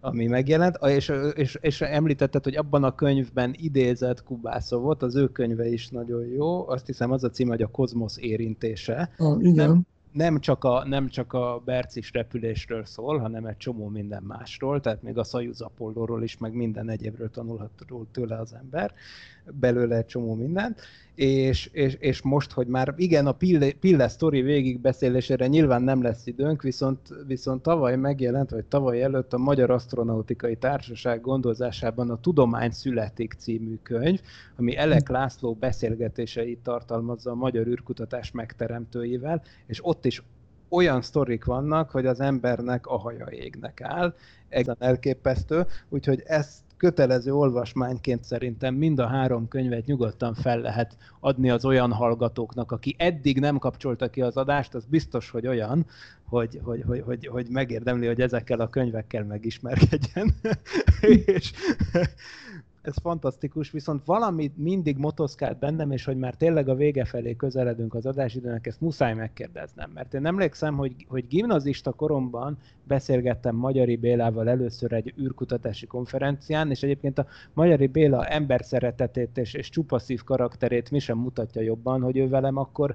ami 0.01 0.27
megjelent, 0.27 0.79
és, 0.87 1.13
és, 1.35 1.59
és 1.61 1.81
említetted, 1.81 2.45
hogy 2.45 2.57
abban 2.57 2.85
a 2.85 2.95
könyvben 2.95 3.55
idézett 3.59 4.23
Kubászovot, 4.25 5.03
az 5.03 5.17
ő 5.17 5.29
könyve 5.29 5.69
is 5.69 5.89
nagyon 5.89 6.27
jó, 6.27 6.69
azt 6.69 6.87
hiszem 6.87 7.11
az 7.11 7.25
a 7.25 7.31
cím, 7.31 7.49
hogy 7.49 7.63
a 7.63 7.67
kozmosz 7.67 8.17
érintése. 8.19 9.11
Ah, 9.17 9.43
igen. 9.43 9.69
Nem, 9.69 9.87
nem 10.13 10.41
csak, 10.41 10.65
a, 10.65 10.85
nem 10.87 11.09
csak 11.09 11.33
a 11.33 11.63
Bercis 11.65 12.13
repülésről 12.13 12.85
szól, 12.85 13.19
hanem 13.19 13.45
egy 13.45 13.57
csomó 13.57 13.89
minden 13.89 14.23
másról, 14.23 14.81
tehát 14.81 15.03
még 15.03 15.19
a 15.19 15.25
Szajuz 15.25 15.61
Apollóról 15.61 16.23
is, 16.23 16.39
meg 16.39 16.53
minden 16.53 16.91
egyébről 16.91 17.31
tanulhat 17.31 17.71
tőle 18.13 18.39
az 18.39 18.55
ember, 18.55 18.95
belőle 19.53 19.97
egy 19.97 20.07
csomó 20.07 20.35
mindent, 20.35 20.81
és, 21.15 21.67
és, 21.73 21.95
és 21.95 22.23
most, 22.23 22.53
hogy 22.53 22.67
már 22.67 22.95
igen, 22.97 23.27
a 23.27 23.33
Pille, 23.33 23.73
Pille 23.73 24.09
sztori 24.09 24.43
végigbeszélésére 24.43 25.47
nyilván 25.47 25.83
nem 25.83 26.03
lesz 26.03 26.27
időnk, 26.27 26.63
viszont, 26.63 26.99
viszont 27.27 27.63
tavaly 27.63 27.97
megjelent, 27.97 28.51
vagy 28.51 28.65
tavaly 28.65 29.03
előtt 29.03 29.33
a 29.33 29.39
Magyar 29.39 29.71
Asztronautikai 29.71 30.57
Társaság 30.57 31.21
gondozásában 31.21 32.11
a 32.11 32.21
Tudomány 32.21 32.71
születik 32.71 33.35
című 33.39 33.79
könyv, 33.83 34.21
ami 34.57 34.77
Elek 34.77 35.09
László 35.09 35.55
beszélgetéseit 35.55 36.59
tartalmazza 36.63 37.31
a 37.31 37.35
magyar 37.35 37.67
űrkutatás 37.67 38.31
megteremtőivel, 38.31 39.43
és 39.67 39.87
ott 39.87 40.00
is 40.05 40.23
olyan 40.69 41.03
sztorik 41.03 41.45
vannak, 41.45 41.91
hogy 41.91 42.07
az 42.07 42.21
embernek 42.21 42.87
a 42.87 42.99
haja 42.99 43.27
égnek 43.31 43.81
áll, 43.81 44.15
egészen 44.49 44.77
elképesztő, 44.79 45.67
úgyhogy 45.89 46.23
ezt 46.27 46.59
kötelező 46.81 47.33
olvasmányként 47.35 48.25
szerintem 48.25 48.75
mind 48.75 48.99
a 48.99 49.07
három 49.07 49.49
könyvet 49.49 49.87
nyugodtan 49.87 50.35
fel 50.35 50.61
lehet 50.61 50.97
adni 51.21 51.51
az 51.51 51.65
olyan 51.65 51.93
hallgatóknak, 51.93 52.73
aki 52.73 52.95
eddig 52.99 53.41
nem 53.41 53.59
kapcsolta 53.59 54.11
ki 54.11 54.21
az 54.21 54.37
adást, 54.37 54.75
az 54.75 54.85
biztos, 54.85 55.31
hogy 55.31 55.47
olyan, 55.47 55.87
hogy, 56.25 56.61
hogy, 56.63 56.83
hogy, 56.87 57.01
hogy, 57.01 57.27
hogy 57.27 57.47
megérdemli, 57.51 58.07
hogy 58.07 58.21
ezekkel 58.21 58.61
a 58.61 58.69
könyvekkel 58.69 59.25
megismerkedjen. 59.25 60.35
és 61.25 61.53
ez 62.83 62.95
fantasztikus, 63.03 63.71
viszont 63.71 64.05
valami 64.05 64.53
mindig 64.57 64.97
motoszkált 64.97 65.59
bennem, 65.59 65.91
és 65.91 66.05
hogy 66.05 66.17
már 66.17 66.35
tényleg 66.35 66.69
a 66.69 66.75
vége 66.75 67.05
felé 67.05 67.37
közeledünk 67.37 67.95
az 67.95 68.07
adásidőnek, 68.07 68.67
ezt 68.67 68.81
muszáj 68.81 69.15
megkérdeznem, 69.15 69.91
mert 69.95 70.15
én 70.15 70.27
emlékszem, 70.27 70.77
hogy, 70.77 71.07
hogy 71.09 71.27
gimnazista 71.27 71.93
koromban 71.93 72.59
beszélgettem 72.85 73.57
Magyari 73.57 73.97
Bélával 73.97 74.49
először 74.49 74.93
egy 74.93 75.15
űrkutatási 75.21 75.87
konferencián, 75.87 76.71
és 76.71 76.83
egyébként 76.83 77.19
a 77.19 77.27
Magyari 77.53 77.87
Béla 77.87 78.27
ember 78.27 78.65
szeretetét 78.65 79.39
és, 79.39 79.55
és 79.55 79.69
csupaszív 79.69 80.23
karakterét 80.23 80.91
mi 80.91 80.99
sem 80.99 81.19
mutatja 81.19 81.63
jobban, 81.63 82.01
hogy 82.01 82.17
ő 82.17 82.29
velem 82.29 82.57
akkor 82.57 82.95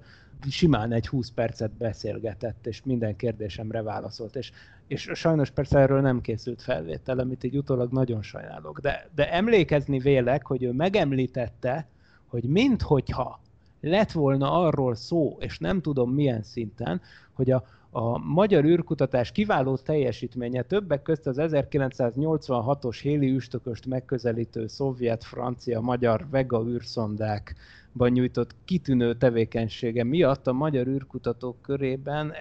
simán 0.50 0.92
egy 0.92 1.08
20 1.08 1.30
percet 1.30 1.72
beszélgetett, 1.72 2.68
és 2.68 2.84
minden 2.84 3.16
kérdésemre 3.16 3.82
válaszolt, 3.82 4.36
és, 4.36 4.52
és 4.88 5.10
sajnos 5.14 5.50
persze 5.50 5.80
erről 5.80 6.02
nem 6.02 6.22
készült 6.22 6.62
felvétel, 6.62 7.20
amit 7.20 7.44
így 7.44 7.58
utólag 7.58 7.92
nagyon 7.92 8.22
sajnálok, 8.22 8.80
de, 8.80 9.10
de 9.16 9.32
emlékezni 9.32 10.00
vélek, 10.00 10.46
hogy 10.46 10.64
ő 10.64 10.72
megemlítette, 10.72 11.88
hogy 12.26 12.44
minthogyha 12.44 13.40
lett 13.82 14.12
volna 14.12 14.52
arról 14.52 14.96
szó, 14.96 15.38
és 15.40 15.60
nem 15.60 15.82
tudom 15.82 16.12
milyen 16.12 16.44
szinten, 16.44 17.02
hogy 17.34 17.52
a, 17.52 17.64
a 17.98 18.18
magyar 18.18 18.66
űrkutatás 18.66 19.32
kiváló 19.32 19.76
teljesítménye 19.76 20.62
többek 20.62 21.02
közt 21.02 21.28
az 21.28 21.38
1986-os 21.42 23.00
Héli 23.02 23.30
üstököst 23.30 23.86
megközelítő 23.86 24.68
szovjet-francia-magyar 24.68 26.26
Vega 26.30 26.66
űrszondákban 26.68 28.12
nyújtott 28.12 28.56
kitűnő 28.66 29.14
tevékenysége 29.14 30.04
miatt 30.04 30.48
a 30.48 30.54
magyar 30.54 30.88
űrkutatók 30.88 31.62
körében 31.62 32.34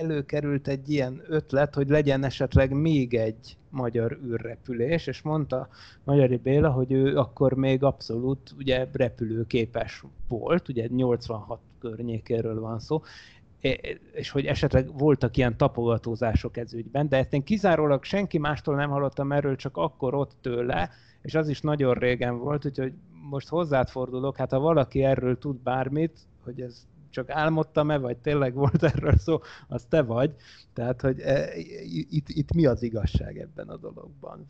előkerült 0.00 0.68
egy 0.68 0.90
ilyen 0.90 1.22
ötlet, 1.28 1.74
hogy 1.74 1.88
legyen 1.88 2.24
esetleg 2.24 2.72
még 2.72 3.14
egy 3.14 3.56
magyar 3.70 4.18
űrrepülés, 4.24 5.06
és 5.06 5.22
mondta 5.22 5.68
Magyari 6.04 6.36
Béla, 6.36 6.70
hogy 6.70 6.92
ő 6.92 7.16
akkor 7.16 7.52
még 7.52 7.82
abszolút 7.82 8.54
ugye 8.56 8.86
repülőképes 8.92 10.04
volt, 10.28 10.68
ugye 10.68 10.86
86 10.86 11.60
környékéről 11.80 12.60
van 12.60 12.78
szó, 12.78 13.02
és 14.12 14.30
hogy 14.30 14.46
esetleg 14.46 14.98
voltak 14.98 15.36
ilyen 15.36 15.56
tapogatózások 15.56 16.56
ez 16.56 16.74
ügyben, 16.74 17.08
de 17.08 17.16
ezt 17.16 17.32
én 17.32 17.42
kizárólag 17.42 18.04
senki 18.04 18.38
mástól 18.38 18.74
nem 18.74 18.90
hallottam 18.90 19.32
erről, 19.32 19.56
csak 19.56 19.76
akkor 19.76 20.14
ott 20.14 20.36
tőle, 20.40 20.90
és 21.22 21.34
az 21.34 21.48
is 21.48 21.60
nagyon 21.60 21.94
régen 21.94 22.38
volt, 22.38 22.64
úgyhogy 22.64 22.92
most 23.30 23.48
hozzád 23.48 23.88
fordulok, 23.88 24.36
hát 24.36 24.50
ha 24.50 24.58
valaki 24.58 25.04
erről 25.04 25.38
tud 25.38 25.56
bármit, 25.56 26.18
hogy 26.44 26.60
ez 26.60 26.86
csak 27.10 27.30
álmodtam-e, 27.30 27.98
vagy 27.98 28.16
tényleg 28.16 28.54
volt 28.54 28.82
erről 28.82 29.16
szó, 29.16 29.40
az 29.68 29.86
te 29.88 30.02
vagy. 30.02 30.34
Tehát, 30.72 31.00
hogy 31.00 31.20
e, 31.20 31.56
itt, 32.10 32.28
itt 32.28 32.52
mi 32.52 32.66
az 32.66 32.82
igazság 32.82 33.38
ebben 33.38 33.68
a 33.68 33.76
dologban? 33.76 34.46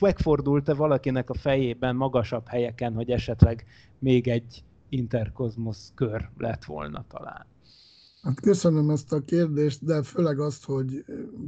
Megfordult-e 0.00 0.74
valakinek 0.74 1.30
a 1.30 1.34
fejében 1.34 1.96
magasabb 1.96 2.46
helyeken, 2.46 2.94
hogy 2.94 3.10
esetleg 3.10 3.66
még 3.98 4.28
egy 4.28 4.62
interkozmosz 4.88 5.92
kör 5.94 6.28
lett 6.38 6.64
volna 6.64 7.04
talán? 7.08 7.46
Hát 8.22 8.40
köszönöm 8.40 8.90
ezt 8.90 9.12
a 9.12 9.24
kérdést, 9.24 9.84
de 9.84 10.02
főleg 10.02 10.40
azt, 10.40 10.64
hogy 10.64 11.04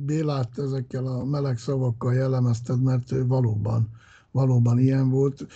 Bélát 0.06 0.58
ezekkel 0.58 1.06
a 1.06 1.24
meleg 1.24 1.58
szavakkal 1.58 2.14
jellemezted, 2.14 2.82
mert 2.82 3.12
ő 3.12 3.26
valóban, 3.26 3.88
valóban 4.30 4.78
ilyen 4.78 5.08
volt. 5.10 5.46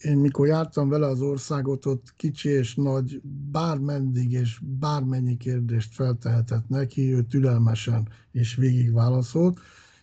Én 0.00 0.16
mikor 0.16 0.46
jártam 0.46 0.88
vele 0.88 1.06
az 1.06 1.20
országot, 1.20 1.86
ott 1.86 2.12
kicsi 2.16 2.48
és 2.48 2.74
nagy, 2.74 3.20
bármeddig 3.50 4.32
és 4.32 4.60
bármennyi 4.78 5.36
kérdést 5.36 5.94
feltehetett 5.94 6.68
neki, 6.68 7.14
ő 7.14 7.22
türelmesen 7.22 8.08
és 8.30 8.54
végig 8.54 8.92
válaszolt, 8.92 9.60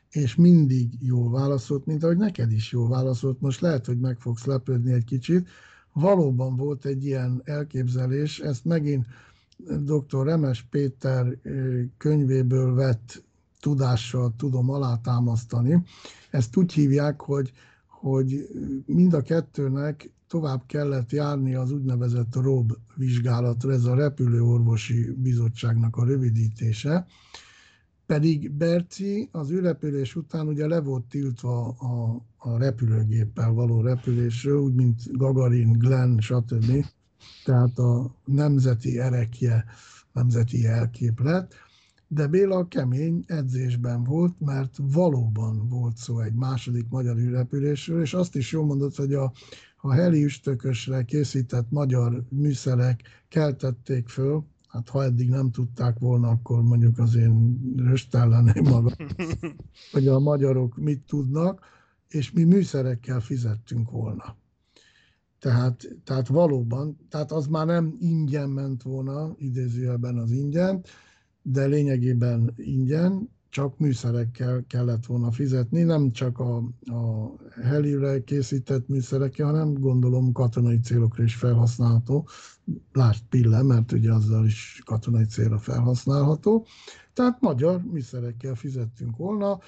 és 0.10 0.36
mindig 0.36 0.90
jól 1.00 1.32
válaszolt, 1.32 1.86
mint 1.86 2.04
ahogy 2.04 2.18
neked 2.18 2.52
is 2.52 2.72
jól 2.72 2.90
válaszolt. 2.90 3.42
Most 3.42 3.62
lehet, 3.62 3.86
hogy 3.86 4.00
meg 4.00 4.20
fogsz 4.20 4.46
lepődni 4.46 4.92
egy 4.92 5.06
kicsit. 5.06 5.48
Valóban 5.94 6.56
volt 6.56 6.86
egy 6.86 7.06
ilyen 7.06 7.42
elképzelés, 7.44 8.40
ezt 8.40 8.66
megint 8.66 9.06
dr. 9.68 10.26
Remes 10.26 10.66
Péter 10.70 11.38
könyvéből 11.98 12.74
vett 12.74 13.24
tudással 13.60 14.34
tudom 14.38 14.70
alátámasztani. 14.70 15.84
Ezt 16.30 16.58
úgy 16.58 16.74
hívják, 16.74 17.22
hogy, 17.22 17.52
hogy 17.88 18.48
mind 18.86 19.14
a 19.14 19.22
kettőnek 19.22 20.12
tovább 20.28 20.64
kellett 20.66 21.12
járni 21.12 21.56
az 21.56 21.72
úgynevezett 21.72 22.36
ROB 22.36 22.78
vizsgálatra, 22.96 23.72
ez 23.72 23.86
a 23.86 23.96
Repülőorvosi 23.96 25.12
Bizottságnak 25.18 25.96
a 25.96 26.06
rövidítése, 26.06 27.06
pedig 28.06 28.52
Berci 28.52 29.30
az 29.32 29.50
ürepülés 29.50 30.16
után 30.16 30.48
ugye 30.48 30.68
le 30.68 30.80
volt 30.80 31.04
tiltva 31.04 31.68
a, 31.68 32.22
a 32.38 32.58
repülőgéppel 32.58 33.52
való 33.52 33.82
repülésről, 33.82 34.60
úgy 34.60 34.74
mint 34.74 35.18
Gagarin, 35.18 35.72
Glenn, 35.72 36.20
stb 36.20 36.86
tehát 37.46 37.78
a 37.78 38.16
nemzeti 38.26 39.00
erekje, 39.00 39.66
nemzeti 40.14 40.66
elképlet, 40.66 41.54
de 42.12 42.28
Béla 42.28 42.68
kemény 42.68 43.24
edzésben 43.28 44.04
volt, 44.04 44.40
mert 44.40 44.78
valóban 44.82 45.68
volt 45.68 45.98
szó 45.98 46.20
egy 46.20 46.34
második 46.34 46.90
magyar 46.90 47.18
űrrepülésről, 47.18 48.02
és 48.02 48.14
azt 48.14 48.36
is 48.36 48.52
jól 48.52 48.66
mondott, 48.66 48.96
hogy 48.96 49.14
a, 49.14 49.32
a 49.82 49.94
heli 49.94 50.24
üstökösre 50.24 51.04
készített 51.04 51.72
magyar 51.72 52.24
műszerek 52.30 53.02
keltették 53.28 54.08
föl, 54.08 54.46
hát 54.68 54.90
ha 54.90 55.04
eddig 55.04 55.30
nem 55.30 55.52
tudták 55.52 56.00
volna, 56.00 56.30
akkor 56.30 56.64
mondjuk 56.64 57.00
az 57.00 57.16
én 57.16 57.60
röstelleném 57.76 58.64
magam, 58.64 58.94
hogy 59.92 60.08
a 60.08 60.20
magyarok 60.20 60.78
mit 60.78 61.02
tudnak, 61.08 61.66
és 62.08 62.32
mi 62.32 62.44
műszerekkel 62.44 63.20
fizettünk 63.20 63.92
volna. 63.92 64.36
Tehát, 65.40 65.88
tehát 66.04 66.28
valóban, 66.28 66.98
tehát 67.10 67.32
az 67.32 67.48
már 67.48 67.66
nem 67.66 67.96
ingyen 68.00 68.50
ment 68.50 68.84
volna, 68.84 69.36
idézőjelben 69.38 70.18
az 70.18 70.32
ingyen, 70.32 70.84
de 71.42 71.66
lényegében 71.66 72.54
ingyen, 72.56 73.30
csak 73.50 73.78
műszerekkel 73.78 74.64
kellett 74.68 75.06
volna 75.06 75.32
fizetni, 75.32 75.84
nem 75.84 76.12
csak 76.12 76.40
a, 76.40 76.58
a 76.86 77.34
helire 77.62 78.24
készített 78.24 78.88
műszerekkel, 78.88 79.46
hanem 79.46 79.74
gondolom 79.74 80.32
katonai 80.32 80.80
célokra 80.80 81.24
is 81.24 81.36
felhasználható. 81.36 82.28
Lásd 82.92 83.24
pille, 83.30 83.64
mert 83.64 83.92
ugye 83.92 84.14
azzal 84.14 84.46
is 84.46 84.82
katonai 84.86 85.26
célra 85.26 85.58
felhasználható. 85.58 86.66
Tehát 87.14 87.42
magyar 87.42 87.82
műszerekkel 87.84 88.56
fizettünk 88.56 89.18
volna, 89.18 89.60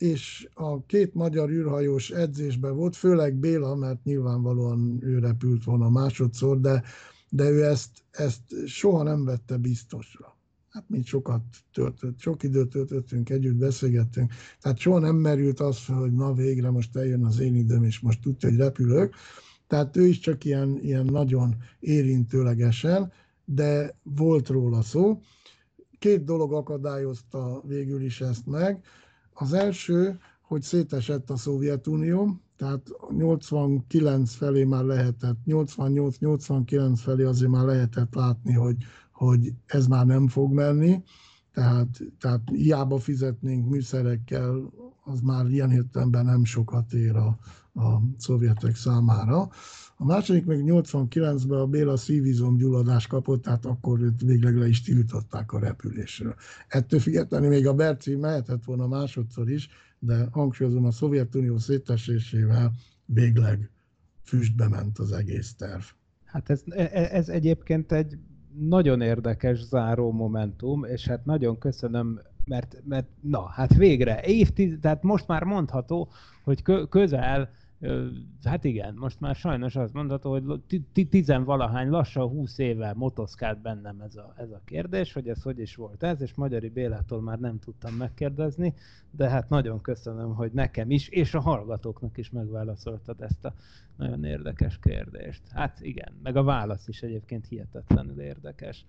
és 0.00 0.48
a 0.54 0.84
két 0.86 1.14
magyar 1.14 1.50
űrhajós 1.50 2.10
edzésben 2.10 2.76
volt, 2.76 2.96
főleg 2.96 3.34
Béla, 3.34 3.74
mert 3.74 4.04
nyilvánvalóan 4.04 4.98
ő 5.02 5.18
repült 5.18 5.64
volna 5.64 5.88
másodszor, 5.88 6.60
de, 6.60 6.82
de 7.28 7.50
ő 7.50 7.64
ezt, 7.64 7.90
ezt 8.10 8.66
soha 8.66 9.02
nem 9.02 9.24
vette 9.24 9.56
biztosra. 9.56 10.36
Hát 10.68 10.84
mi 10.88 11.02
sokat 11.02 11.42
töltött, 11.72 12.18
sok 12.18 12.42
időt 12.42 12.68
töltöttünk 12.68 13.30
együtt, 13.30 13.54
beszélgettünk, 13.54 14.32
tehát 14.60 14.78
soha 14.78 14.98
nem 14.98 15.16
merült 15.16 15.60
az 15.60 15.86
hogy 15.86 16.12
na 16.12 16.32
végre 16.32 16.70
most 16.70 16.96
eljön 16.96 17.24
az 17.24 17.40
én 17.40 17.54
időm, 17.54 17.84
és 17.84 18.00
most 18.00 18.20
tudja, 18.20 18.48
hogy 18.48 18.58
repülök. 18.58 19.14
Tehát 19.66 19.96
ő 19.96 20.06
is 20.06 20.18
csak 20.18 20.44
ilyen, 20.44 20.78
ilyen 20.82 21.04
nagyon 21.04 21.56
érintőlegesen, 21.80 23.12
de 23.44 23.98
volt 24.02 24.48
róla 24.48 24.82
szó. 24.82 25.20
Két 25.98 26.24
dolog 26.24 26.52
akadályozta 26.52 27.62
végül 27.66 28.02
is 28.02 28.20
ezt 28.20 28.46
meg. 28.46 28.84
Az 29.40 29.52
első, 29.52 30.18
hogy 30.40 30.62
szétesett 30.62 31.30
a 31.30 31.36
Szovjetunió, 31.36 32.40
tehát 32.56 32.88
89 33.10 34.34
felé 34.34 34.64
már 34.64 34.84
lehetett, 34.84 35.36
88-89 35.46 36.92
felé 36.96 37.22
azért 37.22 37.50
már 37.50 37.64
lehetett 37.64 38.14
látni, 38.14 38.52
hogy, 38.52 38.76
hogy 39.12 39.52
ez 39.66 39.86
már 39.86 40.06
nem 40.06 40.28
fog 40.28 40.52
menni, 40.52 41.02
tehát, 41.52 42.00
tehát 42.18 42.40
hiába 42.52 42.98
fizetnénk 42.98 43.68
műszerekkel, 43.68 44.72
az 45.04 45.20
már 45.20 45.46
ilyen 45.46 45.70
értelemben 45.70 46.24
nem 46.24 46.44
sokat 46.44 46.92
ér 46.92 47.16
a, 47.16 47.38
a 47.80 48.02
szovjetek 48.18 48.76
számára. 48.76 49.48
A 49.96 50.04
második 50.04 50.44
meg 50.44 50.62
89-ben 50.64 51.58
a 51.58 51.66
Béla 51.66 51.96
szívizom 51.96 52.56
gyulladás 52.56 53.06
kapott, 53.06 53.42
tehát 53.42 53.64
akkor 53.64 54.00
őt 54.00 54.20
végleg 54.20 54.56
le 54.56 54.68
is 54.68 54.82
tiltották 54.82 55.52
a 55.52 55.58
repülésről. 55.58 56.34
Ettől 56.68 57.00
függetlenül 57.00 57.48
még 57.48 57.66
a 57.66 57.74
Berci 57.74 58.16
mehetett 58.16 58.64
volna 58.64 58.86
másodszor 58.86 59.50
is, 59.50 59.68
de 59.98 60.28
hangsúlyozom, 60.30 60.84
a 60.84 60.90
Szovjetunió 60.90 61.58
szétesésével 61.58 62.72
végleg 63.04 63.70
füstbe 64.22 64.68
ment 64.68 64.98
az 64.98 65.12
egész 65.12 65.54
terv. 65.54 65.82
Hát 66.24 66.50
ez, 66.50 66.62
e, 66.66 66.90
e, 66.92 67.08
ez 67.12 67.28
egyébként 67.28 67.92
egy 67.92 68.18
nagyon 68.58 69.00
érdekes 69.00 69.64
záró 69.64 70.12
momentum, 70.12 70.84
és 70.84 71.06
hát 71.06 71.24
nagyon 71.24 71.58
köszönöm, 71.58 72.20
mert, 72.44 72.76
mert 72.84 73.08
na, 73.20 73.46
hát 73.46 73.74
végre, 73.74 74.22
évtiz, 74.22 74.78
tehát 74.80 75.02
most 75.02 75.26
már 75.26 75.42
mondható, 75.44 76.08
hogy 76.44 76.62
közel 76.88 77.50
Hát 78.42 78.64
igen, 78.64 78.94
most 78.94 79.20
már 79.20 79.34
sajnos 79.34 79.76
azt 79.76 79.92
mondható, 79.92 80.30
hogy 80.30 80.60
tizenvalahány, 81.08 81.88
lassan 81.88 82.28
húsz 82.28 82.58
éve 82.58 82.92
motoszkált 82.96 83.60
bennem 83.60 84.00
ez 84.00 84.16
a, 84.16 84.34
ez 84.36 84.50
a 84.50 84.60
kérdés, 84.64 85.12
hogy 85.12 85.28
ez 85.28 85.42
hogy 85.42 85.58
is 85.58 85.74
volt 85.74 86.02
ez, 86.02 86.20
és 86.20 86.34
Magyari 86.34 86.68
Bélától 86.68 87.20
már 87.20 87.38
nem 87.38 87.58
tudtam 87.58 87.94
megkérdezni, 87.94 88.74
de 89.10 89.28
hát 89.28 89.48
nagyon 89.48 89.80
köszönöm, 89.80 90.34
hogy 90.34 90.52
nekem 90.52 90.90
is, 90.90 91.08
és 91.08 91.34
a 91.34 91.40
hallgatóknak 91.40 92.16
is 92.16 92.30
megválaszoltad 92.30 93.22
ezt 93.22 93.44
a 93.44 93.54
nagyon 93.96 94.24
érdekes 94.24 94.78
kérdést. 94.78 95.42
Hát 95.48 95.80
igen, 95.80 96.12
meg 96.22 96.36
a 96.36 96.42
válasz 96.42 96.88
is 96.88 97.02
egyébként 97.02 97.46
hihetetlenül 97.46 98.20
érdekes 98.20 98.84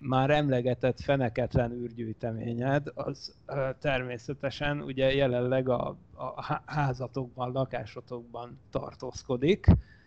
már 0.00 0.30
emlegetett 0.30 1.00
feneketlen 1.00 1.72
űrgyűjteményed, 1.72 2.86
az 2.94 3.34
természetesen 3.78 4.80
ugye 4.80 5.14
jelenleg 5.14 5.68
a, 5.68 5.96
a 6.14 6.60
házatokban, 6.66 7.52
lakásotokban 7.52 8.58
tartózkodik, 8.70 9.66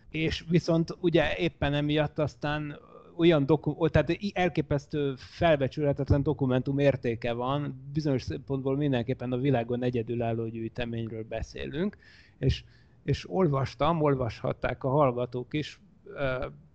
és 0.09 0.43
viszont 0.49 0.97
ugye 0.99 1.35
éppen 1.35 1.73
emiatt 1.73 2.19
aztán 2.19 2.79
olyan 3.15 3.45
dokum, 3.45 3.87
tehát 3.87 4.17
elképesztő 4.33 5.13
felbecsülhetetlen 5.17 6.23
dokumentum 6.23 6.79
értéke 6.79 7.33
van, 7.33 7.81
bizonyos 7.93 8.21
szempontból 8.21 8.77
mindenképpen 8.77 9.31
a 9.31 9.37
világon 9.37 9.83
egyedülálló 9.83 10.47
gyűjteményről 10.47 11.23
beszélünk, 11.29 11.97
és, 12.37 12.63
és 13.03 13.29
olvastam, 13.29 14.01
olvashatták 14.01 14.83
a 14.83 14.89
hallgatók 14.89 15.53
is 15.53 15.79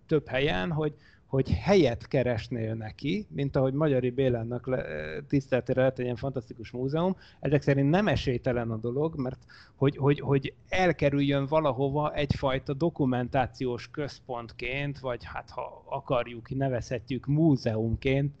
több 0.05 0.27
helyen, 0.27 0.71
hogy, 0.71 0.95
hogy 1.29 1.51
helyet 1.51 2.07
keresnél 2.07 2.73
neki, 2.73 3.25
mint 3.29 3.55
ahogy 3.55 3.73
Magyari 3.73 4.09
Bélának 4.09 4.67
le, 4.67 4.83
tiszteletére 5.27 5.81
lett 5.81 5.99
egy 5.99 6.03
ilyen 6.03 6.15
fantasztikus 6.15 6.71
múzeum, 6.71 7.15
ezek 7.39 7.61
szerint 7.61 7.89
nem 7.89 8.07
esélytelen 8.07 8.71
a 8.71 8.77
dolog, 8.77 9.15
mert 9.15 9.39
hogy, 9.75 9.97
hogy, 9.97 10.19
hogy 10.19 10.53
elkerüljön 10.69 11.45
valahova 11.45 12.13
egyfajta 12.13 12.73
dokumentációs 12.73 13.89
központként, 13.91 14.99
vagy 14.99 15.23
hát 15.23 15.49
ha 15.49 15.83
akarjuk, 15.85 16.49
nevezhetjük 16.49 17.25
múzeumként, 17.25 18.35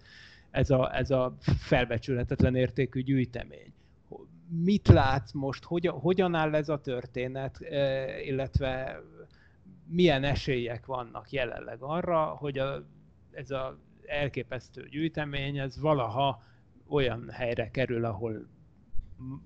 ez 0.51 0.69
a, 0.69 0.95
ez 0.95 1.11
a 1.11 1.35
felbecsülhetetlen 1.57 2.55
értékű 2.55 3.01
gyűjtemény. 3.01 3.73
Mit 4.63 4.87
látsz 4.87 5.31
most, 5.31 5.63
hogyan, 5.63 5.99
hogyan 5.99 6.35
áll 6.35 6.55
ez 6.55 6.69
a 6.69 6.81
történet, 6.81 7.61
eh, 7.61 8.27
illetve 8.27 9.01
milyen 9.89 10.23
esélyek 10.23 10.85
vannak 10.85 11.31
jelenleg 11.31 11.81
arra, 11.81 12.25
hogy 12.25 12.57
a, 12.57 12.87
ez 13.31 13.51
az 13.51 13.73
elképesztő 14.05 14.87
gyűjtemény, 14.87 15.57
ez 15.57 15.79
valaha 15.79 16.43
olyan 16.87 17.29
helyre 17.29 17.69
kerül, 17.69 18.05
ahol 18.05 18.47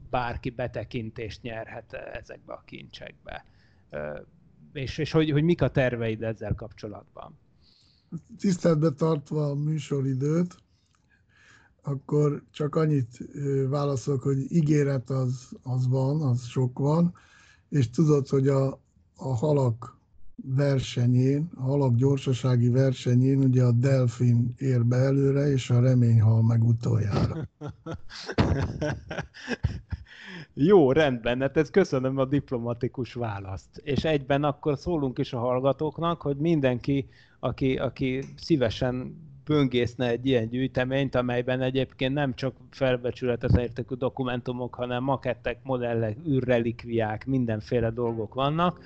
bárki 0.09 0.49
betekintést 0.49 1.41
nyerhet 1.41 1.93
ezekbe 1.93 2.53
a 2.53 2.63
kincsekbe. 2.65 3.45
És, 4.73 4.97
és 4.97 5.11
hogy, 5.11 5.31
hogy 5.31 5.43
mik 5.43 5.61
a 5.61 5.69
terveid 5.71 6.23
ezzel 6.23 6.55
kapcsolatban? 6.55 7.39
Tiszteletbe 8.37 8.89
tartva 8.89 9.45
a 9.45 9.55
műsoridőt, 9.55 10.55
akkor 11.81 12.43
csak 12.51 12.75
annyit 12.75 13.17
válaszolok, 13.69 14.21
hogy 14.21 14.51
ígéret 14.51 15.09
az, 15.09 15.57
az 15.63 15.87
van, 15.87 16.21
az 16.21 16.45
sok 16.45 16.79
van, 16.79 17.13
és 17.69 17.89
tudod, 17.89 18.27
hogy 18.27 18.47
a, 18.47 18.81
a 19.15 19.35
halak 19.35 20.01
versenyén, 20.45 21.49
a 21.55 21.61
halak 21.61 21.95
gyorsasági 21.95 22.69
versenyén, 22.69 23.37
ugye 23.37 23.63
a 23.63 23.71
delfin 23.71 24.53
ér 24.57 24.85
be 24.85 24.95
előre, 24.95 25.51
és 25.51 25.69
a 25.69 25.79
remény 25.79 26.21
hal 26.21 26.41
meg 26.41 26.63
utoljára. 26.63 27.35
Jó, 30.53 30.91
rendben, 30.91 31.41
hát 31.41 31.57
ez 31.57 31.69
köszönöm 31.69 32.17
a 32.17 32.25
diplomatikus 32.25 33.13
választ. 33.13 33.77
És 33.83 34.03
egyben 34.03 34.43
akkor 34.43 34.77
szólunk 34.77 35.17
is 35.17 35.33
a 35.33 35.39
hallgatóknak, 35.39 36.21
hogy 36.21 36.37
mindenki, 36.37 37.09
aki, 37.39 37.77
aki 37.77 38.23
szívesen 38.35 39.15
böngészne 39.45 40.07
egy 40.09 40.25
ilyen 40.25 40.49
gyűjteményt, 40.49 41.15
amelyben 41.15 41.61
egyébként 41.61 42.13
nem 42.13 42.33
csak 42.33 42.55
felbecsületes 42.69 43.51
értékű 43.57 43.95
dokumentumok, 43.95 44.75
hanem 44.75 45.03
makettek, 45.03 45.59
modellek, 45.63 46.17
űrrelikviák, 46.27 47.25
mindenféle 47.25 47.89
dolgok 47.89 48.33
vannak, 48.33 48.79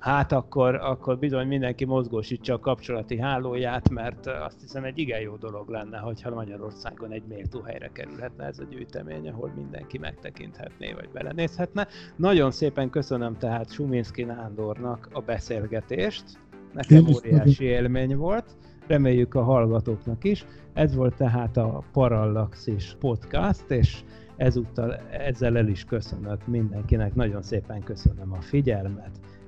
hát 0.00 0.32
akkor, 0.32 0.74
akkor 0.74 1.18
bizony 1.18 1.46
mindenki 1.46 1.84
mozgósítsa 1.84 2.54
a 2.54 2.58
kapcsolati 2.58 3.18
hálóját, 3.18 3.90
mert 3.90 4.26
azt 4.26 4.60
hiszem 4.60 4.84
egy 4.84 4.98
igen 4.98 5.20
jó 5.20 5.36
dolog 5.36 5.68
lenne, 5.68 5.98
hogyha 5.98 6.34
Magyarországon 6.34 7.12
egy 7.12 7.22
méltó 7.28 7.60
helyre 7.60 7.90
kerülhetne 7.92 8.44
ez 8.44 8.58
a 8.58 8.64
gyűjtemény, 8.70 9.28
ahol 9.28 9.52
mindenki 9.56 9.98
megtekinthetné, 9.98 10.92
vagy 10.92 11.08
belenézhetne. 11.12 11.86
Nagyon 12.16 12.50
szépen 12.50 12.90
köszönöm 12.90 13.38
tehát 13.38 13.72
Suminski 13.72 14.22
Nándornak 14.22 15.08
a 15.12 15.20
beszélgetést, 15.20 16.24
nekem 16.72 17.06
óriási 17.14 17.64
élmény 17.64 18.16
volt, 18.16 18.56
reméljük 18.86 19.34
a 19.34 19.42
hallgatóknak 19.42 20.24
is. 20.24 20.46
Ez 20.72 20.94
volt 20.94 21.16
tehát 21.16 21.56
a 21.56 21.84
Parallaxis 21.92 22.96
podcast, 23.00 23.70
és 23.70 24.02
ezúttal 24.36 24.94
ezzel 25.10 25.56
el 25.56 25.68
is 25.68 25.84
köszönök 25.84 26.46
mindenkinek, 26.46 27.14
nagyon 27.14 27.42
szépen 27.42 27.82
köszönöm 27.82 28.32
a 28.32 28.40
figyelmet, 28.40 29.20